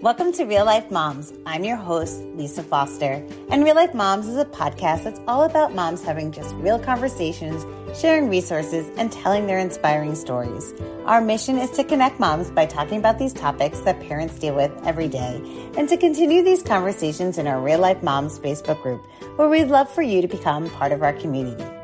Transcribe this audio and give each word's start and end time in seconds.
Welcome 0.00 0.30
to 0.34 0.44
Real 0.44 0.64
Life 0.64 0.90
Momz. 0.90 1.36
I'm 1.44 1.64
your 1.64 1.76
host, 1.76 2.20
Lisa 2.36 2.62
Foster. 2.62 3.26
And 3.50 3.64
Real 3.64 3.74
Life 3.74 3.94
Momz 3.94 4.28
is 4.28 4.36
a 4.36 4.44
podcast 4.44 5.02
that's 5.02 5.20
all 5.26 5.42
about 5.42 5.74
moms 5.74 6.04
having 6.04 6.30
just 6.30 6.54
real 6.54 6.78
conversations, 6.78 7.66
sharing 7.98 8.28
resources, 8.28 8.88
and 8.96 9.10
telling 9.10 9.48
their 9.48 9.58
inspiring 9.58 10.14
stories. 10.14 10.72
Our 11.04 11.20
mission 11.20 11.58
is 11.58 11.70
to 11.72 11.82
connect 11.82 12.20
moms 12.20 12.48
by 12.52 12.64
talking 12.66 13.00
about 13.00 13.18
these 13.18 13.32
topics 13.32 13.80
that 13.80 13.98
parents 13.98 14.38
deal 14.38 14.54
with 14.54 14.70
every 14.84 15.08
day 15.08 15.42
and 15.76 15.88
to 15.88 15.96
continue 15.96 16.44
these 16.44 16.62
conversations 16.62 17.36
in 17.36 17.48
our 17.48 17.60
Real 17.60 17.80
Life 17.80 18.00
Momz 18.00 18.38
Facebook 18.38 18.80
group, 18.84 19.04
where 19.34 19.48
we'd 19.48 19.64
love 19.64 19.90
for 19.90 20.02
you 20.02 20.22
to 20.22 20.28
become 20.28 20.70
part 20.70 20.92
of 20.92 21.02
our 21.02 21.12
community. 21.14 21.77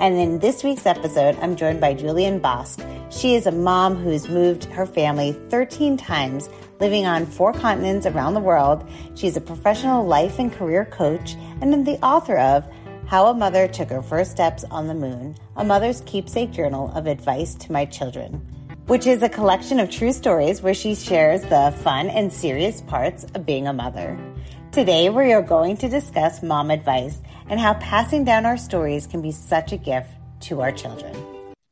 And 0.00 0.16
in 0.16 0.38
this 0.38 0.64
week's 0.64 0.86
episode, 0.86 1.36
I'm 1.42 1.56
joined 1.56 1.78
by 1.78 1.94
Julianne 1.94 2.40
Bosch. 2.40 2.76
She 3.10 3.34
is 3.34 3.46
a 3.46 3.52
mom 3.52 3.96
who's 3.96 4.30
moved 4.30 4.64
her 4.64 4.86
family 4.86 5.32
13 5.50 5.98
times, 5.98 6.48
living 6.80 7.04
on 7.04 7.26
four 7.26 7.52
continents 7.52 8.06
around 8.06 8.32
the 8.32 8.40
world. 8.40 8.88
She's 9.14 9.36
a 9.36 9.42
professional 9.42 10.06
life 10.06 10.38
and 10.38 10.50
career 10.50 10.86
coach 10.86 11.34
and 11.60 11.86
the 11.86 12.02
author 12.02 12.38
of 12.38 12.66
How 13.08 13.26
a 13.26 13.34
Mother 13.34 13.68
Took 13.68 13.90
Her 13.90 14.00
First 14.00 14.30
Steps 14.30 14.64
on 14.70 14.86
the 14.86 14.94
Moon, 14.94 15.36
a 15.56 15.64
mother's 15.64 16.00
keepsake 16.06 16.50
journal 16.50 16.90
of 16.94 17.06
advice 17.06 17.54
to 17.56 17.70
my 17.70 17.84
children, 17.84 18.36
which 18.86 19.06
is 19.06 19.22
a 19.22 19.28
collection 19.28 19.78
of 19.78 19.90
true 19.90 20.14
stories 20.14 20.62
where 20.62 20.72
she 20.72 20.94
shares 20.94 21.42
the 21.42 21.74
fun 21.82 22.08
and 22.08 22.32
serious 22.32 22.80
parts 22.80 23.24
of 23.34 23.44
being 23.44 23.66
a 23.66 23.72
mother. 23.74 24.18
Today, 24.72 25.10
we 25.10 25.32
are 25.32 25.42
going 25.42 25.76
to 25.78 25.88
discuss 25.88 26.44
mom 26.44 26.70
advice 26.70 27.18
and 27.48 27.58
how 27.58 27.74
passing 27.74 28.22
down 28.22 28.46
our 28.46 28.56
stories 28.56 29.04
can 29.04 29.20
be 29.20 29.32
such 29.32 29.72
a 29.72 29.76
gift 29.76 30.10
to 30.42 30.60
our 30.60 30.70
children. 30.70 31.12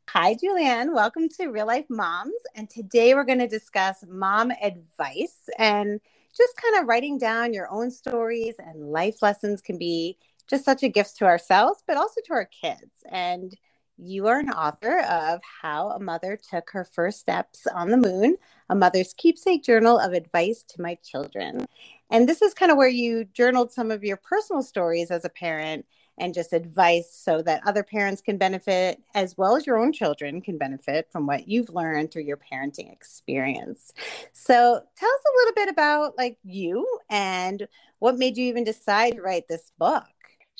Hi, 0.09 0.35
Julianne. 0.35 0.93
Welcome 0.93 1.29
to 1.37 1.47
Real 1.47 1.69
Life 1.69 1.87
Momz. 1.89 2.33
And 2.57 2.69
today 2.69 3.15
we're 3.15 3.23
going 3.23 3.39
to 3.39 3.47
discuss 3.47 4.05
mom 4.09 4.51
advice 4.51 5.49
and 5.61 6.01
just 6.37 6.57
kind 6.57 6.83
of 6.83 6.89
writing 6.89 7.19
down 7.19 7.55
your 7.55 7.71
own 7.71 7.93
stories 7.93 8.57
and 8.59 8.91
life 8.91 9.23
lessons 9.23 9.61
can 9.61 9.79
be 9.79 10.19
just 10.49 10.65
such 10.65 10.83
a 10.83 10.89
gift 10.89 11.19
to 11.19 11.25
ourselves, 11.25 11.85
but 11.87 11.97
also 11.97 12.21
to 12.25 12.33
our 12.33 12.47
kids. 12.47 12.91
And 13.09 13.57
you 13.97 14.27
are 14.27 14.41
an 14.41 14.51
author 14.51 15.01
of 15.03 15.41
How 15.63 15.91
a 15.91 16.01
Mother 16.01 16.37
Took 16.51 16.71
Her 16.71 16.85
First 16.85 17.21
Steps 17.21 17.67
on 17.69 17.91
the 17.91 17.97
Moon, 17.97 18.37
a 18.69 18.75
mother's 18.75 19.13
keepsake 19.13 19.63
journal 19.63 19.99
of 19.99 20.13
advice 20.13 20.65
to 20.71 20.83
my 20.83 20.97
children. 21.05 21.67
And 22.11 22.29
this 22.29 22.43
is 22.43 22.55
kind 22.55 22.71
of 22.71 22.79
where 22.79 22.89
you 22.89 23.25
journaled 23.25 23.73
some 23.73 23.91
of 23.91 24.05
your 24.05 24.17
personal 24.17 24.63
stories 24.63 25.11
as 25.11 25.25
a 25.25 25.31
parent 25.31 25.85
and 26.21 26.35
just 26.35 26.53
advice 26.53 27.11
so 27.13 27.43
that 27.43 27.63
other 27.67 27.83
parents 27.83 28.21
can 28.21 28.39
benefit 28.39 29.01
as 29.15 29.37
well 29.37 29.57
as 29.57 29.67
your 29.67 29.79
own 29.79 29.93
children 29.93 30.41
can 30.41 30.59
benefit 30.59 31.09
from 31.11 31.27
what 31.27 31.49
you've 31.49 31.71
learned 31.71 32.11
through 32.11 32.25
your 32.25 32.39
parenting 32.39 32.93
experience. 32.93 33.93
So, 34.33 34.81
tell 34.97 35.09
us 35.09 35.21
a 35.27 35.37
little 35.39 35.55
bit 35.55 35.69
about 35.69 36.19
like 36.19 36.39
you 36.43 36.87
and 37.09 37.67
what 37.99 38.19
made 38.19 38.37
you 38.37 38.47
even 38.47 38.65
decide 38.65 39.15
to 39.15 39.23
write 39.23 39.49
this 39.49 39.73
book. 39.79 40.05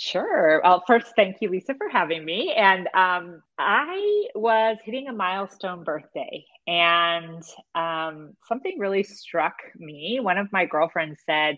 Sure. 0.01 0.61
Well, 0.63 0.85
first, 0.87 1.09
thank 1.17 1.39
you, 1.41 1.51
Lisa, 1.51 1.75
for 1.75 1.89
having 1.89 2.25
me. 2.25 2.55
And 2.57 2.87
um, 2.95 3.43
I 3.59 4.27
was 4.37 4.79
hitting 4.85 5.09
a 5.09 5.13
milestone 5.13 5.83
birthday, 5.83 6.45
and 6.69 7.43
um, 7.75 8.35
something 8.47 8.79
really 8.79 9.03
struck 9.03 9.55
me. 9.77 10.21
One 10.23 10.39
of 10.39 10.53
my 10.53 10.67
girlfriends 10.67 11.19
said, 11.27 11.57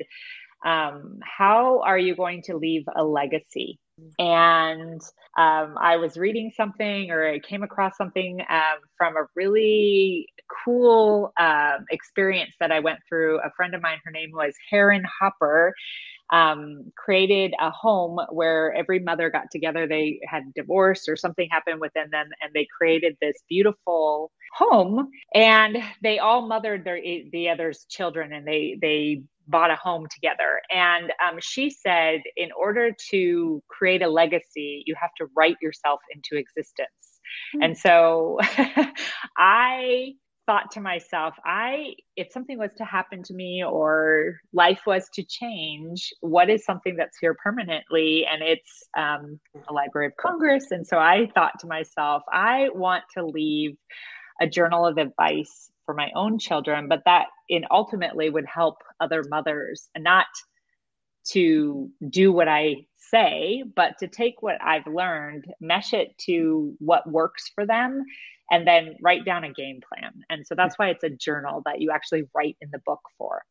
um, 0.65 1.19
How 1.23 1.83
are 1.83 1.99
you 1.99 2.17
going 2.17 2.43
to 2.47 2.57
leave 2.57 2.85
a 2.97 3.05
legacy? 3.05 3.79
And 4.19 5.03
um, 5.39 5.77
I 5.79 5.97
was 5.97 6.17
reading 6.17 6.51
something, 6.57 7.11
or 7.11 7.29
I 7.29 7.41
came 7.41 7.63
across 7.63 7.99
something 7.99 8.41
um, 8.49 8.79
from 8.97 9.17
a 9.19 9.27
really 9.37 10.27
cool 10.65 11.33
uh, 11.39 11.79
experience 11.91 12.55
that 12.61 12.73
I 12.73 12.81
went 12.81 13.01
through. 13.09 13.39
A 13.41 13.51
friend 13.57 13.75
of 13.75 13.83
mine, 13.83 13.99
her 14.05 14.11
name 14.11 14.31
was 14.33 14.55
Heron 14.71 15.05
Hopper 15.21 15.75
um, 16.33 16.93
created 16.97 17.55
a 17.61 17.71
home 17.71 18.19
where 18.31 18.73
every 18.75 18.99
mother 19.01 19.31
got 19.31 19.51
together. 19.51 19.87
They 19.87 20.21
had 20.29 20.53
divorced 20.55 21.09
or 21.09 21.17
something 21.17 21.49
happened 21.51 21.81
within 21.81 22.11
them, 22.11 22.29
and 22.41 22.53
they 22.55 22.67
created 22.77 23.17
this 23.21 23.37
beautiful 23.49 24.31
home. 24.53 25.09
And 25.35 25.79
they 26.03 26.19
all 26.19 26.47
mothered 26.47 26.85
their 26.85 27.01
the 27.01 27.49
other's 27.49 27.87
children, 27.89 28.33
and 28.33 28.47
they 28.47 28.79
they 28.81 29.23
bought 29.49 29.71
a 29.71 29.77
home 29.77 30.07
together. 30.11 30.61
And 30.71 31.13
um, 31.27 31.39
she 31.41 31.71
said, 31.71 32.21
in 32.37 32.51
order 32.53 32.93
to 33.11 33.63
create 33.69 34.03
a 34.03 34.09
legacy, 34.09 34.85
you 34.87 34.95
have 35.01 35.11
to 35.19 35.27
write 35.37 35.57
yourself 35.61 36.01
into 36.15 36.41
existence. 36.41 36.89
Mm-hmm. 37.55 37.63
And 37.63 37.79
so 37.79 38.39
I 39.37 40.15
thought 40.51 40.73
to 40.73 40.81
myself, 40.81 41.37
I 41.45 41.95
if 42.17 42.33
something 42.33 42.59
was 42.59 42.73
to 42.79 42.85
happen 42.85 43.23
to 43.23 43.33
me 43.33 43.63
or 43.63 44.41
life 44.53 44.81
was 44.85 45.09
to 45.15 45.23
change, 45.23 46.13
what 46.23 46.51
is 46.51 46.65
something 46.65 46.97
that's 46.97 47.17
here 47.21 47.37
permanently? 47.41 48.27
And 48.27 48.43
it's 48.43 48.83
um, 48.99 49.39
a 49.69 49.73
Library 49.73 50.09
of 50.09 50.17
Congress. 50.17 50.73
And 50.73 50.85
so 50.85 50.99
I 50.99 51.29
thought 51.37 51.61
to 51.61 51.69
myself, 51.69 52.25
I 52.33 52.69
want 52.75 53.05
to 53.17 53.25
leave 53.25 53.77
a 54.41 54.49
journal 54.49 54.85
of 54.85 54.99
advice 54.99 55.71
for 55.87 55.95
my 55.95 56.11
own 56.17 56.37
children, 56.41 56.89
but 56.89 57.03
that 57.05 57.27
in 57.49 57.65
ultimately 57.71 58.29
would 58.29 58.47
help 58.53 58.79
other 58.99 59.23
mothers 59.31 59.89
and 59.95 60.03
not 60.03 60.27
to 61.29 61.89
do 62.09 62.33
what 62.33 62.49
I 62.49 62.87
say, 62.97 63.63
but 63.77 63.99
to 64.01 64.09
take 64.09 64.43
what 64.43 64.61
I've 64.61 64.87
learned, 64.89 65.45
mesh 65.61 65.93
it 65.93 66.19
to 66.27 66.75
what 66.81 67.09
works 67.09 67.53
for 67.55 67.67
them, 67.67 68.05
and 68.51 68.67
then 68.67 68.97
write 69.01 69.25
down 69.25 69.45
a 69.45 69.53
game 69.53 69.81
plan. 69.81 70.25
And 70.29 70.47
so 70.47 70.55
that's 70.55 70.79
why 70.79 70.91
it's 70.91 71.05
a 71.05 71.11
journal 71.11 71.63
that 71.67 71.81
you 71.81 71.91
actually 71.91 72.25
write 72.35 72.57
in 72.61 72.71
the 72.73 72.81
book 72.81 73.01
for. 73.17 73.43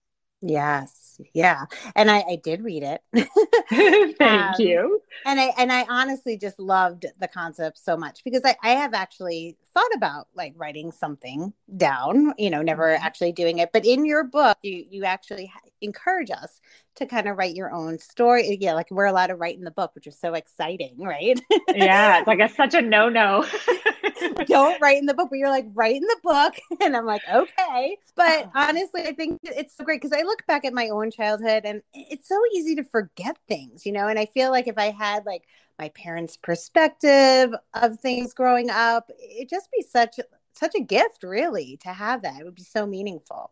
Yes. 0.42 1.20
Yeah. 1.34 1.66
And 1.96 2.10
I, 2.10 2.20
I 2.20 2.40
did 2.42 2.64
read 2.64 2.84
it. 2.84 3.02
Thank 4.18 4.22
um, 4.22 4.54
you. 4.58 5.02
And 5.26 5.40
I 5.40 5.54
and 5.58 5.72
I 5.72 5.86
honestly 5.90 6.38
just 6.38 6.60
loved 6.60 7.06
the 7.20 7.28
concept 7.28 7.78
so 7.78 7.98
much 7.98 8.24
because 8.24 8.42
I, 8.46 8.56
I 8.64 8.70
have 8.72 8.94
actually 8.94 9.58
thought 9.74 9.94
about 9.96 10.28
like 10.34 10.54
writing 10.56 10.92
something 10.92 11.54
down, 11.76 12.34
you 12.38 12.50
know, 12.50 12.62
never 12.62 12.88
mm-hmm. 12.88 13.04
actually 13.04 13.34
doing 13.34 13.60
it. 13.60 13.72
But 13.74 13.86
in 13.86 14.06
your 14.06 14.24
book, 14.24 14.58
you 14.62 14.86
you 14.90 15.04
actually 15.04 15.52
encourage 15.82 16.32
us 16.32 16.62
to 16.96 17.06
kind 17.06 17.28
of 17.28 17.38
write 17.38 17.56
your 17.56 17.72
own 17.72 18.00
story. 18.00 18.58
Yeah, 18.60 18.74
like 18.74 18.92
we're 18.92 19.06
allowed 19.06 19.28
to 19.28 19.36
write 19.36 19.58
in 19.58 19.64
the 19.64 19.72
book, 19.72 19.92
which 19.96 20.08
is 20.08 20.20
so 20.20 20.34
exciting, 20.34 20.98
right? 21.00 21.40
yeah, 21.74 22.20
it's 22.20 22.28
like 22.28 22.40
a, 22.40 22.50
such 22.50 22.74
a 22.74 22.82
no 22.82 23.10
no. 23.10 23.46
Don't 24.46 24.82
write 24.82 24.98
in 24.98 25.06
the 25.06 25.14
book, 25.14 25.30
but 25.30 25.40
you're 25.40 25.50
like, 25.50 25.66
write 25.74 25.96
in 25.96 26.02
the 26.02 26.18
book. 26.24 26.56
And 26.82 26.96
I'm 26.96 27.06
like, 27.06 27.22
okay. 27.32 27.98
But 28.16 28.46
oh. 28.46 28.52
honestly, 28.56 29.04
I 29.04 29.14
think 29.14 29.40
it's 29.44 29.76
so 29.76 29.84
great 29.84 30.02
because 30.02 30.18
I 30.18 30.24
look 30.24 30.46
back 30.48 30.66
at 30.66 30.74
my 30.74 30.90
own 30.90 31.12
childhood 31.12 31.64
and 31.66 31.82
it's 31.94 32.28
so 32.28 32.40
easy 32.54 32.76
to 32.76 32.84
forget 32.84 33.38
things, 33.48 33.86
you 33.86 33.92
know? 33.92 34.08
And 34.08 34.18
I 34.18 34.26
feel 34.26 34.50
like 34.50 34.68
if 34.68 34.78
I 34.78 34.92
had 34.92 35.26
like 35.26 35.44
my 35.78 35.90
parents' 35.90 36.38
perspective 36.38 37.54
of 37.74 38.00
things 38.00 38.34
growing 38.34 38.70
up, 38.70 39.12
it'd 39.20 39.50
just 39.50 39.70
be 39.72 39.82
such 39.82 40.20
such 40.54 40.76
a 40.76 40.82
gift 40.82 41.24
really 41.24 41.78
to 41.84 41.90
have 41.90 42.22
that. 42.24 42.40
It 42.40 42.46
would 42.46 42.56
be 42.56 42.64
so 42.64 42.86
meaningful. 42.86 43.52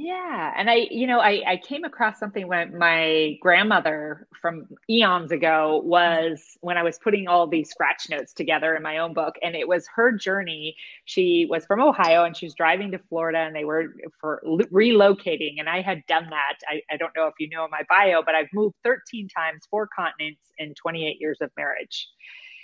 Yeah. 0.00 0.54
And 0.56 0.70
I, 0.70 0.86
you 0.92 1.08
know, 1.08 1.18
I, 1.18 1.42
I 1.44 1.56
came 1.56 1.82
across 1.82 2.20
something 2.20 2.46
when 2.46 2.78
my 2.78 3.36
grandmother 3.40 4.28
from 4.40 4.68
eons 4.88 5.32
ago 5.32 5.80
mm-hmm. 5.80 5.88
was 5.88 6.56
when 6.60 6.76
I 6.76 6.84
was 6.84 6.98
putting 6.98 7.26
all 7.26 7.48
these 7.48 7.70
scratch 7.70 8.08
notes 8.08 8.32
together 8.32 8.76
in 8.76 8.82
my 8.82 8.98
own 8.98 9.12
book. 9.12 9.34
And 9.42 9.56
it 9.56 9.66
was 9.66 9.88
her 9.96 10.12
journey. 10.12 10.76
She 11.04 11.48
was 11.50 11.66
from 11.66 11.80
Ohio 11.80 12.22
and 12.24 12.36
she 12.36 12.46
was 12.46 12.54
driving 12.54 12.92
to 12.92 12.98
Florida 13.08 13.38
and 13.38 13.56
they 13.56 13.64
were 13.64 13.94
for 14.20 14.40
relocating. 14.46 15.58
And 15.58 15.68
I 15.68 15.80
had 15.80 16.06
done 16.06 16.28
that. 16.30 16.58
I, 16.68 16.80
I 16.92 16.96
don't 16.96 17.14
know 17.16 17.26
if 17.26 17.34
you 17.40 17.48
know 17.48 17.66
my 17.68 17.82
bio, 17.88 18.22
but 18.24 18.36
I've 18.36 18.48
moved 18.54 18.76
13 18.84 19.28
times, 19.28 19.62
four 19.68 19.88
continents 19.88 20.42
in 20.58 20.74
28 20.74 21.16
years 21.18 21.38
of 21.40 21.50
marriage. 21.56 22.08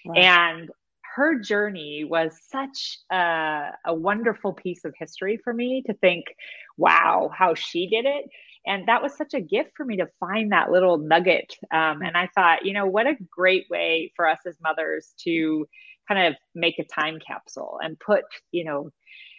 Wow. 0.04 0.14
And 0.14 0.70
her 1.14 1.38
journey 1.38 2.04
was 2.04 2.36
such 2.50 2.98
a, 3.10 3.70
a, 3.86 3.94
wonderful 3.94 4.52
piece 4.52 4.84
of 4.84 4.94
history 4.98 5.38
for 5.42 5.52
me 5.52 5.82
to 5.86 5.94
think, 5.94 6.24
wow, 6.76 7.30
how 7.36 7.54
she 7.54 7.88
did 7.88 8.04
it. 8.04 8.26
And 8.66 8.88
that 8.88 9.02
was 9.02 9.14
such 9.14 9.34
a 9.34 9.40
gift 9.40 9.72
for 9.76 9.84
me 9.84 9.98
to 9.98 10.08
find 10.18 10.52
that 10.52 10.70
little 10.70 10.96
nugget. 10.98 11.54
Um, 11.70 12.00
and 12.02 12.16
I 12.16 12.28
thought, 12.34 12.64
you 12.64 12.72
know, 12.72 12.86
what 12.86 13.06
a 13.06 13.16
great 13.30 13.66
way 13.70 14.12
for 14.16 14.26
us 14.26 14.38
as 14.46 14.56
mothers 14.62 15.14
to 15.24 15.66
kind 16.08 16.28
of 16.28 16.34
make 16.54 16.78
a 16.78 16.84
time 16.84 17.18
capsule 17.26 17.78
and 17.82 17.98
put, 17.98 18.24
you 18.52 18.64
know, 18.64 18.90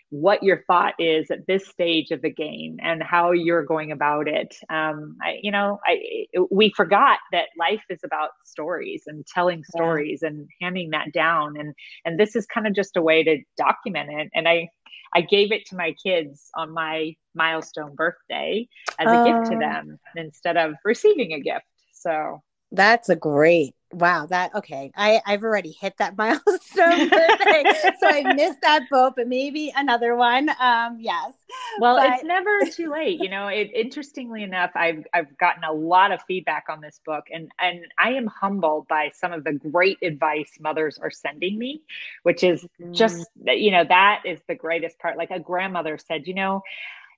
what 0.10 0.44
your 0.44 0.64
thought 0.68 0.94
is 1.00 1.32
at 1.32 1.48
this 1.48 1.68
stage 1.68 2.12
of 2.12 2.22
the 2.22 2.30
game 2.30 2.78
and 2.82 3.02
how 3.02 3.32
you're 3.32 3.66
going 3.66 3.92
about 3.92 4.28
it. 4.28 4.56
Um, 4.70 5.18
I, 5.22 5.40
you 5.42 5.52
know, 5.52 5.80
I 5.86 6.26
we 6.52 6.72
forgot 6.76 7.20
that 7.32 7.48
life 7.60 7.84
is 7.90 8.00
about 8.04 8.30
stories 8.46 9.04
and 9.08 9.26
telling 9.26 9.64
stories 9.64 10.20
yeah. 10.22 10.30
and 10.30 10.48
handing 10.62 10.92
that 10.92 11.12
down, 11.12 11.58
and 11.58 11.74
and 12.06 12.20
this 12.20 12.36
is 12.36 12.46
kind 12.46 12.68
of 12.68 12.76
just 12.76 12.98
a 12.98 13.02
way 13.02 13.24
to 13.24 13.40
document 13.58 14.10
it. 14.12 14.30
And 14.34 14.48
I 14.48 14.70
I 15.14 15.22
gave 15.22 15.52
it 15.52 15.66
to 15.68 15.76
my 15.76 15.96
kids 16.04 16.50
on 16.56 16.74
my 16.74 17.16
milestone 17.34 17.96
birthday 17.96 18.68
as 19.00 19.08
a 19.08 19.24
gift 19.26 19.52
to 19.52 19.58
oh. 19.58 19.60
them 19.60 20.00
instead 20.16 20.58
of 20.58 20.76
receiving 20.84 21.34
a 21.34 21.40
gift. 21.40 21.66
So 21.94 22.42
That's 22.76 23.10
a 23.10 23.16
great 23.16 23.76
Wow, 23.96 24.26
that 24.26 24.54
okay. 24.56 24.92
I 24.96 25.22
I've 25.26 25.44
already 25.44 25.72
hit 25.72 25.96
that 26.00 26.18
milestone 26.18 27.10
so 27.10 28.08
I 28.08 28.34
missed 28.36 28.60
that 28.62 28.90
boat, 28.92 29.14
but 29.16 29.28
maybe 29.28 29.72
another 29.76 30.18
one. 30.18 30.50
Um, 30.60 30.98
yes. 31.00 31.32
Well, 31.80 31.96
but... 31.96 32.14
it's 32.14 32.24
never 32.24 32.60
too 32.72 32.92
late. 32.92 33.22
You 33.22 33.30
know, 33.30 33.48
it, 33.48 33.72
interestingly 33.74 34.44
enough, 34.44 34.72
I've 34.76 35.06
I've 35.14 35.38
gotten 35.38 35.64
a 35.64 35.72
lot 35.72 36.12
of 36.12 36.22
feedback 36.28 36.66
on 36.70 36.82
this 36.82 37.00
book, 37.06 37.26
and 37.32 37.50
and 37.60 37.86
I 37.98 38.12
am 38.12 38.28
humbled 38.28 38.88
by 38.90 39.12
some 39.14 39.32
of 39.32 39.46
the 39.46 39.54
great 39.54 39.98
advice 40.02 40.52
mothers 40.60 40.98
are 40.98 41.12
sending 41.12 41.58
me, 41.58 41.82
which 42.24 42.44
is 42.44 42.68
mm. 42.82 42.94
just 42.94 43.28
you 43.46 43.72
know 43.72 43.86
that 43.88 44.24
is 44.26 44.42
the 44.50 44.56
greatest 44.56 45.00
part. 45.00 45.18
Like 45.18 45.32
a 45.32 45.40
grandmother 45.40 45.98
said, 45.98 46.28
you 46.28 46.34
know, 46.34 46.64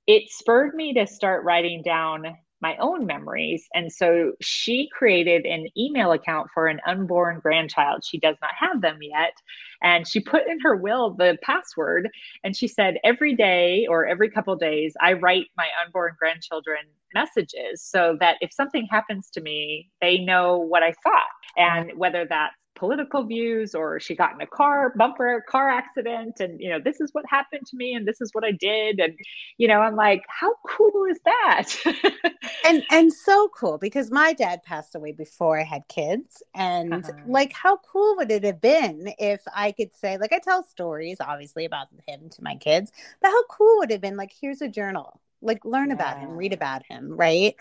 it 0.06 0.30
spurred 0.30 0.76
me 0.76 0.94
to 0.94 1.08
start 1.08 1.44
writing 1.44 1.82
down 1.82 2.38
my 2.62 2.76
own 2.78 3.06
memories. 3.06 3.68
And 3.74 3.92
so 3.92 4.34
she 4.42 4.90
created 4.92 5.46
an 5.46 5.68
email 5.78 6.12
account 6.12 6.50
for 6.54 6.68
an 6.68 6.80
unborn 6.88 7.40
grandchild. 7.40 8.04
She 8.04 8.18
does 8.18 8.36
not 8.42 8.52
have 8.60 8.82
them 8.82 8.98
yet. 9.02 9.34
And 9.82 10.08
she 10.08 10.20
put 10.20 10.48
in 10.48 10.60
her 10.62 10.76
will 10.76 11.14
the 11.14 11.38
password. 11.44 12.10
And 12.44 12.56
she 12.56 12.68
said, 12.68 12.98
every 13.04 13.36
day 13.36 13.86
or 13.90 14.08
every 14.08 14.30
couple 14.30 14.56
days, 14.56 14.96
I 15.02 15.14
write 15.14 15.48
my 15.56 15.68
unborn 15.86 16.16
grandchildren 16.18 16.80
messages 17.14 17.82
so 17.82 18.18
that 18.20 18.38
if 18.42 18.52
something 18.52 18.88
happens 18.90 19.30
to 19.32 19.42
me, 19.42 19.90
they 20.02 20.18
know 20.18 20.58
what 20.58 20.84
I 20.84 20.94
thought. 21.04 21.30
And 21.58 21.92
whether 21.96 22.26
that's 22.30 22.56
political 22.78 23.24
views 23.24 23.74
or 23.74 24.00
she 24.00 24.16
got 24.16 24.34
in 24.34 24.42
a 24.42 24.48
car 24.48 24.94
bumper 24.96 25.44
car 25.50 25.70
accident 25.70 26.40
and 26.40 26.60
you 26.62 26.70
know 26.70 26.80
this 26.80 27.02
is 27.02 27.10
what 27.14 27.26
happened 27.28 27.66
to 27.66 27.76
me 27.76 27.94
and 27.94 28.08
this 28.08 28.22
is 28.22 28.30
what 28.34 28.44
i 28.44 28.52
did 28.52 29.00
and 29.00 29.18
you 29.58 29.68
know 29.68 29.80
i'm 29.80 29.96
like 29.96 30.24
how 30.28 30.54
cool 30.66 31.06
is 31.10 31.20
that 31.26 31.74
and 32.66 32.84
and 32.92 33.12
so 33.12 33.50
cool 33.50 33.78
because 33.78 34.12
my 34.12 34.32
dad 34.34 34.62
passed 34.64 34.96
away 34.96 35.12
before 35.12 35.60
i 35.60 35.64
had 35.64 35.82
kids 35.88 36.44
and 36.56 36.94
uh-huh. 36.94 37.12
like 37.26 37.52
how 37.52 37.78
cool 37.78 38.16
would 38.16 38.32
it 38.32 38.44
have 38.44 38.62
been 38.62 39.12
if 39.18 39.42
i 39.56 39.72
could 39.72 39.94
say 39.94 40.18
like 40.18 40.32
i 40.32 40.40
tell 40.40 40.64
stories 40.64 41.18
obviously 41.20 41.66
about 41.66 41.88
him 42.08 42.30
to 42.30 42.44
my 42.44 42.56
kids 42.56 42.92
but 43.22 43.30
how 43.30 43.44
cool 43.46 43.78
would 43.80 43.90
it 43.90 43.96
have 43.96 44.02
been 44.02 44.18
like 44.18 44.32
here's 44.40 44.62
a 44.62 44.68
journal 44.68 45.20
like 45.42 45.64
learn 45.66 45.90
yeah. 45.90 45.96
about 45.96 46.20
him 46.20 46.32
read 46.32 46.54
about 46.54 46.84
him 46.86 47.16
right 47.16 47.56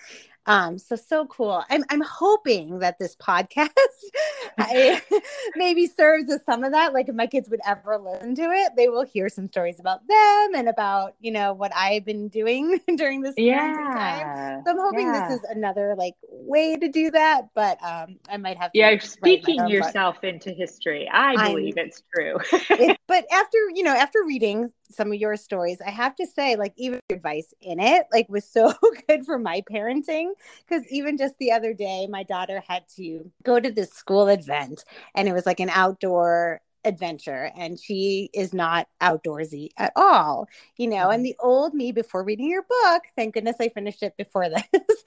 um, 0.46 0.78
so 0.78 0.96
so 0.96 1.26
cool. 1.26 1.62
I'm 1.68 1.84
I'm 1.90 2.00
hoping 2.00 2.78
that 2.78 2.98
this 2.98 3.16
podcast 3.16 3.70
I, 4.58 5.02
maybe 5.56 5.86
serves 5.86 6.30
as 6.30 6.44
some 6.44 6.62
of 6.62 6.72
that. 6.72 6.94
Like 6.94 7.08
if 7.08 7.14
my 7.14 7.26
kids 7.26 7.48
would 7.50 7.60
ever 7.66 7.98
listen 7.98 8.34
to 8.36 8.42
it, 8.42 8.72
they 8.76 8.88
will 8.88 9.04
hear 9.04 9.28
some 9.28 9.48
stories 9.48 9.80
about 9.80 10.06
them 10.06 10.54
and 10.54 10.68
about 10.68 11.14
you 11.20 11.32
know 11.32 11.52
what 11.52 11.74
I've 11.74 12.04
been 12.04 12.28
doing 12.28 12.80
during 12.96 13.22
this 13.22 13.34
yeah. 13.36 13.72
time. 13.72 14.62
So 14.64 14.70
I'm 14.70 14.78
hoping 14.78 15.06
yeah. 15.06 15.28
this 15.28 15.38
is 15.40 15.44
another 15.50 15.94
like 15.96 16.14
way 16.30 16.76
to 16.76 16.88
do 16.88 17.10
that. 17.10 17.48
But 17.54 17.82
um, 17.82 18.18
I 18.28 18.36
might 18.36 18.58
have 18.58 18.72
to. 18.72 18.78
Yeah, 18.78 18.98
speaking 18.98 19.68
yourself 19.68 20.16
book. 20.16 20.24
into 20.24 20.50
history. 20.52 21.08
I 21.12 21.48
believe 21.48 21.74
I'm, 21.76 21.86
it's 21.86 22.02
true. 22.14 22.38
it, 22.52 22.98
but 23.08 23.26
after 23.32 23.58
you 23.74 23.82
know 23.82 23.94
after 23.94 24.20
reading 24.24 24.72
some 24.94 25.08
of 25.08 25.18
your 25.18 25.36
stories, 25.36 25.78
I 25.84 25.90
have 25.90 26.14
to 26.16 26.26
say, 26.26 26.56
like, 26.56 26.72
even 26.76 27.00
advice 27.10 27.52
in 27.60 27.80
it, 27.80 28.06
like, 28.12 28.28
was 28.28 28.44
so 28.44 28.72
good 29.08 29.24
for 29.24 29.38
my 29.38 29.62
parenting. 29.70 30.30
Because 30.66 30.86
even 30.88 31.16
just 31.16 31.38
the 31.38 31.52
other 31.52 31.72
day, 31.72 32.06
my 32.06 32.22
daughter 32.22 32.62
had 32.66 32.84
to 32.96 33.30
go 33.42 33.60
to 33.60 33.70
this 33.70 33.90
school 33.90 34.28
event, 34.28 34.84
and 35.14 35.28
it 35.28 35.32
was 35.32 35.46
like 35.46 35.60
an 35.60 35.70
outdoor 35.70 36.60
adventure 36.86 37.50
and 37.56 37.78
she 37.78 38.30
is 38.32 38.54
not 38.54 38.88
outdoorsy 39.00 39.68
at 39.76 39.92
all 39.96 40.48
you 40.76 40.86
know 40.86 41.10
and 41.10 41.18
mm-hmm. 41.18 41.24
the 41.24 41.36
old 41.40 41.74
me 41.74 41.92
before 41.92 42.24
reading 42.24 42.48
your 42.48 42.62
book 42.62 43.02
thank 43.16 43.34
goodness 43.34 43.56
i 43.60 43.68
finished 43.68 44.02
it 44.02 44.16
before 44.16 44.48
this 44.72 45.04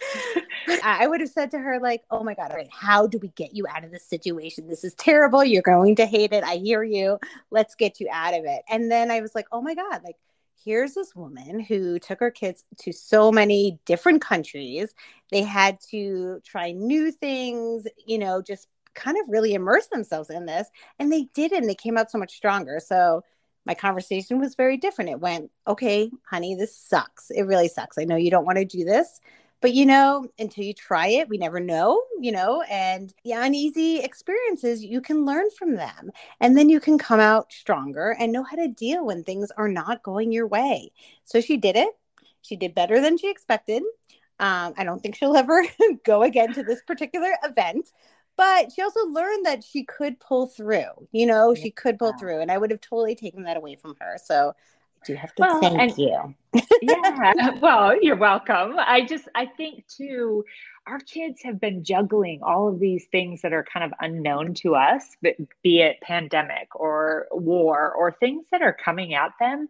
i 0.84 1.08
would 1.08 1.22
have 1.22 1.30
said 1.30 1.50
to 1.50 1.58
her 1.58 1.80
like 1.80 2.04
oh 2.12 2.24
my 2.24 2.34
god 2.34 2.52
all 2.52 2.58
right 2.58 2.70
how 2.72 3.08
do 3.08 3.18
we 3.18 3.30
get 3.30 3.56
you 3.56 3.66
out 3.68 3.84
of 3.84 3.92
this 3.92 4.06
situation? 4.06 4.68
This 4.68 4.84
is 4.84 4.94
terrible. 4.96 5.44
You're 5.44 5.62
going 5.62 5.96
to 5.98 6.06
hate 6.06 6.34
it. 6.34 6.44
I 6.44 6.56
hear 6.56 6.84
you. 6.84 7.20
Let's 7.52 7.76
get 7.76 8.00
you 8.00 8.08
out 8.12 8.34
of 8.34 8.46
it. 8.46 8.64
And 8.70 8.92
then 8.92 9.12
i 9.12 9.22
was 9.22 9.36
like 9.36 9.48
oh 9.52 9.62
my 9.62 9.76
god 9.76 10.02
like 10.04 10.16
here's 10.64 10.94
this 10.94 11.16
woman 11.16 11.60
who 11.60 12.00
took 12.00 12.20
her 12.20 12.32
kids 12.32 12.66
to 12.78 12.92
so 12.92 13.32
many 13.32 13.80
different 13.86 14.22
countries. 14.22 14.94
They 15.32 15.42
had 15.42 15.80
to 15.92 16.42
try 16.46 16.74
new 16.74 17.12
things, 17.12 17.88
you 18.06 18.18
know, 18.18 18.42
just 18.42 18.68
kind 19.00 19.18
of 19.18 19.30
really 19.30 19.54
immerse 19.54 19.88
themselves 19.88 20.30
in 20.30 20.46
this 20.46 20.68
and 21.00 21.12
they 21.12 21.28
did 21.34 21.52
and 21.52 21.70
they 21.70 21.76
came 21.76 21.98
out 21.98 22.12
so 22.12 22.18
much 22.18 22.36
stronger. 22.36 22.80
So 22.84 23.24
my 23.66 23.74
conversation 23.74 24.40
was 24.40 24.56
very 24.56 24.78
different. 24.78 25.12
It 25.12 25.20
went 25.20 25.52
okay 25.68 26.12
honey 26.30 26.56
this 26.56 26.76
sucks. 26.76 27.32
It 27.32 27.44
really 27.44 27.68
sucks. 27.68 27.98
I 27.98 28.04
know 28.04 28.16
you 28.16 28.32
don't 28.32 28.46
want 28.46 28.58
to 28.58 28.66
do 28.66 28.84
this 28.84 29.20
but 29.62 29.74
you 29.74 29.86
know 29.86 30.28
until 30.38 30.64
you 30.64 30.74
try 30.74 31.08
it 31.08 31.30
we 31.30 31.38
never 31.38 31.60
know 31.60 32.02
you 32.20 32.32
know 32.32 32.62
and 32.70 33.14
the 33.24 33.32
uneasy 33.32 34.00
experiences 34.00 34.84
you 34.84 35.02
can 35.02 35.26
learn 35.26 35.50
from 35.58 35.76
them 35.76 36.12
and 36.40 36.58
then 36.58 36.70
you 36.70 36.80
can 36.80 36.98
come 36.98 37.20
out 37.20 37.52
stronger 37.52 38.16
and 38.20 38.32
know 38.32 38.44
how 38.44 38.56
to 38.56 38.68
deal 38.68 39.06
when 39.06 39.24
things 39.24 39.52
are 39.58 39.68
not 39.68 40.04
going 40.04 40.32
your 40.32 40.48
way. 40.48 40.92
So 41.24 41.42
she 41.42 41.58
did 41.58 41.76
it. 41.76 41.90
She 42.42 42.56
did 42.56 42.74
better 42.74 43.02
than 43.02 43.18
she 43.18 43.30
expected. 43.30 43.84
Um, 44.42 44.74
i 44.78 44.86
don't 44.86 45.02
think 45.02 45.16
she'll 45.16 45.36
ever 45.36 45.66
go 46.06 46.24
again 46.24 46.54
to 46.54 46.64
this 46.64 46.82
particular 46.84 47.30
event 47.44 47.92
but 48.40 48.72
she 48.72 48.82
also 48.82 49.06
learned 49.08 49.46
that 49.46 49.66
she 49.66 49.84
could 49.84 50.18
pull 50.20 50.48
through 50.48 51.08
you 51.12 51.26
know 51.26 51.54
she 51.54 51.70
could 51.70 52.00
pull 52.00 52.14
through 52.14 52.40
and 52.40 52.50
i 52.50 52.58
would 52.58 52.72
have 52.72 52.82
totally 52.82 53.14
taken 53.14 53.44
that 53.44 53.58
away 53.58 53.76
from 53.76 53.94
her 54.00 54.18
so 54.24 54.54
I 55.02 55.06
do 55.06 55.14
have 55.16 55.34
to 55.36 55.42
well, 55.42 55.62
thank 55.62 55.80
and, 55.80 55.98
you. 55.98 56.08
Yeah 56.08 56.34
well 57.62 57.96
you're 58.02 58.18
welcome. 58.18 58.76
I 58.78 59.06
just 59.06 59.28
i 59.36 59.46
think 59.46 59.86
too 59.88 60.44
our 60.88 61.00
kids 61.00 61.42
have 61.44 61.60
been 61.62 61.84
juggling 61.84 62.42
all 62.42 62.68
of 62.68 62.80
these 62.80 63.06
things 63.12 63.44
that 63.44 63.54
are 63.54 63.64
kind 63.72 63.86
of 63.86 63.94
unknown 64.02 64.56
to 64.56 64.76
us 64.76 65.16
but 65.22 65.36
be 65.62 65.82
it 65.82 65.98
pandemic 66.02 66.68
or 66.76 67.28
war 67.32 67.94
or 67.94 68.12
things 68.12 68.46
that 68.52 68.62
are 68.62 68.76
coming 68.84 69.14
at 69.14 69.32
them. 69.40 69.68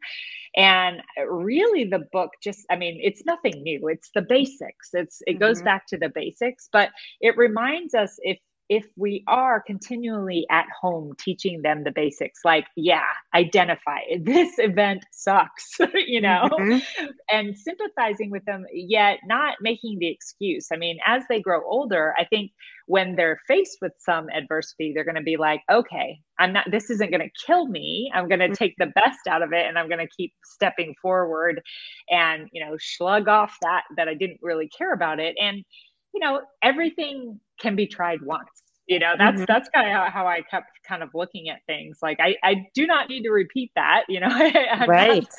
And 0.56 1.02
really 1.28 1.84
the 1.84 2.08
book 2.12 2.32
just 2.42 2.66
i 2.70 2.76
mean 2.76 3.00
it's 3.04 3.26
nothing 3.26 3.62
new 3.64 3.88
it's 3.88 4.12
the 4.16 4.22
basics. 4.22 4.92
It's 4.94 5.22
it 5.28 5.40
goes 5.40 5.58
mm-hmm. 5.58 5.66
back 5.66 5.88
to 5.88 5.98
the 5.98 6.10
basics 6.10 6.70
but 6.72 6.90
it 7.20 7.36
reminds 7.38 7.94
us 7.94 8.20
if 8.22 8.40
if 8.70 8.86
we 8.96 9.24
are 9.28 9.60
continually 9.60 10.46
at 10.52 10.66
home 10.80 11.14
teaching 11.20 11.62
them 11.64 11.84
the 11.84 11.92
basics 11.92 12.42
like 12.46 12.66
yeah 12.76 13.04
identify 13.36 14.00
this 14.22 14.54
event 14.60 15.04
sucks 15.12 15.78
you 15.96 16.22
know 16.22 16.48
mm-hmm. 16.52 17.06
and 17.32 17.58
sympathizing 17.58 18.30
with 18.30 18.46
them 18.46 18.64
yet 18.72 19.20
not 19.26 19.56
making 19.62 19.98
the 20.00 20.08
excuse 20.08 20.68
i 20.72 20.78
mean 20.78 20.98
as 21.06 21.24
they 21.30 21.42
grow 21.42 21.62
older 21.68 22.14
i 22.18 22.24
think 22.26 22.52
when 22.86 23.16
they're 23.16 23.40
faced 23.48 23.78
with 23.82 23.92
some 24.00 24.28
adversity 24.30 24.92
they're 24.94 25.04
going 25.04 25.16
to 25.16 25.22
be 25.22 25.38
like 25.38 25.62
okay 25.72 26.20
i'm 26.40 26.54
not 26.54 26.66
this 26.72 26.90
isn't 26.90 27.12
going 27.12 27.22
to 27.22 27.46
kill 27.46 27.68
me 27.68 28.12
i'm 28.14 28.28
going 28.28 28.40
to 28.40 28.46
mm-hmm. 28.46 28.54
take 28.54 28.76
the 28.78 28.92
best 28.96 29.28
out 29.28 29.42
of 29.42 29.52
it 29.52 29.66
and 29.66 29.78
i'm 29.78 29.88
going 29.88 30.00
to 30.00 30.16
keep 30.16 30.34
stepping 30.44 30.94
forward 31.02 31.62
and 32.10 32.48
you 32.52 32.64
know 32.64 32.76
slug 32.80 33.28
off 33.28 33.56
that 33.62 33.82
that 33.98 34.08
i 34.08 34.14
didn't 34.14 34.40
really 34.42 34.70
care 34.70 34.94
about 34.94 35.20
it 35.20 35.36
and 35.42 35.64
you 36.14 36.20
know 36.20 36.42
everything 36.62 37.40
can 37.60 37.76
be 37.76 37.88
tried 37.88 38.22
once 38.22 38.50
you 38.90 39.00
know 39.00 39.14
that's 39.18 39.36
mm-hmm. 39.36 39.46
that's 39.48 39.70
kind 39.70 39.88
of 39.88 39.94
how, 39.94 40.10
how, 40.10 40.28
i 40.28 40.42
kept 40.42 40.72
kind 40.86 41.04
of 41.04 41.10
looking 41.14 41.50
at 41.50 41.60
things 41.68 42.00
like 42.02 42.20
i 42.20 42.36
i 42.44 42.66
do 42.74 42.88
not 42.88 43.08
need 43.08 43.24
to 43.24 43.30
repeat 43.30 43.72
that 43.76 44.04
you 44.10 44.20
know 44.20 44.28
right 44.88 45.22
not, 45.22 45.30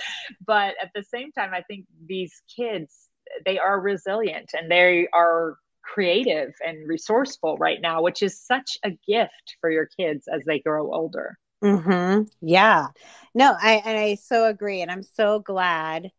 but 0.47 0.75
at 0.83 0.91
the 0.95 1.03
same 1.03 1.33
time 1.33 1.51
i 1.53 1.61
think 1.63 1.85
these 2.07 2.43
kids 2.57 3.09
they 3.45 3.59
are 3.59 3.81
resilient 3.81 4.51
and 4.55 4.71
they 4.71 5.07
are 5.13 5.57
creative 5.83 6.53
and 6.65 6.89
resourceful 6.89 7.57
right 7.59 7.81
now 7.81 8.01
which 8.01 8.23
is 8.23 8.41
such 8.41 8.79
a 8.85 8.91
gift 9.07 9.57
for 9.61 9.71
your 9.71 9.89
kids 9.99 10.29
as 10.33 10.43
they 10.47 10.61
grow 10.61 10.93
older 10.95 11.37
mm-hmm. 11.63 12.23
yeah 12.41 12.87
no 13.35 13.57
i 13.61 13.83
and 13.85 13.99
i 13.99 14.15
so 14.15 14.47
agree 14.47 14.81
and 14.81 14.91
i'm 14.91 15.03
so 15.03 15.41
glad 15.41 16.11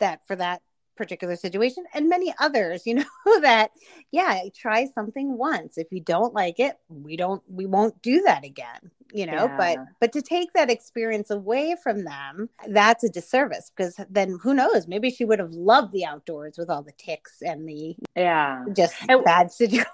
that 0.00 0.20
for 0.26 0.36
that 0.36 0.62
particular 0.98 1.36
situation 1.36 1.84
and 1.94 2.08
many 2.08 2.34
others 2.40 2.86
you 2.86 2.94
know 2.96 3.40
that 3.40 3.70
yeah 4.10 4.42
try 4.54 4.86
something 4.86 5.38
once. 5.38 5.78
If 5.78 5.88
you 5.92 6.00
don't 6.00 6.34
like 6.34 6.60
it 6.60 6.78
we 6.90 7.16
don't 7.16 7.42
we 7.48 7.66
won't 7.66 8.02
do 8.02 8.22
that 8.22 8.44
again 8.44 8.90
you 9.12 9.26
know 9.26 9.46
yeah. 9.46 9.56
but 9.56 9.78
but 10.00 10.12
to 10.12 10.22
take 10.22 10.52
that 10.52 10.70
experience 10.70 11.30
away 11.30 11.74
from 11.82 12.04
them 12.04 12.48
that's 12.68 13.02
a 13.02 13.08
disservice 13.08 13.70
because 13.74 13.98
then 14.10 14.38
who 14.42 14.52
knows 14.52 14.86
maybe 14.86 15.10
she 15.10 15.24
would 15.24 15.38
have 15.38 15.52
loved 15.52 15.92
the 15.92 16.04
outdoors 16.04 16.56
with 16.58 16.68
all 16.68 16.82
the 16.82 16.92
ticks 16.98 17.36
and 17.40 17.68
the 17.68 17.96
yeah 18.16 18.64
just 18.74 18.94
and, 19.08 19.24
bad 19.24 19.50
situation 19.58 19.86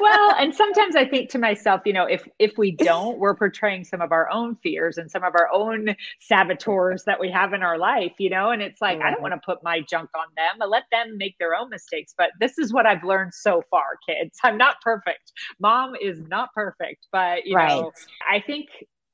well 0.00 0.34
and 0.38 0.54
sometimes 0.54 0.94
i 0.94 1.04
think 1.04 1.30
to 1.30 1.38
myself 1.38 1.80
you 1.84 1.92
know 1.92 2.04
if 2.04 2.26
if 2.38 2.56
we 2.56 2.70
don't 2.70 3.18
we're 3.18 3.34
portraying 3.34 3.84
some 3.84 4.00
of 4.00 4.12
our 4.12 4.30
own 4.30 4.56
fears 4.62 4.96
and 4.96 5.10
some 5.10 5.24
of 5.24 5.34
our 5.34 5.48
own 5.52 5.94
saboteurs 6.20 7.04
that 7.04 7.18
we 7.18 7.30
have 7.30 7.52
in 7.52 7.62
our 7.62 7.78
life 7.78 8.12
you 8.18 8.30
know 8.30 8.50
and 8.50 8.62
it's 8.62 8.80
like 8.80 9.00
i 9.00 9.10
don't 9.10 9.22
want 9.22 9.34
to 9.34 9.40
put 9.44 9.62
my 9.62 9.80
junk 9.80 10.10
on 10.16 10.26
them 10.36 10.62
I 10.62 10.66
let 10.66 10.84
them 10.92 11.18
make 11.18 11.36
their 11.38 11.54
own 11.54 11.70
mistakes 11.70 12.14
but 12.16 12.30
this 12.38 12.58
is 12.58 12.72
what 12.72 12.86
i've 12.86 13.02
learned 13.04 13.34
so 13.34 13.62
far 13.70 13.98
kids 14.08 14.38
i'm 14.44 14.56
not 14.56 14.76
perfect 14.82 15.32
mom 15.58 15.94
is 16.00 16.20
not 16.28 16.52
perfect 16.54 17.06
but 17.12 17.46
you 17.46 17.56
right. 17.56 17.68
know 17.68 17.79
I 18.28 18.40
think 18.40 18.68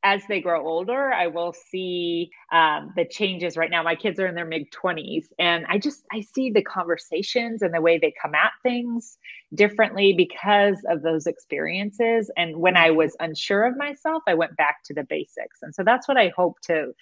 as 0.07 0.23
they 0.29 0.41
grow 0.41 0.65
older, 0.65 1.13
I 1.13 1.27
will 1.27 1.53
see 1.53 2.31
um, 2.53 2.93
the 2.95 3.05
changes 3.05 3.57
right 3.57 3.71
now. 3.71 3.83
My 3.83 3.97
kids 3.97 4.21
are 4.21 4.27
in 4.27 4.37
their 4.37 4.47
mid 4.47 4.71
20s, 4.71 5.25
and 5.39 5.67
I 5.69 5.79
just 5.79 6.05
I 6.13 6.21
see 6.21 6.51
the 6.51 6.63
conversations 6.63 7.61
and 7.61 7.75
the 7.75 7.81
way 7.81 7.99
they 7.99 8.15
come 8.23 8.35
at 8.35 8.53
things 8.63 9.19
differently 9.55 10.13
because 10.13 10.79
of 10.89 11.03
those 11.03 11.27
experiences. 11.27 12.31
And 12.37 12.59
when 12.59 12.77
I 12.77 12.91
was 12.91 13.17
unsure 13.19 13.65
of 13.65 13.77
myself, 13.77 14.23
I 14.29 14.35
went 14.35 14.57
back 14.57 14.77
to 14.85 14.95
the 14.95 15.03
basics. 15.03 15.59
And 15.63 15.75
so 15.75 15.83
that's 15.83 16.07
what 16.07 16.17
I 16.17 16.33
hope 16.37 16.61
to 16.67 16.93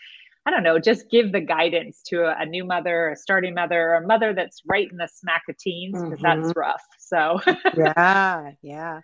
I 0.46 0.50
don't 0.50 0.62
know, 0.62 0.78
just 0.78 1.10
give 1.10 1.32
the 1.32 1.40
guidance 1.40 2.02
to 2.08 2.24
a, 2.24 2.36
a, 2.38 2.44
new 2.44 2.64
mother, 2.64 3.08
a 3.08 3.16
starting 3.16 3.54
mother, 3.54 3.92
or 3.92 3.94
a 3.94 4.06
mother 4.06 4.34
that's 4.34 4.60
right 4.66 4.90
in 4.90 4.98
the 4.98 5.08
smack 5.08 5.42
of 5.48 5.56
teens 5.56 5.94
because 5.94 6.20
mm-hmm. 6.20 6.42
that's 6.42 6.54
rough. 6.54 6.82
So, 6.98 7.40
yeah, 7.76 8.50
yeah. 8.60 9.00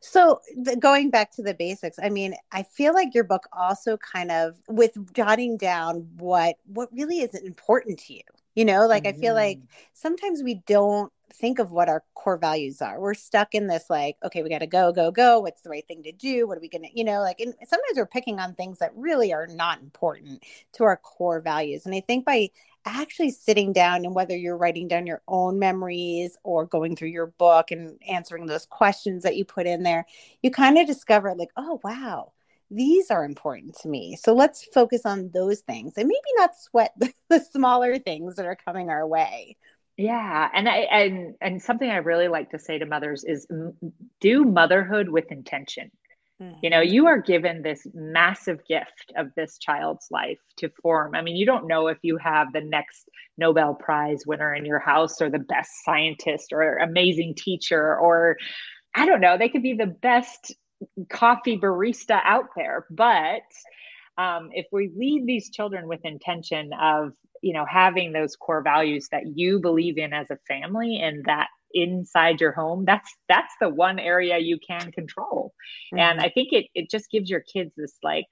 So, 0.00 0.40
the, 0.56 0.76
going 0.76 1.10
back 1.10 1.32
to 1.32 1.42
the 1.42 1.54
basics, 1.54 1.98
I 2.00 2.10
mean, 2.10 2.34
I 2.52 2.62
feel 2.62 2.94
like 2.94 3.12
your 3.12 3.24
book 3.24 3.42
also 3.52 3.96
kind 3.96 4.30
of 4.30 4.54
with 4.68 4.92
jotting 5.14 5.56
down 5.56 6.08
what 6.16 6.56
what 6.66 6.90
really 6.92 7.20
is 7.20 7.34
important 7.34 7.98
to 8.00 8.14
you. 8.14 8.22
You 8.54 8.64
know, 8.64 8.86
like 8.86 9.04
mm-hmm. 9.04 9.18
I 9.18 9.20
feel 9.20 9.34
like 9.34 9.58
mm-hmm. 9.58 9.66
sometimes 9.92 10.42
we 10.42 10.62
don't 10.66 11.12
think 11.34 11.58
of 11.58 11.72
what 11.72 11.88
our 11.88 12.04
core 12.14 12.36
values 12.36 12.80
are. 12.80 13.00
We're 13.00 13.14
stuck 13.14 13.54
in 13.54 13.66
this 13.66 13.86
like, 13.90 14.16
okay, 14.24 14.42
we 14.42 14.48
got 14.48 14.60
to 14.60 14.66
go, 14.66 14.92
go, 14.92 15.10
go. 15.10 15.40
What's 15.40 15.62
the 15.62 15.70
right 15.70 15.86
thing 15.86 16.02
to 16.04 16.12
do? 16.12 16.46
What 16.46 16.58
are 16.58 16.60
we 16.60 16.68
going 16.68 16.82
to, 16.82 16.96
you 16.96 17.04
know, 17.04 17.20
like, 17.20 17.40
and 17.40 17.54
sometimes 17.66 17.96
we're 17.96 18.06
picking 18.06 18.38
on 18.38 18.54
things 18.54 18.78
that 18.78 18.92
really 18.94 19.32
are 19.32 19.46
not 19.46 19.80
important 19.80 20.44
to 20.74 20.84
our 20.84 20.96
core 20.96 21.40
values. 21.40 21.86
And 21.86 21.94
I 21.94 22.00
think 22.00 22.24
by 22.24 22.50
actually 22.86 23.30
sitting 23.30 23.72
down 23.72 24.04
and 24.04 24.14
whether 24.14 24.36
you're 24.36 24.56
writing 24.56 24.86
down 24.86 25.06
your 25.06 25.22
own 25.26 25.58
memories 25.58 26.36
or 26.44 26.66
going 26.66 26.94
through 26.94 27.08
your 27.08 27.26
book 27.26 27.70
and 27.70 27.98
answering 28.08 28.46
those 28.46 28.66
questions 28.66 29.22
that 29.22 29.36
you 29.36 29.44
put 29.44 29.66
in 29.66 29.82
there, 29.82 30.06
you 30.42 30.50
kind 30.50 30.78
of 30.78 30.86
discover 30.86 31.34
like, 31.34 31.50
oh, 31.56 31.80
wow 31.82 32.33
these 32.70 33.10
are 33.10 33.24
important 33.24 33.76
to 33.82 33.88
me. 33.88 34.16
So 34.16 34.34
let's 34.34 34.66
focus 34.72 35.02
on 35.04 35.30
those 35.32 35.60
things 35.60 35.94
and 35.96 36.08
maybe 36.08 36.20
not 36.36 36.50
sweat 36.56 36.92
the, 37.30 37.40
smaller 37.40 37.98
things 37.98 38.36
that 38.36 38.46
are 38.46 38.56
coming 38.56 38.90
our 38.90 39.06
way. 39.06 39.56
Yeah, 39.96 40.48
and 40.52 40.68
I 40.68 40.76
and 40.90 41.34
and 41.40 41.62
something 41.62 41.88
I 41.88 41.98
really 41.98 42.26
like 42.26 42.50
to 42.50 42.58
say 42.58 42.78
to 42.78 42.86
mothers 42.86 43.22
is 43.22 43.46
do 44.20 44.44
motherhood 44.44 45.08
with 45.08 45.30
intention. 45.30 45.92
Mm-hmm. 46.42 46.58
You 46.62 46.70
know, 46.70 46.80
mm-hmm. 46.80 46.94
you 46.94 47.06
are 47.06 47.20
given 47.20 47.62
this 47.62 47.86
massive 47.94 48.58
gift 48.66 49.12
of 49.16 49.28
this 49.36 49.56
child's 49.58 50.08
life 50.10 50.40
to 50.56 50.68
form. 50.82 51.14
I 51.14 51.22
mean, 51.22 51.36
you 51.36 51.46
don't 51.46 51.68
know 51.68 51.86
if 51.86 51.98
you 52.02 52.16
have 52.16 52.52
the 52.52 52.60
next 52.60 53.08
Nobel 53.38 53.74
Prize 53.74 54.26
winner 54.26 54.52
in 54.52 54.64
your 54.64 54.80
house 54.80 55.20
or 55.20 55.30
the 55.30 55.38
best 55.38 55.70
scientist 55.84 56.52
or 56.52 56.78
amazing 56.78 57.34
teacher 57.36 57.96
or 57.96 58.36
I 58.96 59.06
don't 59.06 59.20
know, 59.20 59.36
they 59.36 59.48
could 59.48 59.62
be 59.62 59.74
the 59.74 59.86
best 59.86 60.54
coffee 61.10 61.58
barista 61.58 62.20
out 62.24 62.48
there, 62.56 62.86
but 62.90 63.42
um, 64.16 64.50
if 64.52 64.66
we 64.72 64.92
lead 64.96 65.26
these 65.26 65.50
children 65.50 65.88
with 65.88 66.00
intention 66.04 66.70
of 66.80 67.12
you 67.42 67.52
know 67.52 67.66
having 67.68 68.12
those 68.12 68.36
core 68.36 68.62
values 68.62 69.08
that 69.12 69.24
you 69.34 69.58
believe 69.60 69.98
in 69.98 70.12
as 70.12 70.26
a 70.30 70.38
family 70.48 70.98
and 71.00 71.24
that 71.26 71.48
inside 71.74 72.40
your 72.40 72.52
home 72.52 72.84
that's 72.86 73.12
that's 73.28 73.52
the 73.60 73.68
one 73.68 73.98
area 73.98 74.38
you 74.38 74.58
can 74.66 74.92
control 74.92 75.52
mm-hmm. 75.92 75.98
and 75.98 76.20
i 76.20 76.30
think 76.30 76.52
it 76.52 76.66
it 76.74 76.88
just 76.88 77.10
gives 77.10 77.28
your 77.28 77.40
kids 77.40 77.72
this 77.76 77.96
like 78.02 78.26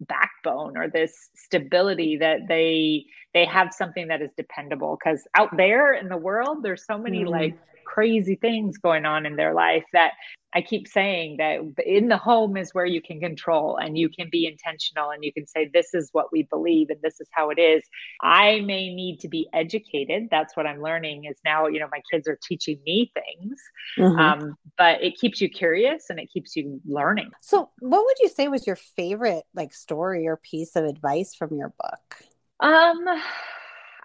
backbone 0.00 0.76
or 0.76 0.88
this 0.88 1.12
stability 1.34 2.16
that 2.16 2.40
they 2.48 3.04
they 3.34 3.44
have 3.44 3.74
something 3.74 4.08
that 4.08 4.22
is 4.22 4.30
dependable 4.36 4.96
because 5.02 5.26
out 5.34 5.54
there 5.56 5.92
in 5.92 6.08
the 6.08 6.16
world 6.16 6.62
there's 6.62 6.86
so 6.86 6.96
many 6.96 7.20
mm-hmm. 7.20 7.32
like 7.32 7.58
crazy 7.84 8.36
things 8.36 8.78
going 8.78 9.04
on 9.04 9.26
in 9.26 9.36
their 9.36 9.54
life 9.54 9.84
that 9.92 10.12
I 10.54 10.62
keep 10.62 10.86
saying 10.86 11.38
that 11.38 11.60
in 11.84 12.08
the 12.08 12.16
home 12.16 12.56
is 12.56 12.72
where 12.72 12.86
you 12.86 13.02
can 13.02 13.18
control 13.18 13.76
and 13.76 13.98
you 13.98 14.08
can 14.08 14.28
be 14.30 14.46
intentional 14.46 15.10
and 15.10 15.24
you 15.24 15.32
can 15.32 15.48
say, 15.48 15.68
this 15.72 15.94
is 15.94 16.10
what 16.12 16.30
we 16.30 16.44
believe 16.44 16.90
and 16.90 17.00
this 17.02 17.20
is 17.20 17.28
how 17.32 17.50
it 17.50 17.58
is. 17.58 17.82
I 18.22 18.60
may 18.60 18.94
need 18.94 19.18
to 19.20 19.28
be 19.28 19.48
educated. 19.52 20.28
That's 20.30 20.56
what 20.56 20.64
I'm 20.64 20.80
learning 20.80 21.24
is 21.24 21.36
now, 21.44 21.66
you 21.66 21.80
know, 21.80 21.88
my 21.90 22.00
kids 22.10 22.28
are 22.28 22.38
teaching 22.40 22.78
me 22.86 23.12
things, 23.14 23.60
mm-hmm. 23.98 24.18
um, 24.18 24.56
but 24.78 25.02
it 25.02 25.18
keeps 25.18 25.40
you 25.40 25.48
curious 25.48 26.08
and 26.08 26.20
it 26.20 26.30
keeps 26.32 26.54
you 26.54 26.80
learning. 26.86 27.30
So, 27.40 27.70
what 27.80 28.04
would 28.04 28.18
you 28.20 28.28
say 28.28 28.46
was 28.46 28.64
your 28.64 28.76
favorite 28.76 29.44
like 29.54 29.74
story 29.74 30.28
or 30.28 30.36
piece 30.36 30.76
of 30.76 30.84
advice 30.84 31.34
from 31.34 31.56
your 31.56 31.72
book? 31.80 32.24
Um, 32.64 33.04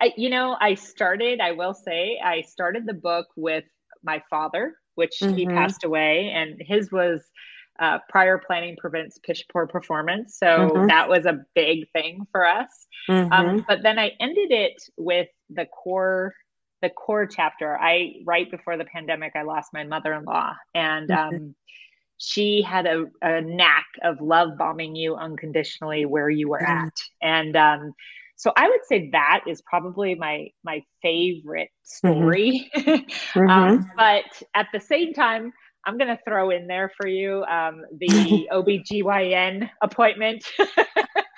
I, 0.02 0.12
you 0.18 0.30
know, 0.30 0.58
I 0.60 0.76
started, 0.76 1.40
I 1.40 1.54
will 1.54 1.74
say, 1.74 2.20
I 2.24 2.42
started 2.42 2.86
the 2.86 2.94
book 2.94 3.28
with 3.38 3.64
my 4.04 4.22
father, 4.30 4.76
which 4.96 5.20
mm-hmm. 5.22 5.34
he 5.34 5.46
passed 5.46 5.86
away, 5.86 6.30
and 6.36 6.60
his 6.60 6.92
was 6.92 7.22
uh, 7.80 8.00
prior 8.10 8.38
planning 8.38 8.76
prevents 8.78 9.18
piss 9.20 9.44
poor 9.44 9.66
performance. 9.66 10.38
So 10.38 10.46
mm-hmm. 10.46 10.88
that 10.88 11.08
was 11.08 11.26
a 11.26 11.40
big 11.56 11.90
thing 11.92 12.28
for 12.34 12.46
us. 12.46 12.68
Um, 13.08 13.16
mm-hmm. 13.16 13.34
Um, 13.34 13.66
but 13.66 13.82
then 13.82 13.98
I 13.98 14.12
ended 14.20 14.52
it 14.52 14.84
with 14.98 15.30
the 15.50 15.66
core 15.66 16.34
the 16.82 16.90
core 16.90 17.26
chapter. 17.26 17.78
I 17.78 18.16
right 18.26 18.50
before 18.52 18.78
the 18.78 18.86
pandemic, 18.86 19.34
I 19.36 19.44
lost 19.44 19.70
my 19.74 19.86
mother 19.86 20.14
in 20.14 20.26
law, 20.26 20.54
and 20.76 21.10
mm-hmm. 21.10 21.36
um, 21.36 21.56
she 22.18 22.62
had 22.62 22.86
a, 22.86 23.06
a, 23.22 23.40
knack 23.40 23.86
of 24.04 24.20
love 24.20 24.58
bombing 24.58 24.96
you 24.96 25.16
unconditionally 25.16 26.06
where 26.06 26.30
you 26.30 26.50
were 26.50 26.62
at, 26.62 26.94
and 27.22 27.56
um, 27.56 27.94
so 28.40 28.54
I 28.56 28.70
would 28.70 28.86
say 28.86 29.10
that 29.12 29.42
is 29.48 29.62
probably 29.62 30.16
my 30.16 30.48
my 30.64 30.82
favorite 31.02 31.70
mm-hmm. 32.04 32.10
story. 32.10 32.72
Mm-hmm. 33.36 33.50
um, 33.50 33.92
but 33.96 34.24
at 34.56 34.68
the 34.74 34.80
same 34.80 35.14
time, 35.14 35.52
I'm 35.86 35.98
going 35.98 36.08
to 36.08 36.20
throw 36.28 36.50
in 36.50 36.68
there 36.68 36.92
for 36.98 37.08
you 37.08 37.44
um, 37.44 37.84
the 37.98 38.48
OBGYN 38.52 39.70
appointment. 39.82 40.46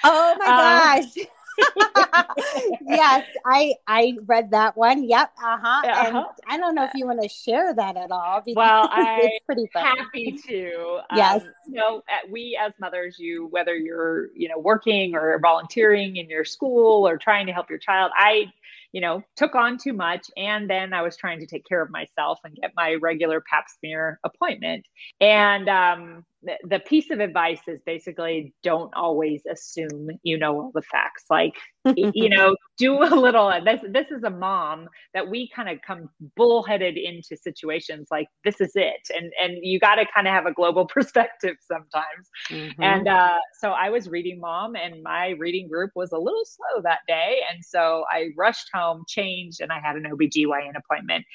oh 0.04 0.36
my 0.40 0.46
um, 0.46 1.04
gosh. 1.04 1.26
yes, 2.82 3.26
I 3.46 3.74
I 3.88 4.18
read 4.26 4.52
that 4.52 4.76
one. 4.78 5.04
Yep. 5.04 5.32
Uh-huh. 5.44 5.88
uh-huh. 5.88 6.08
And 6.08 6.26
I 6.48 6.58
don't 6.58 6.76
know 6.76 6.86
if 6.86 6.92
you 6.96 7.06
want 7.06 7.22
to 7.22 7.30
share 7.30 7.74
that 7.74 7.98
at 7.98 8.12
all. 8.12 8.44
Well, 8.56 8.90
I 8.92 9.20
it's 9.24 9.46
pretty 9.46 9.68
funny. 9.74 10.00
happy 10.00 10.40
to. 10.48 11.00
Yes. 11.16 11.42
Um, 11.42 11.54
you 11.68 11.76
know, 11.76 12.04
we 12.30 12.60
as 12.62 12.74
mothers, 12.80 13.18
you 13.20 13.48
whether 13.52 13.76
you're 13.76 14.30
you 14.36 14.50
know 14.50 14.58
working 14.60 15.16
or 15.16 15.38
volunteering 15.40 16.18
in 16.18 16.30
your 16.30 16.46
school 16.46 17.08
or 17.08 17.18
trying 17.18 17.46
to 17.48 17.54
help 17.54 17.70
your 17.70 17.80
child, 17.80 18.12
I 18.16 18.52
you 18.92 19.00
know, 19.00 19.24
took 19.36 19.56
on 19.56 19.78
too 19.78 19.94
much. 19.94 20.28
And 20.36 20.70
then 20.70 20.94
I 20.94 21.02
was 21.02 21.16
trying 21.16 21.40
to 21.40 21.46
take 21.46 21.66
care 21.66 21.82
of 21.82 21.90
myself 21.90 22.40
and 22.44 22.56
get 22.56 22.74
my 22.76 22.96
regular 22.96 23.42
pap 23.42 23.66
smear 23.80 24.20
appointment. 24.24 24.86
And 25.20 25.70
um, 25.70 26.26
the, 26.44 26.80
piece 26.80 27.12
of 27.12 27.20
advice 27.20 27.62
is 27.68 27.80
basically 27.86 28.54
don't 28.64 28.94
always 28.96 29.44
assume 29.50 30.10
you 30.24 30.38
know 30.38 30.56
all 30.60 30.72
the 30.74 30.82
facts. 30.82 31.26
Like, 31.30 31.56
you 31.96 32.30
know, 32.30 32.56
do 32.78 33.04
a 33.04 33.16
little. 33.16 33.52
This 33.64 33.82
this 33.90 34.12
is 34.12 34.24
a 34.24 34.30
mom 34.30 34.88
that 35.14 35.30
we 35.30 35.50
kind 35.56 35.70
of 35.70 35.80
come 35.86 36.10
bullheaded 36.36 36.98
into 36.98 37.38
situations 37.38 38.08
like 38.12 38.28
this 38.44 38.60
is 38.60 38.72
it, 38.76 39.08
and 39.16 39.32
and 39.42 39.58
you 39.62 39.80
got 39.80 39.96
to 39.96 40.06
kind 40.14 40.28
of 40.28 40.34
have 40.34 40.46
a 40.46 40.54
global 40.54 40.86
perspective 40.94 41.56
sometimes. 41.62 42.30
Mm-hmm. 42.50 42.82
And 42.82 43.08
uh, 43.08 43.38
so 43.60 43.72
I 43.72 43.90
was 43.90 44.10
reading 44.10 44.40
mom, 44.40 44.76
and 44.76 45.02
my 45.04 45.30
reading 45.40 45.68
group 45.68 45.92
was 45.96 46.12
a 46.12 46.18
little 46.18 46.46
slow 46.46 46.82
that 46.84 47.00
day, 47.08 47.40
and 47.52 47.64
so 47.64 48.04
I 48.12 48.30
rushed 48.38 48.70
home, 48.74 49.04
changed, 49.08 49.62
and 49.62 49.72
I 49.72 49.80
had 49.80 49.96
an 49.96 50.06
OBGYN 50.12 50.74
appointment 50.76 51.26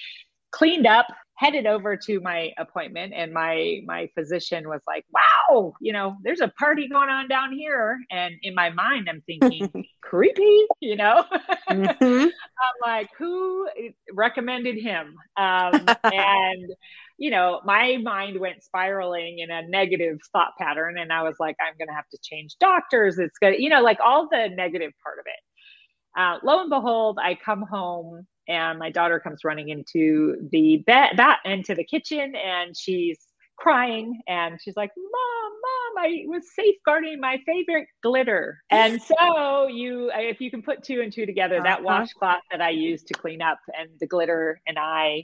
cleaned 0.57 0.87
up 0.87 1.07
headed 1.35 1.67
over 1.67 1.99
to 1.99 2.19
my 2.21 2.51
appointment 2.57 3.13
and 3.15 3.31
my 3.31 3.83
my 3.85 4.09
physician 4.15 4.67
was 4.71 4.81
like 4.87 5.05
wow 5.13 5.75
you 5.83 5.93
know 5.93 6.17
there's 6.25 6.41
a 6.41 6.49
party 6.49 6.89
going 6.89 7.11
on 7.11 7.29
down 7.29 7.53
here. 7.53 7.99
And 8.11 8.35
in 8.43 8.55
my 8.55 8.71
mind 8.71 9.07
i'm 9.09 9.23
thinking 9.27 9.71
creepy 10.01 10.67
you 10.81 10.97
know? 10.97 11.25
Mm-hmm. 11.69 12.05
i'm 12.05 12.79
like 12.83 13.11
who 13.19 13.69
recommended 14.15 14.79
him? 14.79 15.15
Um, 15.37 15.85
and 16.05 16.73
you 17.19 17.31
know 17.31 17.61
my 17.67 17.99
mind 17.99 18.41
went 18.41 18.65
spiraling 18.65 19.41
in 19.41 19.51
a 19.51 19.61
negative 19.69 20.19
thought 20.33 20.53
pattern 20.59 20.97
and 20.97 21.13
i 21.13 21.23
was 21.23 21.37
like 21.39 21.57
i'm 21.61 21.75
gonna 21.79 21.95
have 21.95 22.09
to 22.09 22.19
change 22.23 22.57
doctors. 22.59 23.19
It's 23.19 23.39
gonna 23.39 23.57
you 23.59 23.69
know 23.69 23.83
like 23.83 23.99
all 24.03 24.27
the 24.31 24.49
negative 24.49 24.93
part 25.03 25.19
of 25.19 25.27
it. 25.27 26.19
Uh, 26.19 26.39
lo 26.43 26.63
and 26.63 26.71
behold 26.71 27.19
i 27.23 27.35
come 27.35 27.61
home 27.61 28.27
and 28.49 28.79
my 28.79 28.91
daughter 28.91 29.21
comes 29.21 29.45
running 29.45 29.69
into 29.69 30.37
the 30.51 30.79
bed 30.87 31.11
that 31.17 31.41
into 31.45 31.75
the 31.75 31.85
kitchen 31.85 32.35
and 32.37 32.77
she's 32.77 33.19
crying 33.57 34.21
and 34.29 34.61
she's 34.61 34.77
like 34.77 34.91
mom 34.97 35.53
mom 35.63 36.05
i 36.05 36.25
was 36.27 36.43
safeguarding 36.55 37.19
my 37.21 37.39
favorite 37.47 37.89
glitter 38.03 38.59
and 38.71 39.01
so 39.19 39.67
you 39.67 40.11
if 40.15 40.41
you 40.41 40.51
can 40.51 40.63
put 40.63 40.83
two 40.83 41.01
and 41.01 41.13
two 41.13 41.27
together 41.27 41.61
that 41.63 41.79
uh-huh. 41.79 41.85
washcloth 41.85 42.43
that 42.51 42.61
i 42.61 42.71
used 42.71 43.07
to 43.07 43.15
clean 43.15 43.41
up 43.41 43.59
and 43.79 43.89
the 44.01 44.07
glitter 44.07 44.61
and 44.67 44.79
i 44.79 45.23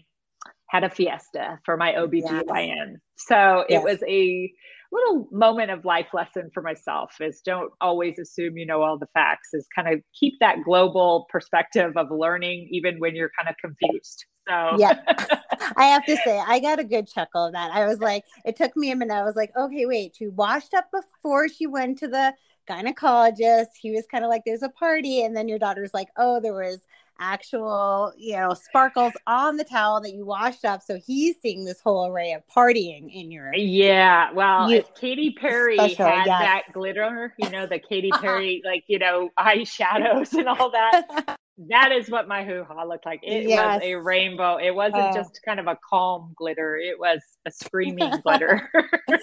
had 0.66 0.82
a 0.82 0.90
fiesta 0.90 1.58
for 1.64 1.76
my 1.76 1.92
obgyn 1.92 2.22
yes. 2.22 3.00
so 3.16 3.64
yes. 3.68 3.80
it 3.80 3.84
was 3.84 4.02
a 4.08 4.50
little 4.92 5.26
moment 5.32 5.70
of 5.70 5.84
life 5.84 6.08
lesson 6.12 6.50
for 6.52 6.62
myself 6.62 7.14
is 7.20 7.40
don't 7.40 7.72
always 7.80 8.18
assume 8.18 8.56
you 8.56 8.66
know 8.66 8.82
all 8.82 8.98
the 8.98 9.06
facts 9.14 9.48
is 9.54 9.66
kind 9.74 9.88
of 9.88 10.00
keep 10.18 10.34
that 10.40 10.56
global 10.64 11.26
perspective 11.30 11.96
of 11.96 12.10
learning 12.10 12.68
even 12.70 12.98
when 12.98 13.16
you're 13.16 13.30
kind 13.36 13.48
of 13.48 13.54
confused 13.60 14.26
so 14.46 14.76
yeah 14.78 15.00
i 15.76 15.86
have 15.86 16.04
to 16.04 16.16
say 16.24 16.40
i 16.46 16.58
got 16.58 16.78
a 16.78 16.84
good 16.84 17.08
chuckle 17.08 17.46
of 17.46 17.52
that 17.52 17.72
i 17.72 17.86
was 17.86 18.00
like 18.00 18.24
it 18.44 18.54
took 18.54 18.76
me 18.76 18.90
a 18.90 18.96
minute 18.96 19.14
i 19.14 19.24
was 19.24 19.36
like 19.36 19.50
okay 19.56 19.86
wait 19.86 20.14
she 20.16 20.28
washed 20.28 20.74
up 20.74 20.86
before 20.92 21.48
she 21.48 21.66
went 21.66 21.98
to 21.98 22.06
the 22.06 22.34
gynecologist. 22.68 23.68
He 23.80 23.90
was 23.90 24.04
kind 24.10 24.24
of 24.24 24.30
like, 24.30 24.42
there's 24.44 24.62
a 24.62 24.68
party. 24.68 25.24
And 25.24 25.36
then 25.36 25.48
your 25.48 25.58
daughter's 25.58 25.94
like, 25.94 26.08
oh, 26.16 26.40
there 26.40 26.54
was 26.54 26.78
actual, 27.22 28.12
you 28.16 28.36
know, 28.36 28.54
sparkles 28.54 29.12
on 29.26 29.56
the 29.56 29.64
towel 29.64 30.00
that 30.00 30.12
you 30.12 30.26
washed 30.26 30.64
up. 30.64 30.82
So 30.82 30.98
he's 30.98 31.36
seeing 31.40 31.64
this 31.64 31.80
whole 31.80 32.06
array 32.06 32.32
of 32.32 32.42
partying 32.54 33.08
in 33.12 33.30
your. 33.30 33.54
Yeah. 33.54 34.32
Well, 34.32 34.70
you, 34.70 34.78
if 34.78 34.94
Katy 34.94 35.36
Perry 35.40 35.76
special, 35.76 36.06
had 36.06 36.26
yes. 36.26 36.40
that 36.40 36.62
glitter, 36.72 37.32
you 37.38 37.50
know, 37.50 37.66
the 37.66 37.78
Katy 37.78 38.10
Perry, 38.20 38.62
like, 38.64 38.84
you 38.88 38.98
know, 38.98 39.30
eyeshadows 39.38 40.32
and 40.32 40.48
all 40.48 40.70
that. 40.72 41.38
that 41.68 41.92
is 41.92 42.10
what 42.10 42.26
my 42.26 42.44
hoo 42.44 42.64
ha 42.66 42.84
looked 42.84 43.06
like. 43.06 43.20
It 43.22 43.48
yes. 43.48 43.80
was 43.80 43.82
a 43.84 43.94
rainbow. 43.94 44.56
It 44.56 44.74
wasn't 44.74 45.02
uh, 45.02 45.14
just 45.14 45.40
kind 45.44 45.60
of 45.60 45.66
a 45.68 45.78
calm 45.88 46.32
glitter, 46.36 46.76
it 46.76 46.98
was 46.98 47.20
a 47.46 47.50
screaming 47.52 48.12
glitter. 48.22 48.68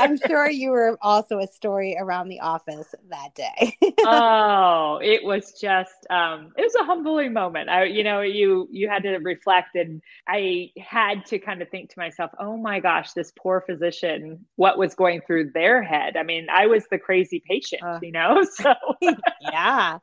I'm 0.00 0.18
sure 0.26 0.48
you 0.48 0.70
were 0.70 0.98
also 1.00 1.38
a 1.38 1.46
story 1.46 1.96
around 1.98 2.28
the 2.28 2.40
office 2.40 2.94
that 3.10 3.34
day. 3.34 3.76
oh, 4.04 4.98
it 5.02 5.24
was 5.24 5.52
just 5.60 6.06
um 6.10 6.52
it 6.56 6.62
was 6.62 6.74
a 6.74 6.84
humbling 6.84 7.32
moment. 7.32 7.68
I 7.68 7.84
you 7.84 8.04
know, 8.04 8.20
you 8.20 8.68
you 8.70 8.88
had 8.88 9.02
to 9.04 9.16
reflect 9.18 9.74
and 9.74 10.02
I 10.28 10.70
had 10.78 11.26
to 11.26 11.38
kind 11.38 11.62
of 11.62 11.68
think 11.68 11.90
to 11.90 11.98
myself, 11.98 12.30
"Oh 12.38 12.56
my 12.56 12.80
gosh, 12.80 13.12
this 13.12 13.32
poor 13.38 13.62
physician, 13.66 14.46
what 14.56 14.78
was 14.78 14.94
going 14.94 15.20
through 15.26 15.50
their 15.52 15.82
head?" 15.82 16.16
I 16.16 16.22
mean, 16.22 16.48
I 16.50 16.66
was 16.66 16.84
the 16.90 16.98
crazy 16.98 17.42
patient, 17.48 17.82
uh, 17.82 17.98
you 18.02 18.12
know. 18.12 18.44
So 18.60 18.74
yeah. 19.40 19.98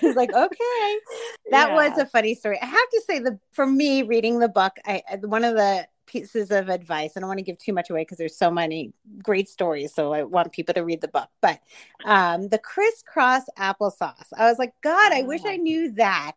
He's 0.00 0.16
like, 0.16 0.32
"Okay." 0.34 0.98
That 1.50 1.68
yeah. 1.70 1.74
was 1.74 1.98
a 1.98 2.06
funny 2.06 2.34
story. 2.34 2.58
I 2.60 2.66
have 2.66 2.90
to 2.90 3.02
say 3.06 3.18
the 3.20 3.38
for 3.52 3.66
me 3.66 4.02
reading 4.02 4.38
the 4.38 4.48
book, 4.48 4.72
I 4.84 5.02
one 5.22 5.44
of 5.44 5.54
the 5.54 5.86
pieces 6.06 6.50
of 6.50 6.68
advice. 6.68 7.12
I 7.16 7.20
don't 7.20 7.28
want 7.28 7.38
to 7.38 7.44
give 7.44 7.58
too 7.58 7.72
much 7.72 7.90
away 7.90 8.02
because 8.02 8.18
there's 8.18 8.36
so 8.36 8.50
many 8.50 8.92
great 9.22 9.48
stories. 9.48 9.94
So 9.94 10.12
I 10.12 10.22
want 10.22 10.52
people 10.52 10.74
to 10.74 10.84
read 10.84 11.00
the 11.00 11.08
book. 11.08 11.28
But 11.40 11.60
um, 12.04 12.48
the 12.48 12.58
crisscross 12.58 13.44
applesauce. 13.58 14.32
I 14.36 14.48
was 14.48 14.58
like, 14.58 14.72
God, 14.82 15.12
I 15.12 15.22
wish 15.22 15.44
I 15.44 15.54
oh. 15.54 15.62
knew 15.62 15.92
that 15.92 16.36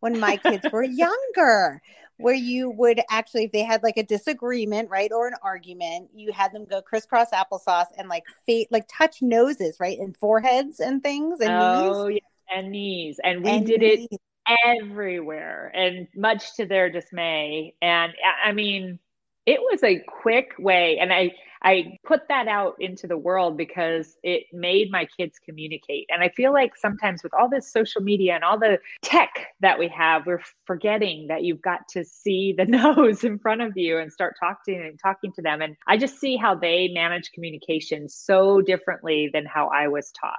when 0.00 0.18
my 0.18 0.36
kids 0.36 0.66
were 0.72 0.82
younger. 0.84 1.80
Where 2.20 2.34
you 2.34 2.70
would 2.70 3.00
actually, 3.10 3.44
if 3.44 3.52
they 3.52 3.62
had 3.62 3.84
like 3.84 3.96
a 3.96 4.02
disagreement, 4.02 4.90
right, 4.90 5.12
or 5.12 5.28
an 5.28 5.34
argument, 5.40 6.10
you 6.12 6.32
had 6.32 6.52
them 6.52 6.64
go 6.64 6.82
crisscross 6.82 7.30
applesauce 7.30 7.86
and 7.96 8.08
like 8.08 8.24
fate, 8.44 8.66
like 8.72 8.88
touch 8.92 9.22
noses, 9.22 9.76
right, 9.78 9.96
and 10.00 10.16
foreheads 10.16 10.80
and 10.80 11.00
things 11.00 11.38
and 11.38 11.52
oh, 11.52 12.08
knees. 12.08 12.20
Yeah, 12.50 12.58
and 12.58 12.72
knees, 12.72 13.20
and 13.22 13.44
we 13.44 13.50
and 13.50 13.64
did 13.64 13.82
knees. 13.82 14.08
it 14.10 14.20
everywhere 14.66 15.70
and 15.74 16.08
much 16.16 16.54
to 16.56 16.66
their 16.66 16.90
dismay. 16.90 17.74
And 17.82 18.12
i 18.44 18.52
mean 18.52 18.98
it 19.46 19.60
was 19.60 19.82
a 19.82 20.02
quick 20.22 20.52
way 20.58 20.98
and 21.00 21.12
i 21.12 21.30
i 21.62 21.98
put 22.04 22.28
that 22.28 22.46
out 22.48 22.74
into 22.78 23.06
the 23.06 23.16
world 23.16 23.56
because 23.56 24.16
it 24.22 24.44
made 24.52 24.90
my 24.90 25.06
kids 25.16 25.38
communicate. 25.44 26.06
And 26.10 26.22
i 26.22 26.28
feel 26.30 26.52
like 26.52 26.76
sometimes 26.76 27.22
with 27.22 27.32
all 27.34 27.48
this 27.48 27.70
social 27.72 28.02
media 28.02 28.34
and 28.34 28.44
all 28.44 28.58
the 28.58 28.78
tech 29.02 29.48
that 29.60 29.78
we 29.78 29.88
have 29.88 30.26
we're 30.26 30.42
forgetting 30.66 31.26
that 31.28 31.42
you've 31.44 31.62
got 31.62 31.88
to 31.90 32.04
see 32.04 32.54
the 32.56 32.64
nose 32.78 33.24
in 33.24 33.38
front 33.38 33.62
of 33.62 33.76
you 33.76 33.98
and 33.98 34.12
start 34.12 34.36
talking 34.38 34.80
and 34.80 34.98
talking 34.98 35.32
to 35.32 35.42
them. 35.42 35.62
And 35.62 35.76
i 35.86 35.96
just 35.96 36.18
see 36.20 36.36
how 36.36 36.54
they 36.54 36.88
manage 36.88 37.32
communication 37.32 38.08
so 38.08 38.60
differently 38.60 39.30
than 39.32 39.46
how 39.46 39.68
i 39.68 39.88
was 39.88 40.12
taught 40.12 40.38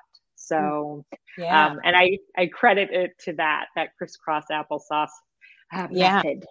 so, 0.50 1.06
yeah. 1.38 1.68
um, 1.68 1.80
and 1.84 1.96
I, 1.96 2.18
I 2.38 2.48
credit 2.48 2.90
it 2.92 3.18
to 3.26 3.34
that, 3.34 3.68
that 3.76 3.96
crisscross 3.98 4.46
applesauce 4.52 5.08
uh, 5.72 5.88
yeah. 5.92 6.16
method. 6.24 6.46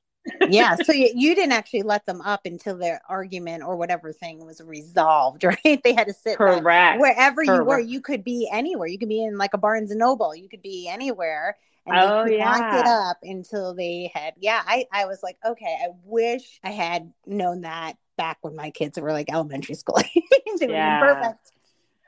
yeah. 0.48 0.76
So 0.84 0.92
you, 0.92 1.10
you 1.14 1.34
didn't 1.34 1.52
actually 1.52 1.82
let 1.82 2.06
them 2.06 2.20
up 2.20 2.42
until 2.44 2.78
their 2.78 3.00
argument 3.08 3.62
or 3.64 3.76
whatever 3.76 4.12
thing 4.12 4.44
was 4.44 4.60
resolved, 4.60 5.44
right? 5.64 5.80
They 5.82 5.94
had 5.94 6.06
to 6.06 6.14
sit 6.14 6.36
correct 6.38 7.00
wherever 7.00 7.44
correct. 7.44 7.60
you 7.60 7.64
were. 7.64 7.80
You 7.80 8.00
could 8.00 8.24
be 8.24 8.48
anywhere. 8.52 8.86
You 8.86 8.98
could 8.98 9.08
be 9.08 9.24
in 9.24 9.36
like 9.36 9.54
a 9.54 9.58
Barnes 9.58 9.90
and 9.90 9.98
Noble. 9.98 10.34
You 10.34 10.48
could 10.48 10.62
be 10.62 10.88
anywhere. 10.88 11.56
And 11.86 11.98
oh, 11.98 12.24
they 12.26 12.36
yeah. 12.36 12.50
locked 12.50 12.74
it 12.74 12.86
up 12.86 13.18
until 13.22 13.74
they 13.74 14.10
had. 14.14 14.34
Yeah, 14.38 14.62
I 14.66 14.84
I 14.92 15.06
was 15.06 15.22
like, 15.22 15.38
okay, 15.44 15.76
I 15.82 15.88
wish 16.04 16.60
I 16.62 16.70
had 16.70 17.12
known 17.26 17.62
that 17.62 17.96
back 18.18 18.38
when 18.42 18.54
my 18.54 18.70
kids 18.70 19.00
were 19.00 19.12
like 19.12 19.32
elementary 19.32 19.74
school. 19.74 19.98
yeah. 20.60 21.00
perfect. 21.00 21.52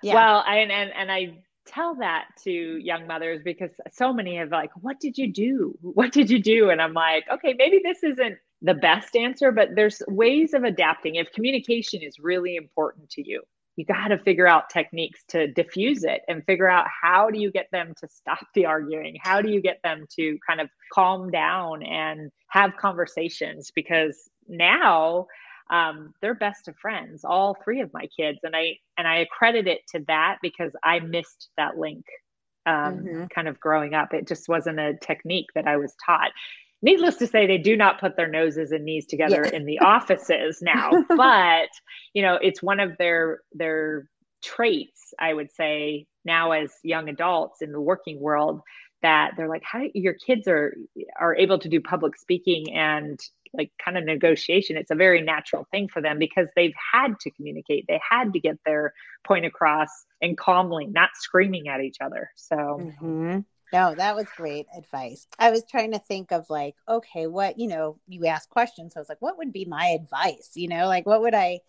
Yeah. 0.03 0.15
Well, 0.15 0.45
I, 0.47 0.57
and 0.59 0.93
and 0.93 1.11
I 1.11 1.39
tell 1.67 1.95
that 1.97 2.27
to 2.45 2.51
young 2.51 3.07
mothers 3.07 3.43
because 3.45 3.71
so 3.93 4.13
many 4.13 4.37
have 4.37 4.51
like, 4.51 4.71
what 4.81 4.99
did 5.01 5.17
you 5.19 5.33
do? 5.33 5.77
What 5.83 6.13
did 6.13 6.31
you 6.31 6.43
do? 6.43 6.71
And 6.71 6.81
I'm 6.81 6.95
like, 6.95 7.25
okay, 7.33 7.55
maybe 7.57 7.81
this 7.85 8.03
isn't 8.03 8.39
the 8.63 8.75
best 8.75 9.17
answer, 9.17 9.53
but 9.53 9.71
there's 9.75 10.03
ways 10.09 10.55
of 10.55 10.65
adapting. 10.65 11.17
If 11.17 11.33
communication 11.33 12.03
is 12.03 12.19
really 12.19 12.57
important 12.57 13.11
to 13.11 13.29
you, 13.29 13.43
you 13.77 13.85
got 13.85 14.09
to 14.09 14.19
figure 14.19 14.47
out 14.47 14.69
techniques 14.71 15.23
to 15.29 15.47
diffuse 15.53 16.05
it 16.05 16.23
and 16.29 16.45
figure 16.45 16.69
out 16.69 16.87
how 17.03 17.31
do 17.31 17.39
you 17.39 17.51
get 17.51 17.69
them 17.73 17.95
to 18.01 18.09
stop 18.09 18.47
the 18.55 18.67
arguing? 18.67 19.17
How 19.23 19.41
do 19.41 19.51
you 19.51 19.63
get 19.63 19.81
them 19.83 20.07
to 20.17 20.39
kind 20.47 20.61
of 20.61 20.69
calm 20.93 21.31
down 21.31 21.83
and 21.83 22.31
have 22.49 22.77
conversations? 22.79 23.71
Because 23.75 24.29
now 24.49 25.27
um, 25.71 26.15
they're 26.21 26.35
best 26.35 26.69
of 26.69 26.77
friends, 26.77 27.25
all 27.25 27.57
three 27.63 27.81
of 27.81 27.93
my 27.95 28.09
kids, 28.17 28.41
and 28.43 28.57
I 28.57 28.79
and 28.99 29.07
I 29.07 29.19
accredit 29.19 29.69
it 29.69 29.81
to 29.95 30.05
that 30.09 30.39
because 30.43 30.73
I 30.83 30.99
missed 30.99 31.49
that 31.57 31.79
link, 31.79 32.05
um, 32.67 32.75
mm-hmm. 32.75 33.25
kind 33.33 33.47
of 33.47 33.61
growing 33.61 33.95
up. 33.95 34.13
It 34.13 34.27
just 34.27 34.49
wasn't 34.49 34.81
a 34.81 34.95
technique 35.01 35.47
that 35.55 35.69
I 35.69 35.77
was 35.77 35.95
taught. 36.05 36.33
Needless 36.83 37.17
to 37.17 37.27
say, 37.27 37.47
they 37.47 37.59
do 37.59 37.77
not 37.77 38.01
put 38.01 38.17
their 38.17 38.29
noses 38.29 38.73
and 38.73 38.85
knees 38.85 39.07
together 39.07 39.45
yeah. 39.45 39.57
in 39.57 39.65
the 39.65 39.79
offices 39.81 40.61
now, 40.61 40.91
but 41.09 41.69
you 42.15 42.23
know 42.23 42.39
it's 42.43 42.63
one 42.63 42.81
of 42.81 42.99
their 42.99 43.41
their 43.53 44.09
traits. 44.43 45.15
I 45.21 45.33
would 45.33 45.53
say 45.53 46.07
now 46.25 46.51
as 46.51 46.73
young 46.83 47.09
adults 47.09 47.63
in 47.63 47.71
the 47.71 47.81
working 47.81 48.21
world 48.21 48.61
that 49.03 49.33
they're 49.37 49.49
like 49.49 49.63
how 49.65 49.83
your 49.95 50.15
kids 50.15 50.47
are 50.47 50.75
are 51.19 51.35
able 51.37 51.59
to 51.59 51.69
do 51.69 51.81
public 51.81 52.17
speaking 52.19 52.73
and 52.75 53.19
like 53.53 53.73
kind 53.85 53.99
of 53.99 54.05
negotiation 54.05 54.77
it's 54.77 54.91
a 54.91 54.95
very 54.95 55.23
natural 55.23 55.67
thing 55.71 55.89
for 55.89 56.01
them 56.01 56.19
because 56.19 56.49
they've 56.55 56.75
had 56.93 57.19
to 57.21 57.31
communicate. 57.31 57.85
They 57.89 58.01
had 58.09 58.33
to 58.33 58.41
get 58.41 58.59
their 58.65 58.93
point 59.25 59.45
across 59.45 59.89
and 60.23 60.37
calmly 60.37 60.87
not 60.87 61.11
screaming 61.15 61.69
at 61.69 61.81
each 61.81 61.99
other. 62.01 62.31
So 62.37 62.57
mm-hmm. 62.57 63.41
no 63.73 63.95
that 63.95 64.17
was 64.17 64.27
great 64.37 64.67
advice. 64.77 65.27
I 65.39 65.51
was 65.51 65.65
trying 65.69 65.93
to 65.93 65.99
think 65.99 66.33
of 66.33 66.49
like 66.49 66.75
okay 66.89 67.27
what 67.27 67.59
you 67.59 67.69
know 67.69 67.99
you 68.07 68.27
ask 68.27 68.49
questions. 68.49 68.95
So 68.95 69.01
i 69.01 69.03
was 69.03 69.09
like 69.09 69.23
what 69.23 69.39
would 69.39 69.53
be 69.53 69.65
my 69.65 69.87
advice? 69.87 70.53
You 70.55 70.69
know 70.69 70.87
like 70.87 71.07
what 71.07 71.21
would 71.23 71.35
i 71.35 71.61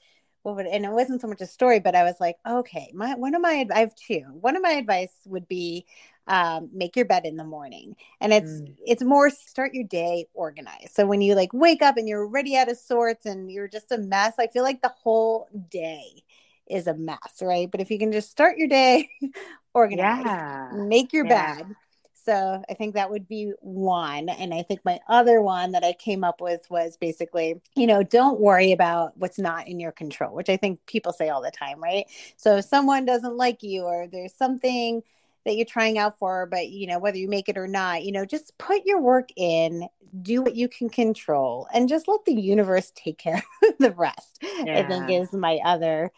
what 0.43 0.55
would 0.55 0.65
and 0.65 0.85
it 0.85 0.91
wasn't 0.91 1.21
so 1.21 1.27
much 1.27 1.41
a 1.41 1.45
story 1.45 1.79
but 1.79 1.95
i 1.95 2.03
was 2.03 2.15
like 2.19 2.37
okay 2.47 2.91
my 2.93 3.15
one 3.15 3.35
of 3.35 3.41
my 3.41 3.65
i 3.73 3.79
have 3.79 3.95
two 3.95 4.23
one 4.39 4.55
of 4.55 4.61
my 4.61 4.71
advice 4.71 5.13
would 5.25 5.47
be 5.47 5.85
um, 6.27 6.69
make 6.71 6.95
your 6.95 7.05
bed 7.05 7.25
in 7.25 7.35
the 7.35 7.43
morning 7.43 7.95
and 8.21 8.31
it's 8.31 8.49
mm. 8.49 8.75
it's 8.85 9.03
more 9.03 9.29
start 9.29 9.73
your 9.73 9.83
day 9.83 10.27
organized 10.33 10.93
so 10.93 11.05
when 11.05 11.19
you 11.19 11.35
like 11.35 11.51
wake 11.51 11.81
up 11.81 11.97
and 11.97 12.07
you're 12.07 12.23
already 12.23 12.55
out 12.55 12.69
of 12.69 12.77
sorts 12.77 13.25
and 13.25 13.51
you're 13.51 13.67
just 13.67 13.91
a 13.91 13.97
mess 13.97 14.33
i 14.39 14.47
feel 14.47 14.63
like 14.63 14.81
the 14.81 14.93
whole 15.03 15.47
day 15.69 16.23
is 16.69 16.87
a 16.87 16.93
mess 16.93 17.41
right 17.41 17.71
but 17.71 17.81
if 17.81 17.89
you 17.89 17.97
can 17.97 18.11
just 18.11 18.29
start 18.29 18.57
your 18.57 18.67
day 18.67 19.09
organized 19.73 20.25
yeah. 20.25 20.69
make 20.73 21.11
your 21.11 21.25
yeah. 21.25 21.55
bed 21.55 21.75
so 22.23 22.61
I 22.69 22.73
think 22.73 22.93
that 22.93 23.09
would 23.09 23.27
be 23.27 23.53
one. 23.59 24.29
And 24.29 24.53
I 24.53 24.63
think 24.63 24.81
my 24.85 24.99
other 25.07 25.41
one 25.41 25.71
that 25.71 25.83
I 25.83 25.93
came 25.93 26.23
up 26.23 26.41
with 26.41 26.69
was 26.69 26.97
basically, 26.97 27.61
you 27.75 27.87
know, 27.87 28.03
don't 28.03 28.39
worry 28.39 28.71
about 28.71 29.17
what's 29.17 29.39
not 29.39 29.67
in 29.67 29.79
your 29.79 29.91
control, 29.91 30.35
which 30.35 30.49
I 30.49 30.57
think 30.57 30.85
people 30.85 31.13
say 31.13 31.29
all 31.29 31.41
the 31.41 31.51
time, 31.51 31.81
right? 31.81 32.05
So 32.37 32.57
if 32.57 32.65
someone 32.65 33.05
doesn't 33.05 33.37
like 33.37 33.63
you 33.63 33.83
or 33.83 34.07
there's 34.07 34.33
something 34.33 35.01
that 35.45 35.55
you're 35.55 35.65
trying 35.65 35.97
out 35.97 36.19
for, 36.19 36.45
but 36.45 36.69
you 36.69 36.87
know, 36.87 36.99
whether 36.99 37.17
you 37.17 37.27
make 37.27 37.49
it 37.49 37.57
or 37.57 37.67
not, 37.67 38.03
you 38.03 38.11
know, 38.11 38.25
just 38.25 38.57
put 38.57 38.85
your 38.85 39.01
work 39.01 39.29
in, 39.35 39.87
do 40.21 40.41
what 40.41 40.55
you 40.55 40.67
can 40.67 40.89
control, 40.89 41.67
and 41.73 41.89
just 41.89 42.07
let 42.07 42.23
the 42.25 42.33
universe 42.33 42.91
take 42.95 43.17
care 43.17 43.41
of 43.63 43.77
the 43.79 43.91
rest. 43.91 44.39
Yeah. 44.43 44.79
I 44.79 44.87
think 44.87 45.09
is 45.09 45.33
my 45.33 45.59
other 45.65 46.11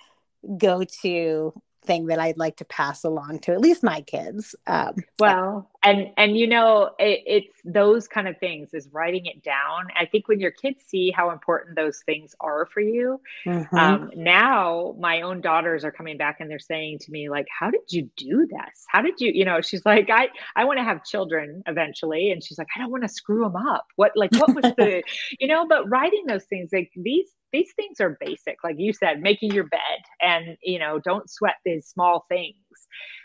go 0.58 0.84
to 1.02 1.54
thing 1.84 2.08
that 2.08 2.20
I'd 2.20 2.38
like 2.38 2.58
to 2.58 2.66
pass 2.66 3.04
along 3.04 3.40
to 3.40 3.52
at 3.52 3.62
least 3.62 3.84
my 3.84 4.02
kids. 4.02 4.56
Um, 4.68 4.96
well, 5.20 5.70
and 5.84 6.12
and 6.18 6.38
you 6.38 6.48
know, 6.48 6.92
it, 7.00 7.24
it's 7.26 7.60
those 7.64 8.08
kind 8.08 8.28
of 8.28 8.38
things 8.38 8.74
is 8.74 8.88
writing 8.92 9.26
it 9.26 9.44
down. 9.44 9.88
I 9.98 10.06
think 10.06 10.28
when 10.28 10.40
your 10.40 10.52
kids 10.52 10.84
see 10.88 11.12
how 11.12 11.32
important 11.32 11.76
those 11.76 12.02
things 12.06 12.36
are 12.40 12.66
for 12.66 12.80
you, 12.80 13.20
mm-hmm. 13.46 13.76
um, 13.76 14.12
now 14.16 14.96
my 15.00 15.22
own 15.22 15.42
daughters 15.42 15.84
are 15.84 15.92
coming 15.92 16.18
back 16.18 16.38
and 16.40 16.50
they're 16.50 16.60
saying 16.60 17.00
to 17.00 17.12
me 17.12 17.30
like, 17.30 17.48
"How 17.58 17.70
did 17.70 17.82
you 17.90 18.10
do 18.16 18.48
this? 18.48 18.86
How 18.88 19.02
did 19.02 19.20
you?" 19.20 19.32
You 19.34 19.46
know, 19.46 19.62
she's 19.62 19.86
like, 19.86 20.10
"I 20.10 20.30
I 20.56 20.66
want 20.66 20.80
to 20.80 20.84
have 20.84 21.04
children 21.04 21.64
eventually," 21.68 22.32
and 22.32 22.44
she's 22.44 22.58
like, 22.58 22.68
"I 22.76 22.80
don't 22.80 22.92
want 22.92 23.04
to 23.04 23.10
screw 23.10 23.44
them 23.44 23.56
up. 23.56 23.88
What 23.96 24.14
like 24.16 24.34
what 24.34 24.56
was 24.56 24.64
the, 24.78 25.04
you 25.40 25.48
know?" 25.48 25.68
But 25.68 25.90
writing 25.90 26.26
those 26.28 26.46
things 26.46 26.70
like 26.72 26.92
these 26.96 27.28
these 27.54 27.72
things 27.76 28.02
are 28.02 28.18
basic 28.20 28.58
like 28.64 28.76
you 28.78 28.92
said 28.92 29.22
making 29.22 29.52
your 29.52 29.66
bed 29.66 29.80
and 30.22 30.58
you 30.62 30.80
know 30.80 31.00
don't 31.00 31.30
sweat 31.30 31.56
these 31.64 31.88
small 31.88 32.26
things 32.28 32.56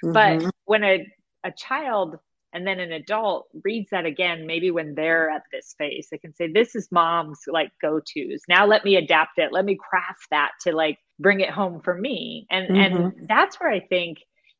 mm-hmm. 0.04 0.12
but 0.12 0.44
when 0.66 0.84
a, 0.84 1.04
a 1.44 1.50
child 1.52 2.16
and 2.52 2.66
then 2.66 2.80
an 2.80 2.92
adult 2.92 3.46
reads 3.64 3.88
that 3.90 4.06
again 4.06 4.46
maybe 4.46 4.70
when 4.70 4.94
they're 4.94 5.30
at 5.30 5.42
this 5.50 5.74
phase 5.76 6.08
they 6.10 6.18
can 6.18 6.34
say 6.34 6.50
this 6.52 6.76
is 6.76 6.88
mom's 6.92 7.40
like 7.48 7.70
go-to's 7.82 8.42
now 8.48 8.66
let 8.66 8.84
me 8.84 8.96
adapt 8.96 9.38
it 9.38 9.52
let 9.52 9.64
me 9.64 9.76
craft 9.76 10.26
that 10.30 10.52
to 10.60 10.72
like 10.72 10.98
bring 11.18 11.40
it 11.40 11.50
home 11.50 11.80
for 11.80 11.94
me 11.94 12.46
and 12.50 12.68
mm-hmm. 12.68 12.96
and 12.96 13.28
that's 13.28 13.58
where 13.58 13.70
i 13.70 13.80
think 13.80 14.18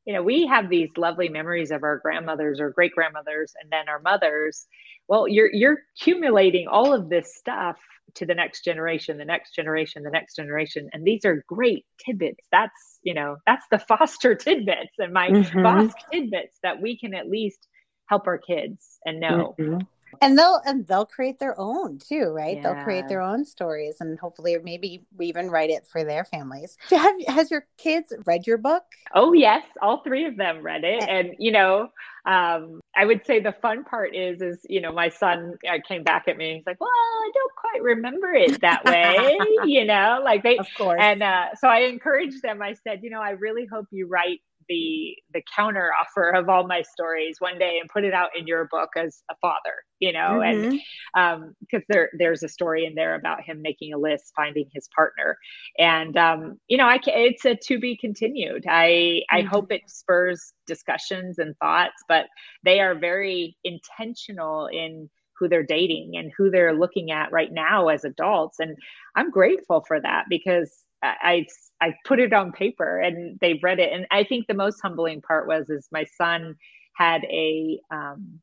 you 0.08 0.14
know, 0.14 0.22
we 0.22 0.46
have 0.46 0.70
these 0.70 0.88
lovely 0.96 1.28
memories 1.28 1.70
of 1.70 1.82
our 1.82 1.98
grandmothers 1.98 2.60
or 2.60 2.70
great 2.70 2.92
grandmothers 2.94 3.52
and 3.60 3.70
then 3.70 3.90
our 3.90 4.00
mothers. 4.00 4.66
Well, 5.06 5.28
you're 5.28 5.52
you're 5.52 5.80
accumulating 5.94 6.66
all 6.66 6.94
of 6.94 7.10
this 7.10 7.36
stuff 7.36 7.76
to 8.14 8.26
the 8.26 8.34
next 8.34 8.64
generation, 8.64 9.18
the 9.18 9.24
next 9.24 9.54
generation, 9.54 10.02
the 10.02 10.10
next 10.10 10.36
generation. 10.36 10.88
And 10.92 11.04
these 11.04 11.24
are 11.24 11.44
great 11.46 11.84
tidbits. 12.04 12.46
That's, 12.50 12.98
you 13.02 13.14
know, 13.14 13.36
that's 13.46 13.64
the 13.70 13.78
foster 13.78 14.34
tidbits 14.36 14.94
and 14.98 15.12
my 15.12 15.28
mm-hmm. 15.28 15.62
foster 15.62 16.00
tidbits 16.12 16.58
that 16.62 16.80
we 16.80 16.98
can 16.98 17.14
at 17.14 17.28
least 17.28 17.66
help 18.06 18.26
our 18.26 18.38
kids 18.38 18.98
and 19.04 19.20
know. 19.20 19.54
Mm-hmm 19.58 19.80
and 20.20 20.38
they'll 20.38 20.60
and 20.64 20.86
they'll 20.86 21.06
create 21.06 21.38
their 21.38 21.58
own 21.58 21.98
too 21.98 22.26
right 22.26 22.56
yeah. 22.56 22.62
they'll 22.62 22.84
create 22.84 23.08
their 23.08 23.20
own 23.20 23.44
stories 23.44 23.96
and 24.00 24.18
hopefully 24.18 24.56
maybe 24.62 25.02
even 25.20 25.50
write 25.50 25.70
it 25.70 25.86
for 25.86 26.04
their 26.04 26.24
families 26.24 26.76
have 26.90 27.14
has 27.26 27.50
your 27.50 27.66
kids 27.76 28.12
read 28.26 28.46
your 28.46 28.58
book 28.58 28.84
oh 29.14 29.32
yes 29.32 29.62
all 29.82 30.02
three 30.02 30.24
of 30.24 30.36
them 30.36 30.62
read 30.62 30.84
it 30.84 31.02
and 31.08 31.34
you 31.38 31.52
know 31.52 31.88
um, 32.28 32.80
I 32.94 33.06
would 33.06 33.24
say 33.24 33.40
the 33.40 33.54
fun 33.62 33.84
part 33.84 34.14
is, 34.14 34.42
is 34.42 34.58
you 34.68 34.82
know, 34.82 34.92
my 34.92 35.08
son 35.08 35.54
uh, 35.66 35.78
came 35.86 36.02
back 36.02 36.28
at 36.28 36.36
me. 36.36 36.50
And 36.50 36.56
he's 36.58 36.66
like, 36.66 36.78
"Well, 36.78 36.90
I 36.90 37.30
don't 37.32 37.54
quite 37.56 37.82
remember 37.82 38.34
it 38.34 38.60
that 38.60 38.84
way," 38.84 39.38
you 39.64 39.86
know, 39.86 40.20
like 40.22 40.42
they. 40.42 40.58
Of 40.58 40.66
course. 40.76 40.98
And 41.00 41.22
uh, 41.22 41.54
so 41.58 41.68
I 41.68 41.80
encouraged 41.80 42.42
them. 42.42 42.60
I 42.60 42.74
said, 42.74 43.00
you 43.02 43.08
know, 43.08 43.22
I 43.22 43.30
really 43.30 43.64
hope 43.64 43.86
you 43.90 44.06
write 44.08 44.40
the 44.68 45.16
the 45.32 45.42
counter 45.54 45.90
offer 46.00 46.30
of 46.30 46.48
all 46.48 46.66
my 46.66 46.82
stories 46.82 47.36
one 47.40 47.58
day 47.58 47.78
and 47.80 47.88
put 47.88 48.04
it 48.04 48.14
out 48.14 48.30
in 48.36 48.46
your 48.46 48.68
book 48.70 48.90
as 48.96 49.22
a 49.30 49.34
father 49.40 49.74
you 50.00 50.12
know 50.12 50.40
mm-hmm. 50.40 50.70
and 50.70 50.80
um 51.14 51.54
because 51.60 51.84
there 51.88 52.10
there's 52.18 52.42
a 52.42 52.48
story 52.48 52.84
in 52.84 52.94
there 52.94 53.14
about 53.14 53.42
him 53.42 53.60
making 53.62 53.92
a 53.92 53.98
list 53.98 54.32
finding 54.36 54.66
his 54.72 54.88
partner 54.94 55.36
and 55.78 56.16
um 56.16 56.58
you 56.68 56.76
know 56.76 56.86
i 56.86 56.98
can, 56.98 57.14
it's 57.16 57.44
a 57.44 57.54
to 57.54 57.78
be 57.78 57.96
continued 57.96 58.64
i 58.68 59.22
i 59.30 59.40
mm-hmm. 59.40 59.48
hope 59.48 59.72
it 59.72 59.82
spurs 59.86 60.52
discussions 60.66 61.38
and 61.38 61.56
thoughts 61.58 62.02
but 62.08 62.26
they 62.64 62.80
are 62.80 62.94
very 62.94 63.56
intentional 63.64 64.66
in 64.66 65.08
who 65.38 65.48
they're 65.48 65.62
dating 65.62 66.16
and 66.16 66.32
who 66.36 66.50
they're 66.50 66.74
looking 66.74 67.10
at 67.10 67.32
right 67.32 67.52
now 67.52 67.88
as 67.88 68.04
adults 68.04 68.58
and 68.60 68.76
i'm 69.16 69.30
grateful 69.30 69.84
for 69.86 70.00
that 70.00 70.24
because 70.28 70.84
I 71.02 71.46
I 71.80 71.94
put 72.04 72.20
it 72.20 72.32
on 72.32 72.52
paper 72.52 72.98
and 72.98 73.38
they 73.40 73.60
read 73.62 73.78
it. 73.78 73.92
And 73.92 74.06
I 74.10 74.24
think 74.24 74.46
the 74.46 74.54
most 74.54 74.80
humbling 74.82 75.20
part 75.20 75.46
was 75.46 75.70
is 75.70 75.88
my 75.92 76.04
son 76.04 76.56
had 76.94 77.24
a, 77.24 77.80
um, 77.92 78.40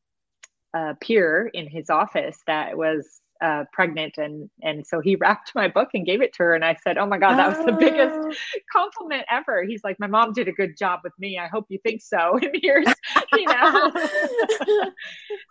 a 0.74 0.94
peer 0.94 1.50
in 1.52 1.68
his 1.68 1.90
office 1.90 2.38
that 2.46 2.76
was 2.76 3.20
uh, 3.42 3.64
pregnant 3.70 4.16
and 4.16 4.48
and 4.62 4.86
so 4.86 4.98
he 4.98 5.14
wrapped 5.20 5.54
my 5.54 5.68
book 5.68 5.90
and 5.92 6.06
gave 6.06 6.22
it 6.22 6.32
to 6.32 6.42
her 6.42 6.54
and 6.54 6.64
I 6.64 6.74
said 6.82 6.96
oh 6.96 7.04
my 7.04 7.18
god 7.18 7.36
that 7.36 7.54
was 7.54 7.66
the 7.66 7.72
biggest 7.72 8.16
oh. 8.16 8.32
compliment 8.72 9.26
ever 9.30 9.62
he's 9.62 9.84
like 9.84 10.00
my 10.00 10.06
mom 10.06 10.32
did 10.32 10.48
a 10.48 10.52
good 10.52 10.78
job 10.78 11.00
with 11.04 11.12
me 11.18 11.38
I 11.38 11.46
hope 11.46 11.66
you 11.68 11.78
think 11.82 12.00
so 12.00 12.38
and 12.42 12.56
here's 12.62 12.86
you 13.34 13.44
know 13.44 13.92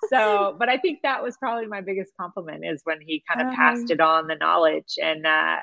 so 0.09 0.55
but 0.57 0.67
I 0.67 0.79
think 0.79 1.01
that 1.03 1.21
was 1.21 1.37
probably 1.37 1.67
my 1.67 1.81
biggest 1.81 2.11
compliment 2.19 2.65
is 2.65 2.81
when 2.85 3.01
he 3.01 3.23
kind 3.31 3.47
of 3.47 3.53
passed 3.53 3.83
uh-huh. 3.83 3.93
it 3.93 4.01
on 4.01 4.25
the 4.25 4.35
knowledge 4.35 4.95
and 4.99 5.27
uh 5.27 5.57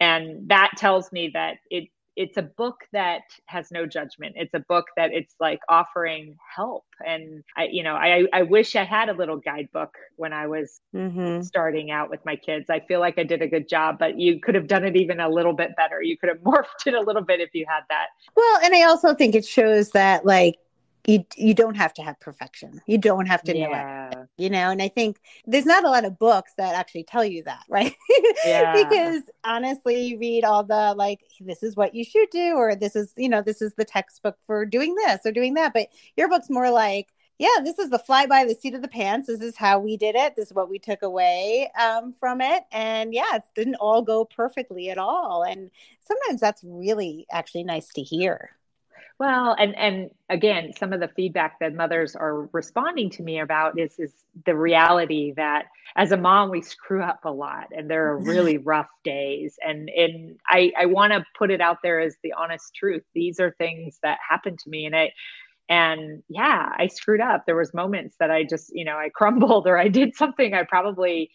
and 0.00 0.48
that 0.48 0.72
tells 0.76 1.12
me 1.12 1.30
that 1.34 1.58
it 1.70 1.88
it's 2.16 2.36
a 2.36 2.42
book 2.42 2.80
that 2.92 3.22
has 3.46 3.70
no 3.70 3.86
judgment. 3.86 4.34
It's 4.36 4.52
a 4.52 4.60
book 4.60 4.86
that 4.96 5.12
it's 5.12 5.34
like 5.40 5.60
offering 5.68 6.36
help. 6.54 6.84
And 7.06 7.42
i 7.56 7.64
you 7.64 7.82
know 7.82 7.94
i 7.94 8.26
i 8.34 8.42
wish 8.42 8.76
i 8.76 8.84
had 8.84 9.08
a 9.08 9.14
little 9.14 9.38
guidebook 9.38 9.94
when 10.16 10.34
i 10.34 10.46
was 10.46 10.82
mm-hmm. 10.94 11.40
starting 11.40 11.90
out 11.90 12.10
with 12.10 12.22
my 12.26 12.36
kids. 12.36 12.68
I 12.68 12.80
feel 12.80 13.00
like 13.00 13.18
i 13.18 13.22
did 13.22 13.40
a 13.40 13.48
good 13.48 13.68
job 13.68 13.98
but 13.98 14.18
you 14.18 14.38
could 14.38 14.54
have 14.54 14.66
done 14.66 14.84
it 14.84 14.96
even 14.96 15.20
a 15.20 15.28
little 15.28 15.54
bit 15.54 15.74
better. 15.76 16.02
You 16.02 16.18
could 16.18 16.28
have 16.28 16.38
morphed 16.50 16.86
it 16.86 16.94
a 16.94 17.00
little 17.00 17.22
bit 17.22 17.40
if 17.40 17.54
you 17.54 17.64
had 17.66 17.82
that. 17.88 18.08
Well 18.36 18.60
and 18.62 18.74
i 18.74 18.82
also 18.82 19.14
think 19.14 19.34
it 19.34 19.46
shows 19.46 19.90
that 19.90 20.26
like 20.26 20.56
you 21.10 21.24
you 21.36 21.54
don't 21.54 21.76
have 21.76 21.92
to 21.94 22.02
have 22.02 22.18
perfection. 22.20 22.80
You 22.86 22.98
don't 22.98 23.26
have 23.26 23.42
to 23.44 23.54
know 23.54 23.70
it. 23.72 24.28
You 24.38 24.50
know, 24.50 24.70
and 24.70 24.80
I 24.80 24.88
think 24.88 25.20
there's 25.46 25.66
not 25.66 25.84
a 25.84 25.90
lot 25.90 26.04
of 26.04 26.18
books 26.18 26.52
that 26.56 26.74
actually 26.74 27.04
tell 27.04 27.24
you 27.24 27.42
that, 27.44 27.64
right? 27.68 27.94
Yeah. 28.44 28.72
because 28.72 29.22
honestly, 29.44 30.02
you 30.02 30.18
read 30.18 30.44
all 30.44 30.62
the 30.62 30.94
like 30.96 31.20
this 31.40 31.62
is 31.62 31.76
what 31.76 31.94
you 31.94 32.04
should 32.04 32.30
do 32.30 32.54
or 32.54 32.74
this 32.76 32.94
is, 32.94 33.12
you 33.16 33.28
know, 33.28 33.42
this 33.42 33.60
is 33.60 33.74
the 33.74 33.84
textbook 33.84 34.36
for 34.46 34.64
doing 34.64 34.94
this 34.94 35.20
or 35.24 35.32
doing 35.32 35.54
that, 35.54 35.72
but 35.72 35.88
your 36.16 36.28
book's 36.28 36.50
more 36.50 36.70
like 36.70 37.08
yeah, 37.38 37.62
this 37.64 37.78
is 37.78 37.88
the 37.88 37.98
fly 37.98 38.26
by 38.26 38.44
the 38.44 38.54
seat 38.54 38.74
of 38.74 38.82
the 38.82 38.88
pants. 38.88 39.26
This 39.26 39.40
is 39.40 39.56
how 39.56 39.78
we 39.78 39.96
did 39.96 40.14
it. 40.14 40.36
This 40.36 40.48
is 40.48 40.52
what 40.52 40.68
we 40.68 40.78
took 40.78 41.00
away 41.00 41.70
um, 41.80 42.12
from 42.20 42.42
it. 42.42 42.64
And 42.70 43.14
yeah, 43.14 43.36
it 43.36 43.44
didn't 43.54 43.76
all 43.76 44.02
go 44.02 44.26
perfectly 44.26 44.90
at 44.90 44.98
all. 44.98 45.42
And 45.42 45.70
sometimes 46.02 46.38
that's 46.38 46.62
really 46.62 47.26
actually 47.32 47.64
nice 47.64 47.88
to 47.94 48.02
hear. 48.02 48.50
Well, 49.20 49.56
and 49.58 49.76
and 49.78 50.10
again, 50.30 50.72
some 50.78 50.94
of 50.94 51.00
the 51.00 51.08
feedback 51.08 51.60
that 51.60 51.74
mothers 51.74 52.16
are 52.16 52.48
responding 52.52 53.10
to 53.12 53.24
me 53.24 53.40
about 53.40 53.80
is 53.80 53.98
is 54.00 54.14
the 54.46 54.56
reality 54.56 55.34
that 55.38 55.66
as 55.96 56.12
a 56.12 56.18
mom 56.18 56.50
we 56.50 56.62
screw 56.62 57.02
up 57.02 57.20
a 57.26 57.32
lot 57.32 57.68
and 57.76 57.90
there 57.90 58.08
are 58.10 58.18
really 58.18 58.58
rough 58.58 58.90
days 59.04 59.58
and 59.66 59.90
and 59.90 60.38
I 60.48 60.72
I 60.78 60.86
want 60.86 61.14
to 61.14 61.24
put 61.38 61.52
it 61.52 61.62
out 61.62 61.78
there 61.84 62.00
as 62.00 62.16
the 62.24 62.34
honest 62.34 62.74
truth. 62.74 63.04
These 63.14 63.40
are 63.40 63.52
things 63.58 64.00
that 64.04 64.18
happen 64.28 64.58
to 64.58 64.70
me 64.70 64.86
and 64.86 64.96
I 64.96 65.12
and 65.70 66.22
yeah, 66.30 66.70
I 66.78 66.88
screwed 66.88 67.22
up. 67.22 67.46
There 67.46 67.56
was 67.56 67.74
moments 67.74 68.16
that 68.20 68.30
I 68.30 68.44
just, 68.44 68.72
you 68.74 68.86
know, 68.86 68.98
I 68.98 69.10
crumbled 69.14 69.68
or 69.68 69.78
I 69.78 69.88
did 69.88 70.16
something 70.16 70.54
I 70.54 70.64
probably 70.64 71.30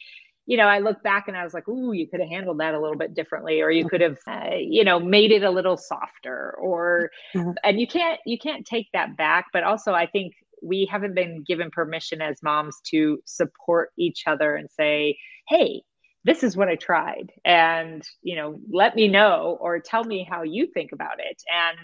you 0.45 0.57
know, 0.57 0.67
I 0.67 0.79
look 0.79 1.01
back 1.01 1.27
and 1.27 1.35
I 1.35 1.43
was 1.43 1.53
like, 1.53 1.67
ooh, 1.67 1.91
you 1.91 2.07
could 2.07 2.19
have 2.19 2.29
handled 2.29 2.59
that 2.59 2.73
a 2.75 2.79
little 2.79 2.97
bit 2.97 3.13
differently, 3.13 3.61
or 3.61 3.71
you 3.71 3.87
could 3.87 4.01
have, 4.01 4.17
uh, 4.27 4.55
you 4.57 4.83
know, 4.83 4.99
made 4.99 5.31
it 5.31 5.43
a 5.43 5.49
little 5.49 5.77
softer, 5.77 6.55
or, 6.59 7.11
mm-hmm. 7.33 7.51
and 7.63 7.79
you 7.79 7.87
can't, 7.87 8.19
you 8.25 8.37
can't 8.37 8.65
take 8.65 8.87
that 8.93 9.17
back. 9.17 9.47
But 9.51 9.63
also, 9.63 9.93
I 9.93 10.05
think 10.05 10.33
we 10.61 10.87
haven't 10.89 11.15
been 11.15 11.43
given 11.43 11.71
permission 11.71 12.21
as 12.21 12.43
moms 12.43 12.79
to 12.91 13.21
support 13.25 13.91
each 13.97 14.23
other 14.27 14.55
and 14.55 14.69
say, 14.69 15.17
hey, 15.47 15.81
this 16.23 16.43
is 16.43 16.57
what 16.57 16.69
I 16.69 16.75
tried, 16.75 17.31
and 17.43 18.03
you 18.23 18.35
know, 18.35 18.59
let 18.71 18.95
me 18.95 19.07
know 19.07 19.57
or 19.61 19.79
tell 19.79 20.03
me 20.03 20.27
how 20.27 20.41
you 20.41 20.65
think 20.65 20.91
about 20.91 21.19
it. 21.19 21.43
And 21.53 21.77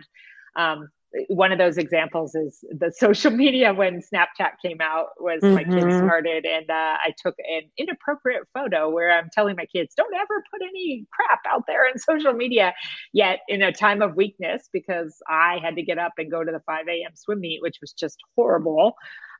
um, 0.56 0.90
one 1.28 1.52
of 1.52 1.58
those 1.58 1.78
examples 1.78 2.36
is 2.36 2.64
the 2.72 2.92
social 2.98 3.32
media 3.32 3.74
when 3.74 4.02
Snapchat 4.02 4.52
came 4.64 4.80
out 4.82 5.08
was 5.20 5.42
mm-hmm. 5.42 5.56
my 5.56 5.64
kids 5.64 5.86
mm-hmm. 5.86 6.06
started 6.06 6.46
and 6.46 6.70
uh, 6.70 6.98
I 7.04 7.14
took 7.22 7.36
an 7.40 7.64
inappropriate 7.78 8.44
photo 8.54 8.90
where 8.90 9.12
I'm 9.12 9.30
telling 9.34 9.56
my 9.56 9.66
kids 9.66 9.94
don't 9.96 10.14
ever 10.14 10.44
put 10.52 10.62
any 10.62 11.06
crap 11.12 11.42
out 11.48 11.64
there 11.68 11.88
in 11.90 11.98
social 12.00 12.34
media 12.34 12.74
yet 13.14 13.40
in 13.48 13.62
a 13.62 13.72
time 13.72 14.02
of 14.02 14.16
weakness 14.16 14.70
because 14.72 15.16
I 15.28 15.60
had 15.62 15.76
to 15.76 15.84
get 15.84 15.98
up 15.98 16.14
and 16.18 16.32
go 16.32 16.44
to 16.44 16.52
the 16.52 16.62
5 16.66 16.88
a.m. 16.88 17.12
swim 17.16 17.42
meet 17.42 17.62
which 17.62 17.78
was 17.82 17.94
just 17.94 18.18
horrible 18.36 18.96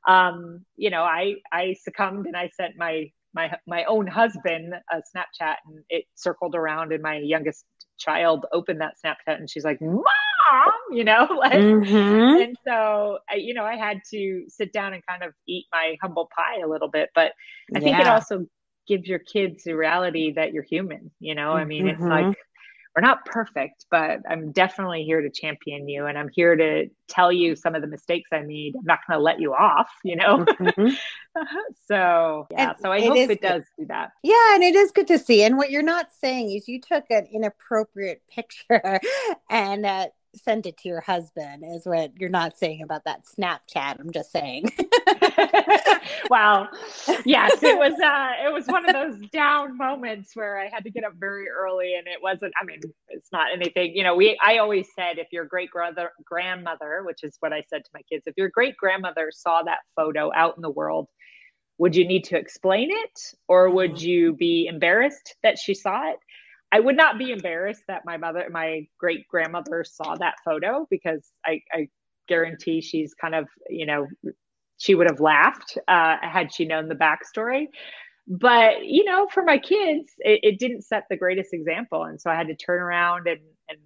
um, 0.06 0.64
you 0.76 0.90
know 0.90 1.02
I 1.02 1.34
I 1.52 1.76
succumbed 1.82 2.26
and 2.26 2.36
I 2.36 2.50
sent 2.54 2.76
my 2.76 3.10
my 3.34 3.56
my 3.66 3.84
own 3.84 4.06
husband 4.06 4.74
a 4.90 4.96
Snapchat 4.96 5.56
and 5.66 5.84
it 5.88 6.04
circled 6.14 6.54
around 6.54 6.92
and 6.92 7.02
my 7.02 7.16
youngest 7.16 7.64
child 7.98 8.46
opened 8.52 8.80
that 8.80 8.94
Snapchat 9.04 9.38
and 9.38 9.48
she's 9.48 9.64
like 9.64 9.80
mom 9.80 10.02
mom, 10.50 10.72
you 10.92 11.04
know, 11.04 11.28
like, 11.38 11.52
mm-hmm. 11.52 12.42
and 12.42 12.56
so, 12.66 13.18
I, 13.30 13.36
you 13.36 13.54
know, 13.54 13.64
I 13.64 13.76
had 13.76 14.00
to 14.10 14.44
sit 14.48 14.72
down 14.72 14.94
and 14.94 15.02
kind 15.06 15.22
of 15.22 15.34
eat 15.46 15.66
my 15.72 15.96
humble 16.00 16.28
pie 16.34 16.60
a 16.64 16.68
little 16.68 16.88
bit, 16.88 17.10
but 17.14 17.32
I 17.74 17.78
yeah. 17.78 17.80
think 17.80 17.98
it 18.00 18.06
also 18.06 18.46
gives 18.88 19.06
your 19.06 19.20
kids 19.20 19.64
the 19.64 19.74
reality 19.74 20.32
that 20.32 20.52
you're 20.52 20.64
human, 20.64 21.10
you 21.20 21.34
know, 21.34 21.52
I 21.52 21.64
mean, 21.64 21.86
mm-hmm. 21.86 22.02
it's 22.02 22.02
like, 22.02 22.36
we're 22.94 23.02
not 23.02 23.24
perfect, 23.24 23.86
but 23.90 24.20
I'm 24.28 24.52
definitely 24.52 25.04
here 25.04 25.22
to 25.22 25.30
champion 25.30 25.88
you 25.88 26.06
and 26.06 26.18
I'm 26.18 26.28
here 26.28 26.54
to 26.54 26.90
tell 27.08 27.32
you 27.32 27.56
some 27.56 27.74
of 27.74 27.80
the 27.80 27.88
mistakes 27.88 28.28
I 28.32 28.42
made. 28.42 28.74
I'm 28.76 28.84
not 28.84 28.98
going 29.06 29.18
to 29.18 29.22
let 29.22 29.40
you 29.40 29.54
off, 29.54 29.90
you 30.04 30.16
know? 30.16 30.44
Mm-hmm. 30.44 30.88
so, 31.86 32.46
yeah, 32.50 32.70
and 32.70 32.78
so 32.80 32.92
I 32.92 33.00
hope 33.00 33.16
it 33.16 33.40
does 33.40 33.62
do 33.78 33.86
that. 33.86 34.10
Yeah, 34.22 34.54
and 34.54 34.62
it 34.62 34.74
is 34.74 34.92
good 34.92 35.06
to 35.08 35.18
see. 35.18 35.42
And 35.42 35.56
what 35.56 35.70
you're 35.70 35.82
not 35.82 36.08
saying 36.20 36.52
is 36.52 36.68
you 36.68 36.80
took 36.80 37.04
an 37.10 37.26
inappropriate 37.32 38.22
picture 38.30 39.00
and 39.48 39.86
uh, 39.86 40.08
sent 40.34 40.66
it 40.66 40.76
to 40.78 40.88
your 40.88 41.00
husband 41.00 41.64
is 41.66 41.84
what 41.84 42.12
you're 42.18 42.30
not 42.30 42.56
saying 42.56 42.82
about 42.82 43.04
that 43.04 43.22
Snapchat. 43.24 44.00
I'm 44.00 44.10
just 44.12 44.32
saying. 44.32 44.70
wow. 46.30 46.68
Yes, 47.24 47.62
it 47.62 47.78
was 47.78 47.92
uh 48.04 48.46
it 48.46 48.52
was 48.52 48.66
one 48.66 48.88
of 48.88 48.94
those 48.94 49.28
down 49.30 49.76
moments 49.76 50.34
where 50.34 50.58
I 50.58 50.68
had 50.68 50.84
to 50.84 50.90
get 50.90 51.04
up 51.04 51.14
very 51.18 51.48
early 51.48 51.94
and 51.94 52.06
it 52.06 52.18
wasn't 52.22 52.52
I 52.60 52.64
mean, 52.64 52.80
it's 53.08 53.30
not 53.32 53.52
anything, 53.52 53.94
you 53.94 54.04
know, 54.04 54.14
we 54.14 54.38
I 54.42 54.58
always 54.58 54.88
said 54.94 55.18
if 55.18 55.28
your 55.32 55.44
great 55.44 55.70
grandmother 55.70 56.12
grandmother, 56.24 57.02
which 57.04 57.22
is 57.22 57.36
what 57.40 57.52
I 57.52 57.62
said 57.68 57.84
to 57.84 57.90
my 57.94 58.02
kids, 58.10 58.24
if 58.26 58.34
your 58.36 58.48
great 58.48 58.76
grandmother 58.76 59.30
saw 59.32 59.62
that 59.62 59.78
photo 59.96 60.32
out 60.34 60.56
in 60.56 60.62
the 60.62 60.70
world, 60.70 61.08
would 61.78 61.96
you 61.96 62.06
need 62.06 62.24
to 62.24 62.36
explain 62.38 62.90
it 62.90 63.20
or 63.48 63.70
would 63.70 63.92
mm-hmm. 63.92 64.06
you 64.06 64.32
be 64.34 64.66
embarrassed 64.66 65.36
that 65.42 65.58
she 65.58 65.74
saw 65.74 66.10
it? 66.10 66.18
I 66.72 66.80
would 66.80 66.96
not 66.96 67.18
be 67.18 67.30
embarrassed 67.30 67.82
that 67.88 68.02
my 68.06 68.16
mother, 68.16 68.46
my 68.50 68.86
great 68.98 69.28
grandmother 69.28 69.84
saw 69.84 70.16
that 70.16 70.36
photo 70.44 70.86
because 70.90 71.30
I, 71.44 71.60
I, 71.72 71.88
guarantee 72.28 72.80
she's 72.80 73.14
kind 73.14 73.34
of, 73.34 73.48
you 73.68 73.84
know, 73.84 74.06
she 74.78 74.94
would 74.94 75.08
have 75.10 75.20
laughed 75.20 75.76
uh, 75.88 76.16
had 76.22 76.54
she 76.54 76.64
known 76.64 76.88
the 76.88 76.94
backstory. 76.94 77.66
But, 78.28 78.84
you 78.86 79.04
know, 79.04 79.26
for 79.26 79.42
my 79.42 79.58
kids, 79.58 80.12
it, 80.20 80.40
it, 80.42 80.58
didn't 80.58 80.82
set 80.82 81.04
the 81.10 81.16
greatest 81.16 81.52
example. 81.52 82.04
And 82.04 82.20
so 82.20 82.30
I 82.30 82.36
had 82.36 82.46
to 82.46 82.54
turn 82.54 82.80
around 82.80 83.26
and, 83.26 83.40
and 83.68 83.78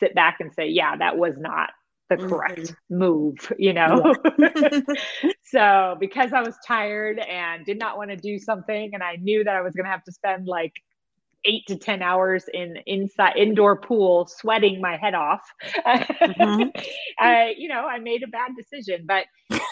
sit 0.00 0.14
back 0.14 0.38
and 0.40 0.52
say, 0.52 0.66
yeah, 0.66 0.96
that 0.96 1.16
was 1.16 1.34
not 1.38 1.70
the 2.10 2.16
correct 2.16 2.60
mm-hmm. 2.60 2.98
move, 2.98 3.52
you 3.58 3.72
know? 3.72 4.14
Yeah. 4.38 4.80
so 5.44 5.96
because 6.00 6.32
I 6.32 6.42
was 6.42 6.56
tired 6.66 7.20
and 7.20 7.64
did 7.64 7.78
not 7.78 7.96
want 7.96 8.10
to 8.10 8.16
do 8.16 8.38
something 8.38 8.90
and 8.92 9.02
I 9.02 9.16
knew 9.16 9.44
that 9.44 9.54
I 9.54 9.62
was 9.62 9.74
going 9.74 9.84
to 9.84 9.90
have 9.90 10.04
to 10.04 10.12
spend 10.12 10.46
like 10.46 10.74
eight 11.44 11.66
to 11.68 11.76
10 11.76 12.02
hours 12.02 12.44
in 12.52 12.78
inside 12.86 13.36
indoor 13.36 13.76
pool, 13.76 14.26
sweating 14.26 14.80
my 14.80 14.96
head 14.96 15.14
off, 15.14 15.42
mm-hmm. 15.86 16.68
I, 17.18 17.54
you 17.56 17.68
know, 17.68 17.86
I 17.86 17.98
made 17.98 18.22
a 18.22 18.28
bad 18.28 18.52
decision, 18.56 19.04
but 19.06 19.26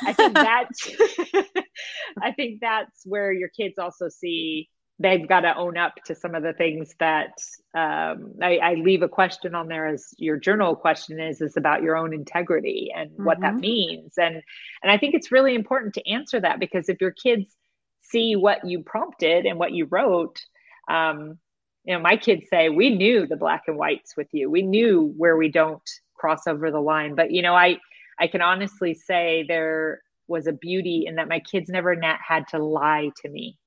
I 0.05 0.13
think 0.13 0.35
that's, 0.35 0.91
I 2.23 2.33
think 2.33 2.61
that's 2.61 3.03
where 3.05 3.33
your 3.33 3.49
kids 3.49 3.79
also 3.79 4.09
see 4.09 4.69
they've 4.99 5.29
got 5.29 5.41
to 5.41 5.57
own 5.57 5.77
up 5.77 5.95
to 6.07 6.15
some 6.15 6.35
of 6.35 6.43
the 6.43 6.53
things 6.53 6.95
that 7.01 7.39
um, 7.75 8.35
I, 8.41 8.59
I, 8.59 8.75
leave 8.75 9.03
a 9.03 9.09
question 9.09 9.55
on 9.55 9.67
there 9.67 9.89
as 9.89 10.15
your 10.19 10.37
journal 10.37 10.77
question 10.77 11.19
is 11.19 11.41
is 11.41 11.57
about 11.57 11.83
your 11.83 11.97
own 11.97 12.15
integrity 12.15 12.93
and 12.95 13.11
mm-hmm. 13.11 13.25
what 13.25 13.41
that 13.41 13.53
mm-hmm. 13.53 13.61
means 13.61 14.13
and 14.19 14.37
and 14.83 14.93
I 14.93 14.99
think 14.99 15.15
it's 15.15 15.33
really 15.33 15.55
important 15.55 15.95
to 15.95 16.09
answer 16.09 16.39
that 16.41 16.61
because 16.61 16.89
if 16.89 17.01
your 17.01 17.11
kids 17.11 17.57
see 18.03 18.37
what 18.37 18.65
you 18.67 18.83
prompted 18.83 19.47
and 19.47 19.59
what 19.59 19.73
you 19.73 19.87
wrote 19.87 20.41
um, 20.89 21.39
you 21.85 21.95
know 21.95 22.01
my 22.01 22.16
kids 22.16 22.45
say 22.49 22.68
we 22.68 22.90
knew 22.90 23.27
the 23.27 23.37
black 23.37 23.64
and 23.66 23.77
whites 23.77 24.16
with 24.16 24.29
you 24.33 24.51
we 24.51 24.62
knew 24.62 25.12
where 25.16 25.37
we 25.37 25.49
don't 25.49 25.88
cross 26.14 26.47
over 26.47 26.71
the 26.71 26.81
line 26.81 27.14
but 27.14 27.31
you 27.31 27.42
know 27.42 27.55
I 27.55 27.79
I 28.18 28.27
can 28.27 28.42
honestly 28.42 28.95
say 28.95 29.45
there 29.47 30.03
was 30.29 30.47
a 30.47 30.53
beauty 30.53 31.05
in 31.07 31.16
that 31.16 31.29
my 31.29 31.40
kids 31.40 31.68
never 31.68 31.97
had 32.21 32.47
to 32.49 32.59
lie 32.59 33.11
to 33.23 33.29
me 33.29 33.59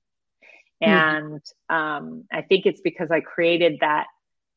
Mm-hmm. 0.83 0.91
And 0.91 1.41
um, 1.69 2.23
I 2.31 2.41
think 2.41 2.65
it's 2.65 2.81
because 2.81 3.11
I 3.11 3.21
created 3.21 3.77
that 3.81 4.07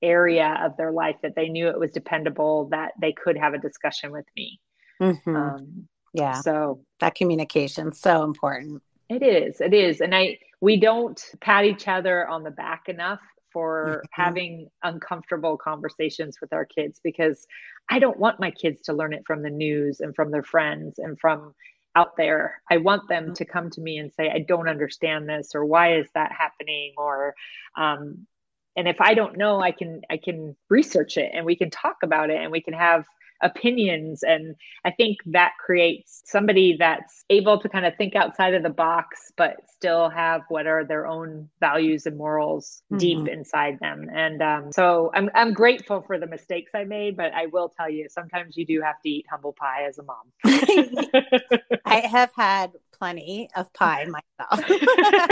area 0.02 0.58
of 0.64 0.76
their 0.76 0.92
life 0.92 1.16
that 1.22 1.34
they 1.34 1.48
knew 1.48 1.68
it 1.68 1.78
was 1.78 1.90
dependable, 1.90 2.68
that 2.70 2.92
they 3.00 3.12
could 3.12 3.36
have 3.36 3.54
a 3.54 3.58
discussion 3.58 4.12
with 4.12 4.26
me. 4.36 4.60
Mm-hmm. 5.00 5.36
Um, 5.36 5.88
yeah. 6.12 6.40
So 6.40 6.84
that 7.00 7.14
communication 7.14 7.92
so 7.92 8.24
important. 8.24 8.82
It 9.08 9.22
is. 9.22 9.60
It 9.60 9.74
is. 9.74 10.00
And 10.00 10.14
I 10.14 10.38
we 10.60 10.78
don't 10.78 11.20
pat 11.40 11.64
each 11.64 11.86
other 11.86 12.26
on 12.26 12.42
the 12.42 12.50
back 12.50 12.88
enough 12.88 13.20
for 13.58 14.04
having 14.12 14.68
uncomfortable 14.84 15.56
conversations 15.56 16.38
with 16.40 16.52
our 16.52 16.64
kids 16.64 17.00
because 17.02 17.44
I 17.90 17.98
don't 17.98 18.16
want 18.16 18.38
my 18.38 18.52
kids 18.52 18.82
to 18.82 18.92
learn 18.92 19.12
it 19.12 19.24
from 19.26 19.42
the 19.42 19.50
news 19.50 19.98
and 19.98 20.14
from 20.14 20.30
their 20.30 20.44
friends 20.44 21.00
and 21.00 21.18
from 21.18 21.56
out 21.96 22.16
there. 22.16 22.62
I 22.70 22.76
want 22.76 23.08
them 23.08 23.24
mm-hmm. 23.24 23.32
to 23.32 23.44
come 23.44 23.70
to 23.70 23.80
me 23.80 23.98
and 23.98 24.12
say, 24.12 24.30
I 24.32 24.44
don't 24.46 24.68
understand 24.68 25.28
this, 25.28 25.56
or 25.56 25.64
why 25.64 25.96
is 25.96 26.06
that 26.14 26.30
happening? 26.30 26.92
Or, 26.96 27.34
um, 27.76 28.28
and 28.76 28.86
if 28.86 29.00
I 29.00 29.14
don't 29.14 29.36
know, 29.36 29.60
I 29.60 29.72
can, 29.72 30.02
I 30.08 30.18
can 30.18 30.54
research 30.70 31.16
it 31.16 31.32
and 31.34 31.44
we 31.44 31.56
can 31.56 31.70
talk 31.70 31.96
about 32.04 32.30
it 32.30 32.36
and 32.40 32.52
we 32.52 32.60
can 32.60 32.74
have 32.74 33.06
opinions. 33.42 34.22
And 34.22 34.56
I 34.84 34.90
think 34.90 35.18
that 35.26 35.52
creates 35.64 36.22
somebody 36.24 36.76
that's 36.78 37.24
able 37.30 37.60
to 37.60 37.68
kind 37.68 37.86
of 37.86 37.96
think 37.96 38.16
outside 38.16 38.54
of 38.54 38.62
the 38.62 38.70
box, 38.70 39.32
but 39.36 39.56
still 39.68 40.08
have 40.10 40.42
what 40.48 40.66
are 40.66 40.84
their 40.84 41.06
own 41.06 41.48
values 41.60 42.06
and 42.06 42.16
morals 42.16 42.82
mm-hmm. 42.90 42.98
deep 42.98 43.28
inside 43.28 43.78
them. 43.80 44.08
And 44.12 44.42
um, 44.42 44.72
so 44.72 45.10
I'm, 45.14 45.30
I'm 45.34 45.52
grateful 45.52 46.02
for 46.02 46.18
the 46.18 46.26
mistakes 46.26 46.72
I 46.74 46.84
made, 46.84 47.16
but 47.16 47.32
I 47.32 47.46
will 47.46 47.68
tell 47.68 47.88
you, 47.88 48.08
sometimes 48.08 48.56
you 48.56 48.66
do 48.66 48.80
have 48.80 49.00
to 49.02 49.08
eat 49.08 49.26
humble 49.30 49.52
pie 49.52 49.84
as 49.88 49.98
a 49.98 50.02
mom. 50.02 50.26
I 51.84 52.00
have 52.00 52.32
had 52.34 52.72
plenty 52.98 53.48
of 53.56 53.72
pie 53.72 54.06
myself. 54.06 54.64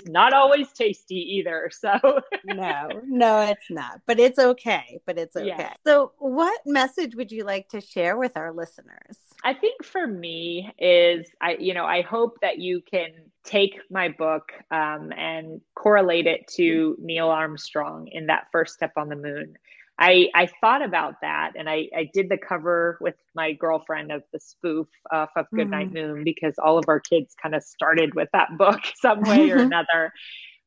not 0.07 0.33
always 0.33 0.73
tasty 0.73 1.17
either. 1.37 1.71
So, 1.73 2.21
no, 2.45 2.89
no, 3.07 3.41
it's 3.41 3.71
not, 3.71 4.01
but 4.07 4.19
it's 4.19 4.39
okay. 4.39 5.01
But 5.07 5.19
it's 5.19 5.37
okay. 5.37 5.47
Yeah. 5.47 5.73
So, 5.87 6.13
what 6.19 6.61
message 6.67 7.15
would 7.15 7.31
you 7.31 7.45
like 7.45 7.69
to 7.71 7.81
share 7.81 8.17
with 8.17 8.37
our 8.37 8.53
listeners? 8.53 9.17
I 9.45 9.55
think 9.55 9.85
for 9.85 10.07
me 10.07 10.73
is 10.79 11.29
I, 11.41 11.57
you 11.61 11.75
know, 11.75 11.85
I 11.85 12.03
hope 12.03 12.39
that 12.41 12.59
you 12.59 12.81
can 12.81 13.11
take 13.45 13.79
my 13.91 14.09
book 14.09 14.53
um, 14.71 15.13
and 15.17 15.61
correlate 15.75 16.27
it 16.27 16.49
to 16.57 16.97
Neil 16.99 17.29
Armstrong 17.29 18.09
in 18.09 18.27
that 18.27 18.49
first 18.51 18.75
step 18.75 18.93
on 18.97 19.09
the 19.09 19.17
moon. 19.17 19.57
I, 19.99 20.29
I 20.35 20.49
thought 20.61 20.85
about 20.85 21.15
that 21.23 21.53
and 21.57 21.71
I, 21.71 21.89
I 21.97 22.11
did 22.13 22.29
the 22.29 22.37
cover 22.37 22.99
with 23.01 23.15
my 23.35 23.53
girlfriend 23.53 24.13
of 24.13 24.23
the 24.33 24.41
spoof 24.41 24.89
of 25.11 25.29
Goodnight 25.55 25.93
mm-hmm. 25.93 26.15
Moon 26.15 26.25
because 26.25 26.55
all 26.63 26.79
of 26.79 26.85
our 26.89 27.01
kids 27.01 27.35
kind 27.43 27.55
of 27.55 27.63
started 27.63 28.15
with 28.15 28.29
that 28.33 28.59
book 28.59 28.81
some 29.01 29.23
way 29.23 29.51
or 29.51 29.57
another. 29.59 30.13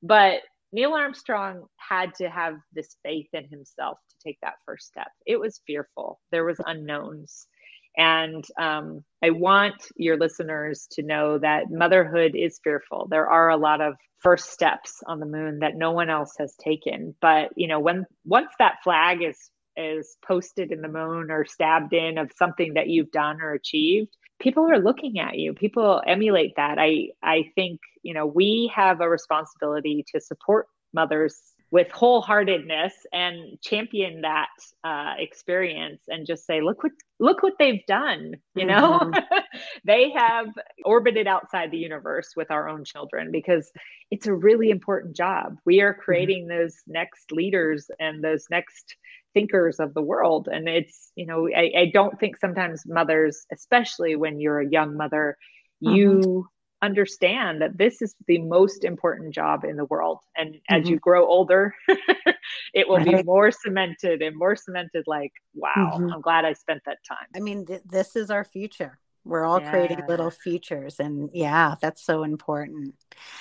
But 0.02 0.42
Neil 0.72 0.94
Armstrong 0.94 1.66
had 1.78 2.16
to 2.16 2.30
have 2.30 2.56
this 2.74 2.96
faith 3.04 3.28
in 3.34 3.48
himself 3.50 3.98
to 4.10 4.16
take 4.28 4.38
that 4.42 4.56
first 4.66 4.88
step. 4.88 5.08
It 5.26 5.40
was 5.40 5.62
fearful. 5.66 6.20
There 6.32 6.46
was 6.46 6.60
unknowns. 6.66 7.48
And 7.98 8.46
um, 8.60 9.04
I 9.24 9.32
want 9.32 9.76
your 9.96 10.18
listeners 10.18 10.88
to 10.92 11.04
know 11.04 11.38
that 11.40 11.70
motherhood 11.70 12.34
is 12.36 12.60
fearful. 12.64 13.08
There 13.10 13.30
are 13.30 13.50
a 13.50 13.58
lot 13.58 13.82
of 13.82 13.96
first 14.20 14.52
steps 14.52 15.02
on 15.08 15.20
the 15.20 15.26
moon 15.26 15.60
that 15.60 15.76
no 15.76 15.92
one 15.92 16.10
else 16.10 16.34
has 16.40 16.56
taken. 16.56 17.16
But 17.22 17.50
you 17.56 17.68
know, 17.68 17.80
when 17.80 18.06
once 18.26 18.52
that 18.60 18.78
flag 18.84 19.22
is 19.22 19.50
is 19.78 20.18
posted 20.26 20.72
in 20.72 20.82
the 20.82 20.90
moon 20.90 21.32
or 21.32 21.46
stabbed 21.46 21.94
in 21.94 22.18
of 22.18 22.32
something 22.38 22.74
that 22.74 22.90
you've 22.90 23.12
done 23.12 23.42
or 23.42 23.54
achieved, 23.54 24.16
people 24.40 24.70
are 24.70 24.80
looking 24.80 25.20
at 25.20 25.38
you. 25.38 25.54
People 25.54 26.02
emulate 26.06 26.54
that. 26.58 26.78
I 26.78 27.10
I 27.24 27.52
think 27.56 27.80
you 28.04 28.14
know 28.14 28.26
we 28.26 28.72
have 28.76 29.02
a 29.02 29.10
responsibility 29.10 30.06
to 30.14 30.22
support 30.22 30.68
mothers 30.94 31.40
with 31.72 31.88
wholeheartedness 31.90 32.92
and 33.14 33.62
champion 33.62 34.22
that 34.22 34.50
uh, 34.84 35.14
experience 35.18 36.02
and 36.08 36.26
just 36.26 36.46
say 36.46 36.62
look 36.62 36.84
what 36.84 36.92
look 37.20 37.44
what 37.44 37.54
they've 37.60 37.86
done 37.88 38.34
you 38.56 38.66
know 38.66 39.00
mm-hmm. 39.00 39.38
they 39.86 40.12
have 40.16 40.48
orbited 40.84 41.28
outside 41.28 41.70
the 41.72 41.78
universe 41.78 42.32
with 42.36 42.50
our 42.50 42.68
own 42.68 42.84
children 42.84 43.30
because 43.32 43.72
it's 44.10 44.28
a 44.28 44.34
really 44.34 44.70
important 44.70 45.16
job 45.16 45.58
we 45.66 45.82
are 45.82 45.94
mm-hmm. 45.94 46.02
creating 46.02 46.48
mm-hmm. 46.48 46.62
those 46.62 46.76
next 46.88 47.32
leaders 47.32 47.90
and 48.00 48.24
those 48.24 48.46
next 48.50 48.96
thinkers 49.34 49.80
of 49.80 49.94
the 49.94 50.02
world 50.02 50.48
and 50.52 50.68
it's 50.68 51.12
you 51.16 51.26
know 51.26 51.48
I, 51.56 51.72
I 51.78 51.92
don't 51.94 52.20
think 52.20 52.38
sometimes 52.38 52.84
mothers 52.88 53.46
especially 53.54 54.16
when 54.16 54.40
you're 54.40 54.60
a 54.60 54.70
young 54.70 54.98
mother 54.98 55.38
mm-hmm. 55.84 55.96
you 55.96 56.48
understand 56.82 57.62
that 57.62 57.78
this 57.78 58.02
is 58.02 58.16
the 58.28 58.40
most 58.40 58.84
important 58.84 59.34
job 59.34 59.64
in 59.64 59.76
the 59.76 59.86
world. 59.86 60.20
And 60.36 60.56
mm-hmm. 60.56 60.76
as 60.76 60.90
you 60.90 60.98
grow 60.98 61.28
older, 61.28 61.74
it 62.74 62.88
will 62.88 62.98
right. 62.98 63.18
be 63.18 63.24
more 63.24 63.52
cemented 63.52 64.22
and 64.22 64.38
more 64.38 64.56
cemented 64.56 65.04
like, 65.08 65.34
wow, 65.54 65.94
mm-hmm. 65.96 66.14
I'm 66.14 66.22
glad 66.22 66.46
I 66.46 66.54
spent 66.54 66.82
that 66.86 67.00
time. 67.08 67.28
I 67.36 67.40
mean, 67.40 67.66
th- 67.66 67.82
this 67.86 68.16
is 68.16 68.30
our 68.32 68.44
future. 68.44 69.00
We're 69.26 69.46
all 69.46 69.62
yeah. 69.62 69.70
creating 69.70 70.08
little 70.08 70.32
futures. 70.32 71.00
And 71.00 71.30
yeah, 71.34 71.76
that's 71.82 72.04
so 72.04 72.24
important. 72.24 72.96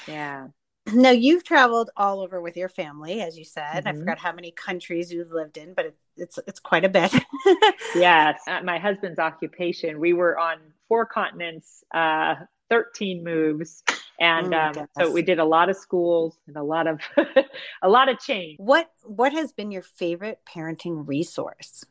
Yeah. 0.07 0.49
Now, 0.95 1.11
you've 1.11 1.45
traveled 1.45 1.91
all 1.99 2.21
over 2.21 2.41
with 2.41 2.57
your 2.57 2.71
family, 2.71 3.21
as 3.21 3.37
you 3.37 3.45
said. 3.45 3.85
Mm-hmm. 3.85 3.89
I 3.89 3.93
forgot 3.93 4.19
how 4.19 4.33
many 4.33 4.53
countries 4.53 5.13
you've 5.13 5.31
lived 5.31 5.59
in, 5.59 5.75
but 5.75 5.85
it, 5.85 5.97
it's 6.17 6.39
it's 6.47 6.61
quite 6.61 6.85
a 6.85 6.89
bit. 6.89 7.15
yes, 7.95 8.41
At 8.49 8.65
my 8.65 8.79
husband's 8.79 9.19
occupation, 9.19 10.01
we 10.01 10.15
were 10.15 10.39
on 10.39 10.57
four 10.89 11.05
continents, 11.05 11.85
uh, 11.93 12.37
13 12.71 13.25
moves. 13.25 13.83
And 14.21 14.53
oh 14.53 14.59
um, 14.59 14.89
so 14.99 15.13
we 15.13 15.23
did 15.23 15.39
a 15.39 15.45
lot 15.45 15.69
of 15.69 15.77
schools 15.77 16.37
and 16.47 16.57
a 16.57 16.63
lot 16.63 16.87
of 16.87 17.01
a 17.83 17.89
lot 17.89 18.09
of 18.09 18.19
change. 18.19 18.59
What 18.59 18.91
what 19.05 19.33
has 19.33 19.53
been 19.53 19.71
your 19.71 19.83
favorite 19.83 20.41
parenting 20.47 21.07
resource? 21.07 21.85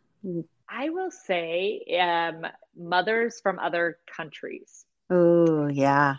I 0.70 0.90
will 0.90 1.12
say 1.12 1.82
um, 2.00 2.46
mothers 2.78 3.40
from 3.42 3.60
other 3.60 3.98
countries. 4.14 4.86
Oh 5.10 5.68
yeah. 5.68 6.16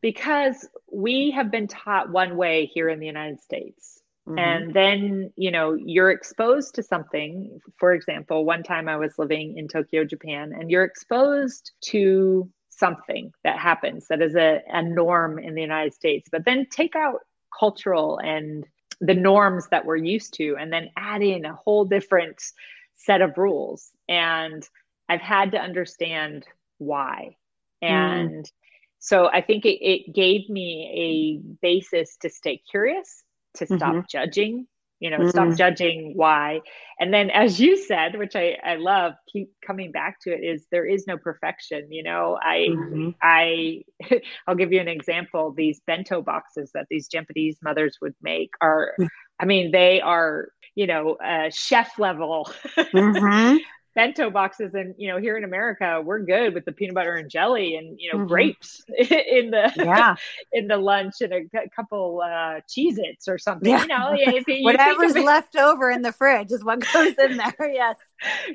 Because 0.00 0.68
we 0.92 1.32
have 1.32 1.50
been 1.50 1.68
taught 1.68 2.10
one 2.10 2.36
way 2.36 2.66
here 2.66 2.88
in 2.88 3.00
the 3.00 3.06
united 3.06 3.40
states. 3.40 4.02
Mm-hmm. 4.28 4.38
And 4.38 4.74
then, 4.74 5.32
you 5.36 5.50
know, 5.50 5.74
you're 5.74 6.10
exposed 6.10 6.76
to 6.76 6.82
something. 6.82 7.60
For 7.78 7.92
example, 7.92 8.44
one 8.44 8.62
time 8.62 8.88
I 8.88 8.96
was 8.96 9.18
living 9.18 9.56
in 9.56 9.66
Tokyo, 9.66 10.04
Japan, 10.04 10.52
and 10.52 10.70
you're 10.70 10.84
exposed 10.84 11.72
to 11.86 12.48
something 12.78 13.32
that 13.44 13.58
happens 13.58 14.08
that 14.08 14.22
is 14.22 14.34
a, 14.34 14.62
a 14.68 14.82
norm 14.82 15.38
in 15.38 15.54
the 15.54 15.60
United 15.60 15.94
States, 15.94 16.28
but 16.30 16.44
then 16.44 16.66
take 16.70 16.96
out 16.96 17.20
cultural 17.58 18.18
and 18.18 18.66
the 19.00 19.14
norms 19.14 19.68
that 19.70 19.84
we're 19.84 19.96
used 19.96 20.34
to 20.34 20.56
and 20.58 20.72
then 20.72 20.90
add 20.96 21.22
in 21.22 21.44
a 21.44 21.54
whole 21.54 21.84
different 21.84 22.42
set 22.96 23.20
of 23.20 23.36
rules. 23.36 23.90
And 24.08 24.66
I've 25.08 25.20
had 25.20 25.52
to 25.52 25.58
understand 25.58 26.46
why. 26.78 27.36
Mm. 27.82 27.88
And 27.88 28.44
mm. 28.44 28.52
so 29.00 29.26
I 29.26 29.42
think 29.42 29.64
it, 29.64 29.84
it, 29.84 30.14
gave 30.14 30.48
me 30.48 31.40
a 31.42 31.56
basis 31.60 32.16
to 32.22 32.30
stay 32.30 32.62
curious, 32.70 33.22
to 33.56 33.66
stop 33.66 33.80
mm-hmm. 33.80 34.00
judging, 34.08 34.66
you 35.02 35.10
know 35.10 35.18
mm-hmm. 35.18 35.30
stop 35.30 35.56
judging 35.58 36.12
why 36.14 36.60
and 37.00 37.12
then 37.12 37.28
as 37.30 37.60
you 37.60 37.76
said 37.76 38.16
which 38.16 38.36
i 38.36 38.56
i 38.64 38.76
love 38.76 39.14
keep 39.30 39.50
coming 39.66 39.90
back 39.90 40.20
to 40.20 40.32
it 40.32 40.44
is 40.44 40.66
there 40.70 40.86
is 40.86 41.06
no 41.06 41.18
perfection 41.18 41.90
you 41.90 42.04
know 42.04 42.38
i 42.40 42.68
mm-hmm. 42.70 43.10
i 43.20 43.82
i'll 44.46 44.54
give 44.54 44.72
you 44.72 44.80
an 44.80 44.88
example 44.88 45.52
these 45.52 45.80
bento 45.86 46.22
boxes 46.22 46.70
that 46.72 46.86
these 46.88 47.08
japanese 47.08 47.58
mothers 47.62 47.98
would 48.00 48.14
make 48.22 48.50
are 48.60 48.92
mm. 48.98 49.08
i 49.40 49.44
mean 49.44 49.72
they 49.72 50.00
are 50.00 50.48
you 50.76 50.86
know 50.86 51.14
uh, 51.14 51.50
chef 51.50 51.98
level 51.98 52.50
mm-hmm. 52.76 53.56
Bento 53.94 54.30
boxes 54.30 54.74
and 54.74 54.94
you 54.96 55.08
know 55.08 55.18
here 55.18 55.36
in 55.36 55.44
america 55.44 56.00
we're 56.04 56.20
good 56.20 56.54
with 56.54 56.64
the 56.64 56.72
peanut 56.72 56.94
butter 56.94 57.14
and 57.14 57.30
jelly 57.30 57.76
and 57.76 57.98
you 58.00 58.10
know 58.10 58.18
mm-hmm. 58.18 58.28
grapes 58.28 58.82
in 58.98 59.50
the 59.50 59.70
yeah 59.76 60.14
in 60.52 60.66
the 60.68 60.76
lunch 60.76 61.20
and 61.20 61.32
a, 61.32 61.68
couple 61.74 62.22
uh 62.24 62.60
cheez 62.68 62.94
its 62.98 63.28
or 63.28 63.38
something 63.38 63.70
yeah. 63.70 63.82
you 63.82 63.88
know 63.88 64.14
if 64.14 64.46
you 64.48 64.64
whatever's 64.64 65.14
left 65.14 65.56
over 65.56 65.90
in 65.90 66.02
the 66.02 66.12
fridge 66.12 66.50
is 66.50 66.64
what 66.64 66.80
goes 66.92 67.14
in 67.18 67.36
there 67.36 67.54
yes 67.72 67.96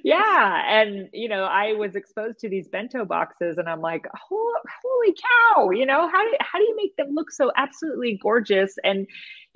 yeah 0.04 0.64
and 0.68 1.10
you 1.14 1.28
know 1.28 1.44
i 1.44 1.74
was 1.74 1.96
exposed 1.96 2.40
to 2.40 2.50
these 2.50 2.68
bento 2.68 3.06
boxes 3.06 3.58
and 3.58 3.68
i'm 3.68 3.82
like 3.82 4.06
holy 4.14 5.16
cow 5.56 5.70
you 5.70 5.86
know 5.86 6.10
how 6.10 6.24
do, 6.24 6.38
how 6.40 6.60
do 6.60 6.66
you 6.66 6.76
make 6.76 6.96
them 6.96 7.10
look 7.14 7.32
so 7.32 7.52
absolutely 7.56 8.20
gorgeous 8.22 8.76
and 8.84 9.08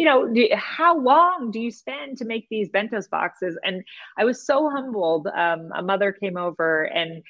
you 0.02 0.06
know, 0.06 0.28
do, 0.34 0.48
how 0.56 0.98
long 0.98 1.52
do 1.52 1.60
you 1.60 1.70
spend 1.70 2.18
to 2.18 2.26
make 2.26 2.48
these 2.50 2.70
bentos 2.70 3.08
boxes? 3.08 3.56
And 3.64 3.84
I 4.18 4.26
was 4.26 4.44
so 4.44 4.68
humbled. 4.68 5.28
Um, 5.28 5.70
a 5.76 5.84
mother 5.84 6.12
came 6.12 6.38
over 6.38 6.86
and 6.86 7.22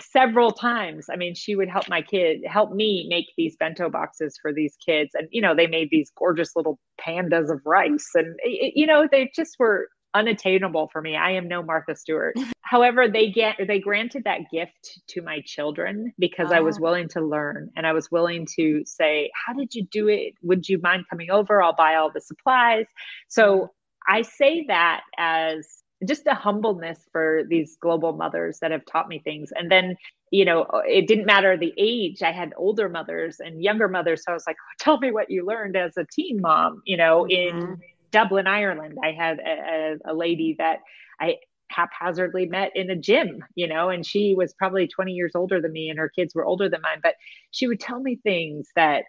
several 0.00 0.50
times 0.50 1.06
i 1.10 1.16
mean 1.16 1.34
she 1.34 1.54
would 1.54 1.68
help 1.68 1.86
my 1.88 2.00
kid 2.00 2.40
help 2.46 2.72
me 2.72 3.06
make 3.10 3.26
these 3.36 3.56
bento 3.56 3.90
boxes 3.90 4.38
for 4.40 4.50
these 4.50 4.74
kids 4.86 5.10
and 5.14 5.28
you 5.30 5.42
know 5.42 5.54
they 5.54 5.66
made 5.66 5.88
these 5.90 6.10
gorgeous 6.16 6.56
little 6.56 6.78
pandas 6.98 7.52
of 7.52 7.60
rice 7.66 8.08
and 8.14 8.38
you 8.44 8.86
know 8.86 9.06
they 9.10 9.30
just 9.34 9.56
were 9.58 9.88
unattainable 10.14 10.88
for 10.88 11.00
me. 11.00 11.16
I 11.16 11.32
am 11.32 11.48
no 11.48 11.62
Martha 11.62 11.94
Stewart. 11.94 12.36
However, 12.62 13.08
they 13.08 13.30
get 13.30 13.56
they 13.66 13.80
granted 13.80 14.24
that 14.24 14.50
gift 14.52 15.00
to 15.08 15.22
my 15.22 15.40
children 15.44 16.12
because 16.18 16.52
I 16.52 16.60
was 16.60 16.76
ah. 16.78 16.82
willing 16.82 17.08
to 17.08 17.20
learn 17.20 17.70
and 17.76 17.86
I 17.86 17.92
was 17.92 18.10
willing 18.10 18.46
to 18.56 18.82
say, 18.86 19.30
"How 19.34 19.52
did 19.52 19.74
you 19.74 19.84
do 19.90 20.08
it? 20.08 20.34
Would 20.42 20.68
you 20.68 20.78
mind 20.78 21.06
coming 21.10 21.30
over? 21.30 21.62
I'll 21.62 21.74
buy 21.74 21.96
all 21.96 22.10
the 22.12 22.20
supplies." 22.20 22.86
So 23.28 23.70
I 24.08 24.22
say 24.22 24.64
that 24.68 25.02
as 25.18 25.80
just 26.06 26.26
a 26.26 26.34
humbleness 26.34 26.98
for 27.12 27.42
these 27.48 27.76
global 27.80 28.12
mothers 28.14 28.58
that 28.60 28.70
have 28.70 28.84
taught 28.86 29.08
me 29.08 29.18
things. 29.18 29.50
And 29.54 29.70
then, 29.70 29.96
you 30.30 30.44
know, 30.44 30.66
it 30.86 31.06
didn't 31.06 31.26
matter 31.26 31.56
the 31.56 31.74
age. 31.76 32.22
I 32.22 32.32
had 32.32 32.54
older 32.56 32.88
mothers 32.88 33.36
and 33.38 33.62
younger 33.62 33.88
mothers. 33.88 34.22
So 34.24 34.32
I 34.32 34.34
was 34.34 34.44
like, 34.46 34.56
tell 34.78 34.98
me 34.98 35.10
what 35.10 35.30
you 35.30 35.44
learned 35.44 35.76
as 35.76 35.96
a 35.96 36.06
teen 36.10 36.40
mom, 36.40 36.82
you 36.86 36.96
know, 36.96 37.26
mm-hmm. 37.30 37.58
in 37.58 37.80
Dublin, 38.10 38.46
Ireland. 38.46 38.98
I 39.02 39.12
had 39.12 39.38
a, 39.38 39.96
a, 40.04 40.14
lady 40.14 40.56
that 40.58 40.80
I 41.20 41.36
haphazardly 41.68 42.46
met 42.46 42.72
in 42.74 42.90
a 42.90 42.96
gym, 42.96 43.44
you 43.54 43.66
know, 43.66 43.90
and 43.90 44.04
she 44.04 44.34
was 44.36 44.54
probably 44.54 44.88
20 44.88 45.12
years 45.12 45.32
older 45.34 45.60
than 45.60 45.72
me 45.72 45.88
and 45.88 45.98
her 45.98 46.08
kids 46.08 46.34
were 46.34 46.44
older 46.44 46.68
than 46.68 46.82
mine, 46.82 47.00
but 47.02 47.14
she 47.50 47.66
would 47.66 47.80
tell 47.80 48.00
me 48.00 48.16
things 48.16 48.68
that 48.76 49.04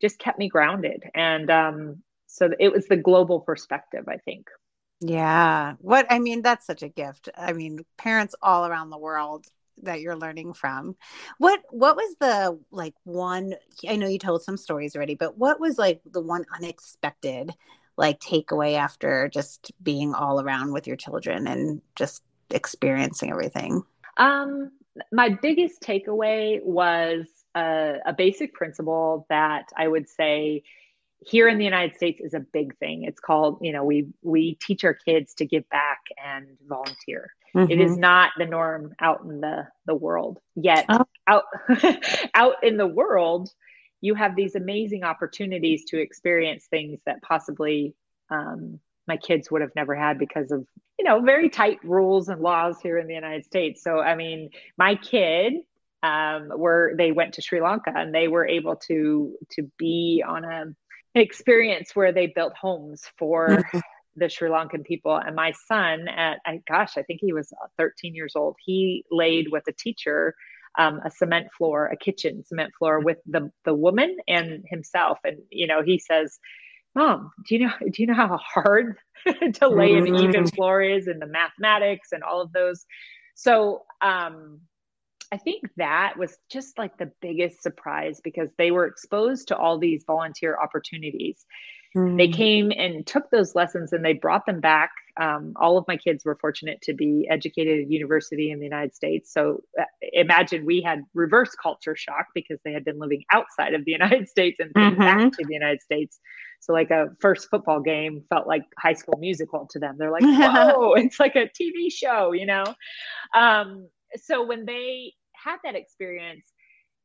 just 0.00 0.18
kept 0.18 0.38
me 0.38 0.48
grounded. 0.48 1.04
And 1.14 1.50
um, 1.50 2.02
so 2.26 2.50
it 2.58 2.72
was 2.72 2.86
the 2.86 2.96
global 2.96 3.40
perspective, 3.40 4.04
I 4.08 4.18
think. 4.18 4.46
Yeah. 5.00 5.74
What 5.78 6.06
I 6.10 6.18
mean, 6.18 6.42
that's 6.42 6.66
such 6.66 6.82
a 6.82 6.88
gift. 6.88 7.28
I 7.36 7.52
mean, 7.52 7.80
parents 7.98 8.34
all 8.40 8.66
around 8.66 8.90
the 8.90 8.98
world 8.98 9.46
that 9.82 10.00
you're 10.00 10.16
learning 10.16 10.54
from. 10.54 10.96
What 11.38 11.60
what 11.70 11.96
was 11.96 12.14
the 12.20 12.58
like 12.70 12.94
one 13.04 13.54
I 13.88 13.96
know 13.96 14.06
you 14.06 14.18
told 14.18 14.42
some 14.42 14.56
stories 14.56 14.94
already, 14.94 15.14
but 15.14 15.36
what 15.36 15.60
was 15.60 15.78
like 15.78 16.00
the 16.04 16.20
one 16.20 16.44
unexpected 16.54 17.52
like 17.96 18.20
takeaway 18.20 18.74
after 18.74 19.28
just 19.28 19.72
being 19.82 20.14
all 20.14 20.40
around 20.40 20.72
with 20.72 20.86
your 20.86 20.96
children 20.96 21.46
and 21.46 21.82
just 21.96 22.22
experiencing 22.50 23.30
everything? 23.30 23.82
Um, 24.16 24.72
my 25.10 25.30
biggest 25.30 25.82
takeaway 25.82 26.62
was 26.62 27.26
a, 27.54 27.96
a 28.06 28.12
basic 28.12 28.54
principle 28.54 29.26
that 29.28 29.66
I 29.76 29.88
would 29.88 30.08
say 30.08 30.64
here 31.24 31.48
in 31.48 31.58
the 31.58 31.64
United 31.64 31.96
States 31.96 32.20
is 32.20 32.34
a 32.34 32.40
big 32.40 32.76
thing. 32.78 33.04
It's 33.04 33.20
called, 33.20 33.58
you 33.60 33.72
know, 33.72 33.84
we 33.84 34.08
we 34.22 34.56
teach 34.56 34.84
our 34.84 34.94
kids 34.94 35.34
to 35.34 35.46
give 35.46 35.68
back 35.68 36.00
and 36.22 36.46
volunteer. 36.66 37.32
Mm-hmm. 37.54 37.70
It 37.70 37.80
is 37.80 37.92
mm-hmm. 37.92 38.00
not 38.00 38.30
the 38.38 38.46
norm 38.46 38.94
out 39.00 39.22
in 39.22 39.40
the 39.40 39.68
the 39.86 39.94
world 39.94 40.38
yet. 40.54 40.86
Oh. 40.88 41.04
Out 41.26 41.44
out 42.34 42.64
in 42.64 42.76
the 42.76 42.86
world, 42.86 43.50
you 44.02 44.14
have 44.14 44.36
these 44.36 44.54
amazing 44.54 45.04
opportunities 45.04 45.84
to 45.86 45.98
experience 45.98 46.66
things 46.66 47.00
that 47.06 47.22
possibly 47.22 47.94
um, 48.30 48.78
my 49.08 49.16
kids 49.16 49.50
would 49.50 49.62
have 49.62 49.74
never 49.74 49.94
had 49.94 50.18
because 50.18 50.52
of 50.52 50.66
you 50.98 51.06
know 51.06 51.20
very 51.20 51.48
tight 51.48 51.78
rules 51.82 52.28
and 52.28 52.42
laws 52.42 52.76
here 52.82 52.98
in 52.98 53.06
the 53.06 53.14
united 53.14 53.44
states 53.44 53.82
so 53.82 53.98
i 53.98 54.14
mean 54.14 54.50
my 54.76 54.94
kid 54.96 55.54
um, 56.02 56.50
were 56.56 56.92
they 56.98 57.12
went 57.12 57.34
to 57.34 57.42
sri 57.42 57.60
lanka 57.62 57.92
and 57.94 58.14
they 58.14 58.28
were 58.28 58.46
able 58.46 58.76
to 58.76 59.34
to 59.50 59.70
be 59.78 60.22
on 60.26 60.44
a 60.44 60.66
an 61.14 61.20
experience 61.20 61.94
where 61.94 62.12
they 62.12 62.28
built 62.28 62.54
homes 62.56 63.02
for 63.18 63.48
mm-hmm. 63.48 63.78
the 64.16 64.28
Sri 64.28 64.48
Lankan 64.48 64.84
people. 64.84 65.16
And 65.16 65.36
my 65.36 65.52
son, 65.66 66.08
at 66.08 66.38
I, 66.46 66.62
gosh, 66.66 66.96
I 66.96 67.02
think 67.02 67.20
he 67.20 67.32
was 67.32 67.52
13 67.78 68.14
years 68.14 68.34
old, 68.36 68.56
he 68.64 69.04
laid 69.10 69.48
with 69.50 69.64
a 69.68 69.72
teacher 69.72 70.34
um, 70.78 71.00
a 71.04 71.10
cement 71.10 71.48
floor, 71.56 71.86
a 71.86 71.96
kitchen 71.96 72.44
cement 72.44 72.72
floor 72.78 73.00
with 73.00 73.18
the 73.26 73.50
the 73.64 73.74
woman 73.74 74.16
and 74.28 74.64
himself. 74.68 75.18
And 75.24 75.38
you 75.50 75.66
know, 75.66 75.82
he 75.82 75.98
says, 75.98 76.38
"Mom, 76.94 77.30
do 77.48 77.54
you 77.56 77.66
know 77.66 77.72
do 77.90 78.02
you 78.02 78.06
know 78.06 78.14
how 78.14 78.38
hard 78.38 78.96
to 79.54 79.68
lay 79.68 79.94
an 79.94 80.06
even 80.06 80.44
mm-hmm. 80.44 80.54
floor 80.54 80.82
is, 80.82 81.06
and 81.06 81.20
the 81.20 81.26
mathematics 81.26 82.08
and 82.12 82.22
all 82.22 82.40
of 82.40 82.52
those?" 82.52 82.84
So 83.34 83.82
um, 84.00 84.60
I 85.32 85.38
think 85.38 85.62
that 85.78 86.18
was 86.18 86.36
just 86.50 86.78
like 86.78 86.98
the 86.98 87.10
biggest 87.22 87.62
surprise 87.62 88.20
because 88.22 88.50
they 88.58 88.70
were 88.70 88.86
exposed 88.86 89.48
to 89.48 89.56
all 89.56 89.78
these 89.78 90.04
volunteer 90.06 90.58
opportunities. 90.62 91.46
Mm. 91.96 92.18
They 92.18 92.28
came 92.28 92.70
and 92.70 93.06
took 93.06 93.30
those 93.30 93.54
lessons 93.54 93.92
and 93.92 94.04
they 94.04 94.12
brought 94.12 94.44
them 94.44 94.60
back. 94.60 94.90
Um, 95.20 95.52
all 95.56 95.76
of 95.76 95.84
my 95.86 95.96
kids 95.96 96.24
were 96.24 96.36
fortunate 96.40 96.80
to 96.82 96.94
be 96.94 97.26
educated 97.30 97.80
at 97.80 97.90
university 97.90 98.50
in 98.50 98.58
the 98.58 98.64
United 98.64 98.94
States. 98.94 99.32
So 99.32 99.62
uh, 99.78 99.84
imagine 100.12 100.64
we 100.64 100.80
had 100.80 101.02
reverse 101.14 101.54
culture 101.54 101.94
shock 101.94 102.28
because 102.34 102.58
they 102.64 102.72
had 102.72 102.84
been 102.84 102.98
living 102.98 103.24
outside 103.32 103.74
of 103.74 103.84
the 103.84 103.92
United 104.00 104.28
States 104.28 104.58
and 104.58 104.72
mm-hmm. 104.72 104.98
back 104.98 105.32
to 105.32 105.44
the 105.44 105.52
United 105.52 105.82
States. 105.82 106.18
So 106.60 106.72
like 106.72 106.90
a 106.90 107.08
first 107.20 107.50
football 107.50 107.80
game 107.80 108.22
felt 108.28 108.46
like 108.46 108.62
high 108.78 108.94
school 108.94 109.18
musical 109.18 109.66
to 109.72 109.78
them. 109.78 109.96
They're 109.98 110.12
like, 110.12 110.22
whoa, 110.24 110.94
it's 110.94 111.18
like 111.20 111.36
a 111.36 111.50
TV 111.60 111.92
show, 111.92 112.32
you 112.32 112.46
know? 112.46 112.64
Um, 113.34 113.88
so 114.16 114.46
when 114.46 114.64
they 114.64 115.14
had 115.32 115.56
that 115.64 115.74
experience, 115.74 116.52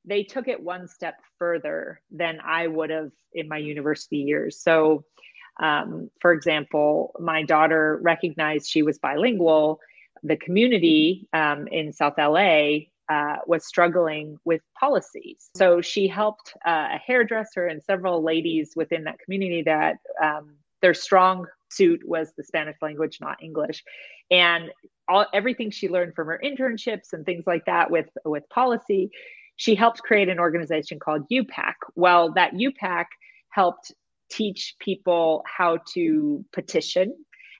they 0.05 0.23
took 0.23 0.47
it 0.47 0.61
one 0.61 0.87
step 0.87 1.15
further 1.37 2.01
than 2.11 2.39
I 2.43 2.67
would 2.67 2.89
have 2.89 3.11
in 3.33 3.47
my 3.47 3.57
university 3.57 4.17
years. 4.17 4.61
So, 4.61 5.03
um, 5.59 6.09
for 6.21 6.31
example, 6.31 7.15
my 7.19 7.43
daughter 7.43 7.99
recognized 8.01 8.69
she 8.69 8.83
was 8.83 8.97
bilingual. 8.97 9.79
The 10.23 10.37
community 10.37 11.27
um, 11.33 11.67
in 11.67 11.93
South 11.93 12.13
LA 12.17 12.87
uh, 13.09 13.37
was 13.45 13.65
struggling 13.65 14.37
with 14.45 14.61
policies. 14.79 15.49
So 15.55 15.81
she 15.81 16.07
helped 16.07 16.53
uh, 16.65 16.89
a 16.93 16.97
hairdresser 16.97 17.67
and 17.67 17.81
several 17.81 18.21
ladies 18.21 18.73
within 18.75 19.05
that 19.05 19.19
community 19.19 19.63
that 19.63 19.97
um, 20.21 20.55
their 20.81 20.93
strong 20.93 21.45
suit 21.69 22.01
was 22.05 22.33
the 22.37 22.43
Spanish 22.43 22.77
language, 22.81 23.19
not 23.21 23.41
English. 23.41 23.83
And 24.29 24.71
all, 25.07 25.25
everything 25.33 25.71
she 25.71 25.89
learned 25.89 26.15
from 26.15 26.27
her 26.27 26.39
internships 26.43 27.13
and 27.13 27.25
things 27.25 27.45
like 27.47 27.65
that 27.65 27.89
with, 27.89 28.09
with 28.25 28.47
policy, 28.49 29.09
she 29.55 29.73
helped 29.73 30.03
create 30.03 30.29
an 30.29 30.39
organization 30.39 30.99
called 30.99 31.27
UPAC. 31.29 31.73
Well, 31.95 32.33
that 32.33 32.53
UPAC 32.53 33.05
helped 33.49 33.93
teach 34.29 34.75
people 34.79 35.43
how 35.45 35.79
to 35.93 36.43
petition, 36.53 37.13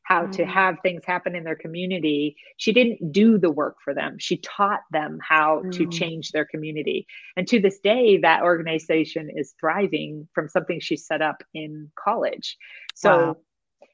how 0.03 0.23
mm-hmm. 0.23 0.31
to 0.31 0.45
have 0.45 0.77
things 0.81 1.03
happen 1.05 1.35
in 1.35 1.43
their 1.43 1.55
community. 1.55 2.37
She 2.57 2.71
didn't 2.71 3.11
do 3.11 3.37
the 3.37 3.51
work 3.51 3.77
for 3.83 3.93
them. 3.93 4.17
She 4.19 4.37
taught 4.37 4.81
them 4.91 5.19
how 5.27 5.59
mm-hmm. 5.59 5.71
to 5.71 5.85
mm. 5.85 5.91
change 5.91 6.31
their 6.31 6.45
community. 6.45 7.05
And 7.35 7.47
to 7.49 7.59
this 7.59 7.79
day, 7.79 8.17
that 8.19 8.41
organization 8.43 9.29
is 9.35 9.53
thriving 9.59 10.27
from 10.33 10.47
something 10.47 10.79
she 10.79 10.95
set 10.95 11.21
up 11.21 11.43
in 11.53 11.91
college. 11.99 12.57
So, 12.95 13.09
wow. 13.17 13.37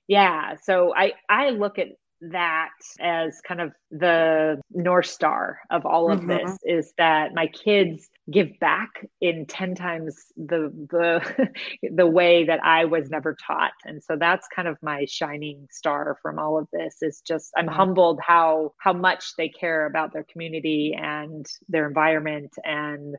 yeah, 0.07 0.55
so 0.61 0.93
I 0.95 1.13
I 1.29 1.49
look 1.49 1.79
at 1.79 1.87
that 2.31 2.71
as 2.99 3.41
kind 3.45 3.59
of 3.59 3.73
the 3.91 4.61
north 4.71 5.05
star 5.05 5.59
of 5.69 5.85
all 5.85 6.11
of 6.11 6.19
mm-hmm. 6.19 6.29
this 6.29 6.57
is 6.63 6.93
that 6.97 7.33
my 7.33 7.47
kids 7.47 8.09
give 8.31 8.57
back 8.59 9.05
in 9.19 9.45
10 9.45 9.75
times 9.75 10.15
the 10.37 10.71
the 10.89 11.49
the 11.95 12.07
way 12.07 12.45
that 12.45 12.63
I 12.63 12.85
was 12.85 13.09
never 13.09 13.35
taught 13.45 13.73
and 13.85 14.01
so 14.01 14.15
that's 14.17 14.47
kind 14.55 14.67
of 14.67 14.77
my 14.81 15.05
shining 15.05 15.67
star 15.69 16.17
from 16.21 16.39
all 16.39 16.57
of 16.57 16.67
this 16.71 16.97
is 17.01 17.21
just 17.25 17.51
I'm 17.57 17.65
mm-hmm. 17.65 17.75
humbled 17.75 18.19
how 18.25 18.73
how 18.77 18.93
much 18.93 19.35
they 19.37 19.49
care 19.49 19.85
about 19.85 20.13
their 20.13 20.25
community 20.31 20.97
and 20.97 21.45
their 21.67 21.87
environment 21.87 22.53
and 22.63 23.15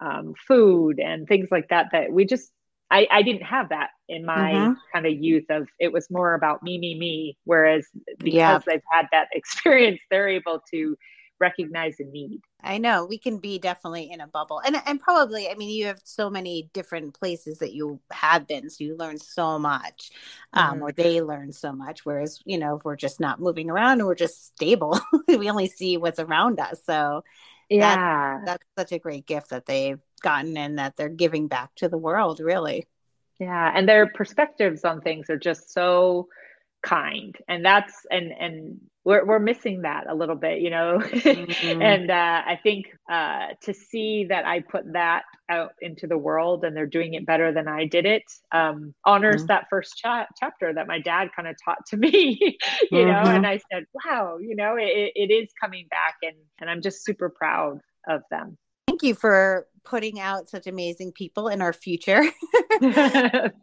um, 0.00 0.34
food 0.48 0.98
and 0.98 1.26
things 1.28 1.48
like 1.50 1.68
that 1.68 1.88
that 1.92 2.12
we 2.12 2.24
just 2.24 2.50
I, 2.90 3.06
I 3.10 3.22
didn't 3.22 3.44
have 3.44 3.68
that 3.68 3.90
in 4.08 4.24
my 4.24 4.52
mm-hmm. 4.52 4.72
kind 4.92 5.06
of 5.06 5.12
youth 5.12 5.44
of 5.48 5.68
it 5.78 5.92
was 5.92 6.10
more 6.10 6.34
about 6.34 6.62
me, 6.62 6.78
me, 6.78 6.98
me. 6.98 7.38
Whereas 7.44 7.86
because 8.18 8.34
yeah. 8.34 8.58
they've 8.66 8.82
had 8.90 9.06
that 9.12 9.28
experience, 9.32 10.00
they're 10.10 10.28
able 10.28 10.62
to 10.72 10.96
recognize 11.40 11.98
a 11.98 12.04
need. 12.04 12.42
I 12.62 12.76
know 12.78 13.06
we 13.06 13.18
can 13.18 13.38
be 13.38 13.58
definitely 13.58 14.10
in 14.12 14.20
a 14.20 14.26
bubble, 14.26 14.60
and 14.60 14.76
and 14.86 15.00
probably, 15.00 15.48
I 15.48 15.54
mean, 15.54 15.70
you 15.70 15.86
have 15.86 16.00
so 16.04 16.28
many 16.28 16.68
different 16.74 17.14
places 17.14 17.58
that 17.58 17.72
you 17.72 18.00
have 18.12 18.46
been, 18.46 18.68
so 18.68 18.84
you 18.84 18.96
learn 18.96 19.18
so 19.18 19.58
much, 19.58 20.10
um, 20.52 20.74
mm-hmm. 20.74 20.82
or 20.82 20.92
they 20.92 21.22
learn 21.22 21.52
so 21.52 21.72
much. 21.72 22.04
Whereas, 22.04 22.40
you 22.44 22.58
know, 22.58 22.76
if 22.76 22.84
we're 22.84 22.96
just 22.96 23.18
not 23.18 23.40
moving 23.40 23.70
around 23.70 24.00
and 24.00 24.06
we're 24.06 24.14
just 24.14 24.48
stable, 24.48 25.00
we 25.28 25.48
only 25.48 25.68
see 25.68 25.96
what's 25.96 26.18
around 26.18 26.60
us. 26.60 26.82
So, 26.84 27.24
yeah, 27.70 28.40
that's, 28.44 28.64
that's 28.76 28.90
such 28.90 28.96
a 28.96 28.98
great 28.98 29.26
gift 29.26 29.50
that 29.50 29.66
they've 29.66 30.00
gotten 30.22 30.56
and 30.56 30.78
that 30.78 30.96
they're 30.96 31.08
giving 31.08 31.48
back 31.48 31.74
to 31.76 31.88
the 31.88 31.96
world, 31.98 32.40
really. 32.40 32.86
Yeah, 33.38 33.72
and 33.74 33.88
their 33.88 34.06
perspectives 34.06 34.84
on 34.84 35.00
things 35.00 35.30
are 35.30 35.38
just 35.38 35.72
so 35.72 36.28
kind 36.82 37.36
and 37.48 37.64
that's 37.64 37.92
and 38.10 38.32
and 38.38 38.80
we're, 39.04 39.24
we're 39.24 39.38
missing 39.38 39.82
that 39.82 40.04
a 40.08 40.14
little 40.14 40.36
bit 40.36 40.60
you 40.60 40.70
know 40.70 40.98
mm-hmm. 41.02 41.82
and 41.82 42.10
uh, 42.10 42.42
i 42.46 42.58
think 42.62 42.86
uh, 43.10 43.48
to 43.62 43.74
see 43.74 44.24
that 44.24 44.46
i 44.46 44.60
put 44.60 44.90
that 44.92 45.22
out 45.48 45.72
into 45.80 46.06
the 46.06 46.16
world 46.16 46.64
and 46.64 46.76
they're 46.76 46.86
doing 46.86 47.14
it 47.14 47.26
better 47.26 47.52
than 47.52 47.68
i 47.68 47.84
did 47.84 48.06
it 48.06 48.22
um, 48.52 48.94
honors 49.04 49.42
mm-hmm. 49.42 49.48
that 49.48 49.66
first 49.68 49.96
cha- 49.96 50.26
chapter 50.38 50.72
that 50.72 50.86
my 50.86 50.98
dad 50.98 51.28
kind 51.34 51.48
of 51.48 51.56
taught 51.64 51.84
to 51.86 51.96
me 51.98 52.38
you 52.90 52.98
mm-hmm. 52.98 53.10
know 53.10 53.30
and 53.30 53.46
i 53.46 53.60
said 53.72 53.84
wow 54.04 54.38
you 54.38 54.54
know 54.56 54.76
it, 54.76 55.12
it 55.14 55.30
is 55.30 55.48
coming 55.60 55.86
back 55.90 56.14
and 56.22 56.36
and 56.60 56.70
i'm 56.70 56.82
just 56.82 57.04
super 57.04 57.28
proud 57.28 57.78
of 58.08 58.22
them 58.30 58.56
thank 58.90 59.02
you 59.02 59.14
for 59.14 59.66
putting 59.84 60.20
out 60.20 60.48
such 60.48 60.66
amazing 60.66 61.12
people 61.12 61.48
in 61.48 61.62
our 61.62 61.72
future. 61.72 62.22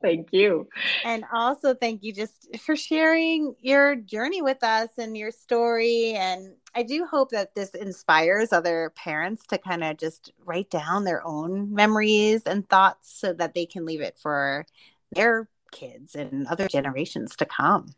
thank 0.02 0.28
you. 0.32 0.68
And 1.04 1.24
also 1.34 1.74
thank 1.74 2.04
you 2.04 2.14
just 2.14 2.56
for 2.60 2.76
sharing 2.76 3.56
your 3.60 3.96
journey 3.96 4.42
with 4.42 4.64
us 4.64 4.90
and 4.98 5.18
your 5.18 5.32
story. 5.32 6.14
And 6.14 6.54
I 6.76 6.84
do 6.84 7.06
hope 7.06 7.32
that 7.32 7.56
this 7.56 7.70
inspires 7.70 8.52
other 8.52 8.92
parents 8.96 9.46
to 9.48 9.58
kind 9.58 9.84
of 9.84 9.98
just 9.98 10.32
write 10.46 10.70
down 10.70 11.04
their 11.04 11.26
own 11.26 11.74
memories 11.74 12.44
and 12.44 12.68
thoughts 12.68 13.20
so 13.20 13.34
that 13.34 13.54
they 13.54 13.66
can 13.66 13.86
leave 13.86 14.02
it 14.02 14.18
for 14.22 14.66
their 15.12 15.50
kids 15.72 16.16
and 16.16 16.48
other 16.48 16.68
generations 16.68 17.36
to 17.38 17.46
come. 17.46 17.94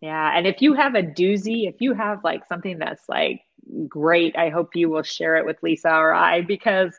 Yeah. 0.00 0.36
And 0.36 0.46
if 0.46 0.60
you 0.60 0.74
have 0.74 0.94
a 0.94 1.02
doozy, 1.02 1.68
if 1.68 1.80
you 1.80 1.94
have 1.94 2.22
like 2.22 2.46
something 2.46 2.78
that's 2.78 3.08
like 3.08 3.40
great, 3.88 4.36
I 4.36 4.50
hope 4.50 4.74
you 4.74 4.90
will 4.90 5.02
share 5.02 5.36
it 5.36 5.46
with 5.46 5.62
Lisa 5.62 5.90
or 5.90 6.12
I 6.12 6.42
because 6.42 6.98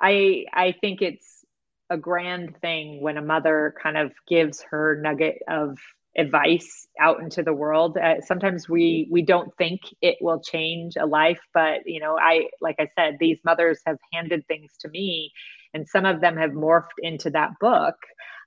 I 0.00 0.44
I 0.52 0.72
think 0.80 1.02
it's 1.02 1.44
a 1.90 1.96
grand 1.96 2.56
thing 2.60 3.00
when 3.02 3.18
a 3.18 3.22
mother 3.22 3.74
kind 3.82 3.96
of 3.96 4.12
gives 4.28 4.62
her 4.70 4.98
nugget 5.02 5.38
of 5.48 5.78
advice 6.16 6.86
out 7.00 7.20
into 7.20 7.42
the 7.42 7.52
world. 7.52 7.96
Uh, 7.96 8.20
sometimes 8.20 8.68
we 8.68 9.08
we 9.10 9.22
don't 9.22 9.54
think 9.56 9.80
it 10.00 10.16
will 10.20 10.40
change 10.40 10.96
a 10.96 11.06
life 11.06 11.40
but 11.54 11.80
you 11.86 12.00
know 12.00 12.18
i 12.18 12.48
like 12.60 12.76
i 12.78 12.88
said 12.96 13.16
these 13.18 13.38
mothers 13.44 13.80
have 13.86 13.96
handed 14.12 14.46
things 14.46 14.72
to 14.80 14.88
me 14.88 15.32
and 15.74 15.88
some 15.88 16.04
of 16.04 16.20
them 16.20 16.36
have 16.36 16.50
morphed 16.50 16.98
into 16.98 17.30
that 17.30 17.50
book 17.60 17.96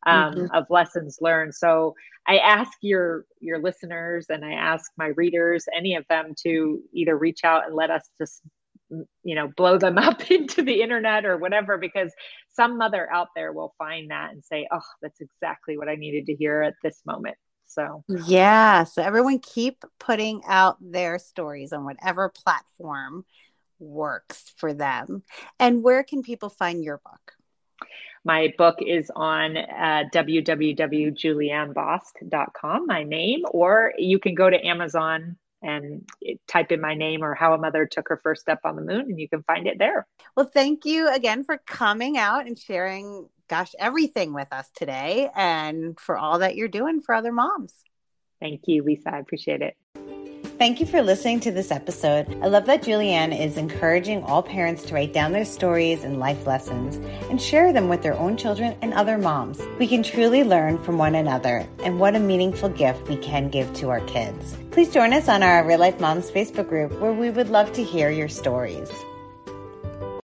um, 0.06 0.34
mm-hmm. 0.34 0.56
of 0.56 0.66
lessons 0.70 1.20
learned. 1.22 1.54
So 1.54 1.96
i 2.28 2.38
ask 2.38 2.72
your 2.82 3.26
your 3.40 3.60
listeners 3.60 4.26
and 4.30 4.44
i 4.44 4.54
ask 4.54 4.92
my 4.98 5.08
readers 5.08 5.66
any 5.76 5.96
of 5.96 6.04
them 6.10 6.34
to 6.36 6.82
either 6.92 7.16
reach 7.16 7.44
out 7.44 7.66
and 7.68 7.76
let 7.76 7.92
us 7.92 8.02
just 8.18 8.42
you 9.24 9.36
know 9.36 9.48
blow 9.56 9.78
them 9.78 9.98
up 10.10 10.30
into 10.32 10.62
the 10.64 10.82
internet 10.82 11.26
or 11.26 11.38
whatever 11.38 11.78
because 11.78 12.12
some 12.54 12.78
mother 12.78 13.12
out 13.12 13.28
there 13.36 13.52
will 13.52 13.74
find 13.78 14.12
that 14.12 14.32
and 14.32 14.44
say 14.44 14.68
oh 14.72 14.82
that's 15.02 15.22
exactly 15.22 15.78
what 15.78 15.90
i 15.90 15.96
needed 15.96 16.26
to 16.26 16.36
hear 16.36 16.62
at 16.62 16.76
this 16.84 17.02
moment. 17.06 17.38
So 17.68 18.04
yeah. 18.08 18.84
So 18.86 19.02
everyone 19.02 19.40
keep 19.40 19.84
putting 20.00 20.42
out 20.48 20.78
their 20.80 21.20
stories 21.20 21.74
on 21.74 21.84
whatever 21.84 22.30
platform 22.30 23.26
works 23.80 24.54
for 24.56 24.74
them. 24.74 25.24
And 25.60 25.84
where 25.84 26.04
can 26.04 26.22
people 26.22 26.50
find 26.50 26.84
your 26.84 27.02
book 27.04 27.34
my 28.26 28.54
book 28.58 28.80
is 28.82 29.10
on 29.16 29.56
uh, 29.56 30.04
www.juliannebosch.com, 30.14 32.88
my 32.88 33.04
name, 33.04 33.44
or 33.52 33.94
you 33.98 34.20
can 34.20 34.36
go 34.36 34.50
to 34.50 34.66
Amazon 34.66 35.38
and 35.62 36.10
type 36.48 36.72
in 36.72 36.82
my 36.82 36.96
name 36.96 37.24
or 37.24 37.34
how 37.34 37.54
a 37.54 37.58
mother 37.58 37.86
took 37.86 38.10
her 38.10 38.20
first 38.22 38.42
step 38.42 38.60
on 38.66 38.76
the 38.76 38.82
moon 38.82 39.02
and 39.02 39.20
you 39.20 39.30
can 39.30 39.44
find 39.44 39.68
it 39.68 39.80
there. 39.80 40.08
Well, 40.36 40.50
thank 40.52 40.86
you 40.86 41.10
again 41.10 41.44
for 41.44 41.60
coming 41.66 42.18
out 42.18 42.48
and 42.48 42.58
sharing 42.58 43.30
gosh 43.48 43.74
everything 43.80 44.34
with 44.34 44.52
us 44.52 44.70
today 44.76 45.30
and 45.36 46.00
for 46.00 46.18
all 46.18 46.40
that 46.40 46.56
you're 46.56 46.68
doing 46.68 47.02
for 47.02 47.14
other 47.16 47.32
moms. 47.32 47.74
Thank 48.40 48.62
you, 48.68 48.84
Lisa. 48.84 49.14
I 49.14 49.20
appreciate 49.20 49.62
it. 49.62 49.76
Thank 50.58 50.80
you 50.80 50.86
for 50.86 51.02
listening 51.02 51.42
to 51.42 51.52
this 51.52 51.70
episode. 51.70 52.30
I 52.42 52.48
love 52.48 52.66
that 52.68 52.82
Julianne 52.82 53.38
is 53.38 53.58
encouraging 53.58 54.24
all 54.24 54.42
parents 54.42 54.84
to 54.84 54.94
write 54.94 55.12
down 55.12 55.34
their 55.34 55.44
stories 55.44 56.06
and 56.06 56.18
life 56.18 56.48
lessons 56.48 56.96
and 57.30 57.42
share 57.42 57.74
them 57.74 57.90
with 57.90 58.02
their 58.02 58.18
own 58.18 58.38
children 58.38 58.78
and 58.82 58.94
other 58.94 59.18
moms. 59.18 59.60
We 59.80 59.88
can 59.88 60.02
truly 60.02 60.46
learn 60.46 60.82
from 60.82 60.98
one 60.98 61.16
another, 61.16 61.68
and 61.80 62.00
what 62.00 62.16
a 62.16 62.22
meaningful 62.22 62.70
gift 62.70 63.10
we 63.10 63.18
can 63.18 63.50
give 63.50 63.74
to 63.74 63.90
our 63.90 64.00
kids. 64.02 64.56
Please 64.72 64.94
join 64.94 65.12
us 65.12 65.28
on 65.28 65.44
our 65.44 65.68
Real 65.68 65.80
Life 65.80 65.98
Momz 65.98 66.32
Facebook 66.32 66.70
group 66.70 66.94
where 67.02 67.12
we 67.12 67.30
would 67.30 67.50
love 67.50 67.74
to 67.74 67.84
hear 67.84 68.10
your 68.10 68.30
stories. 68.30 68.90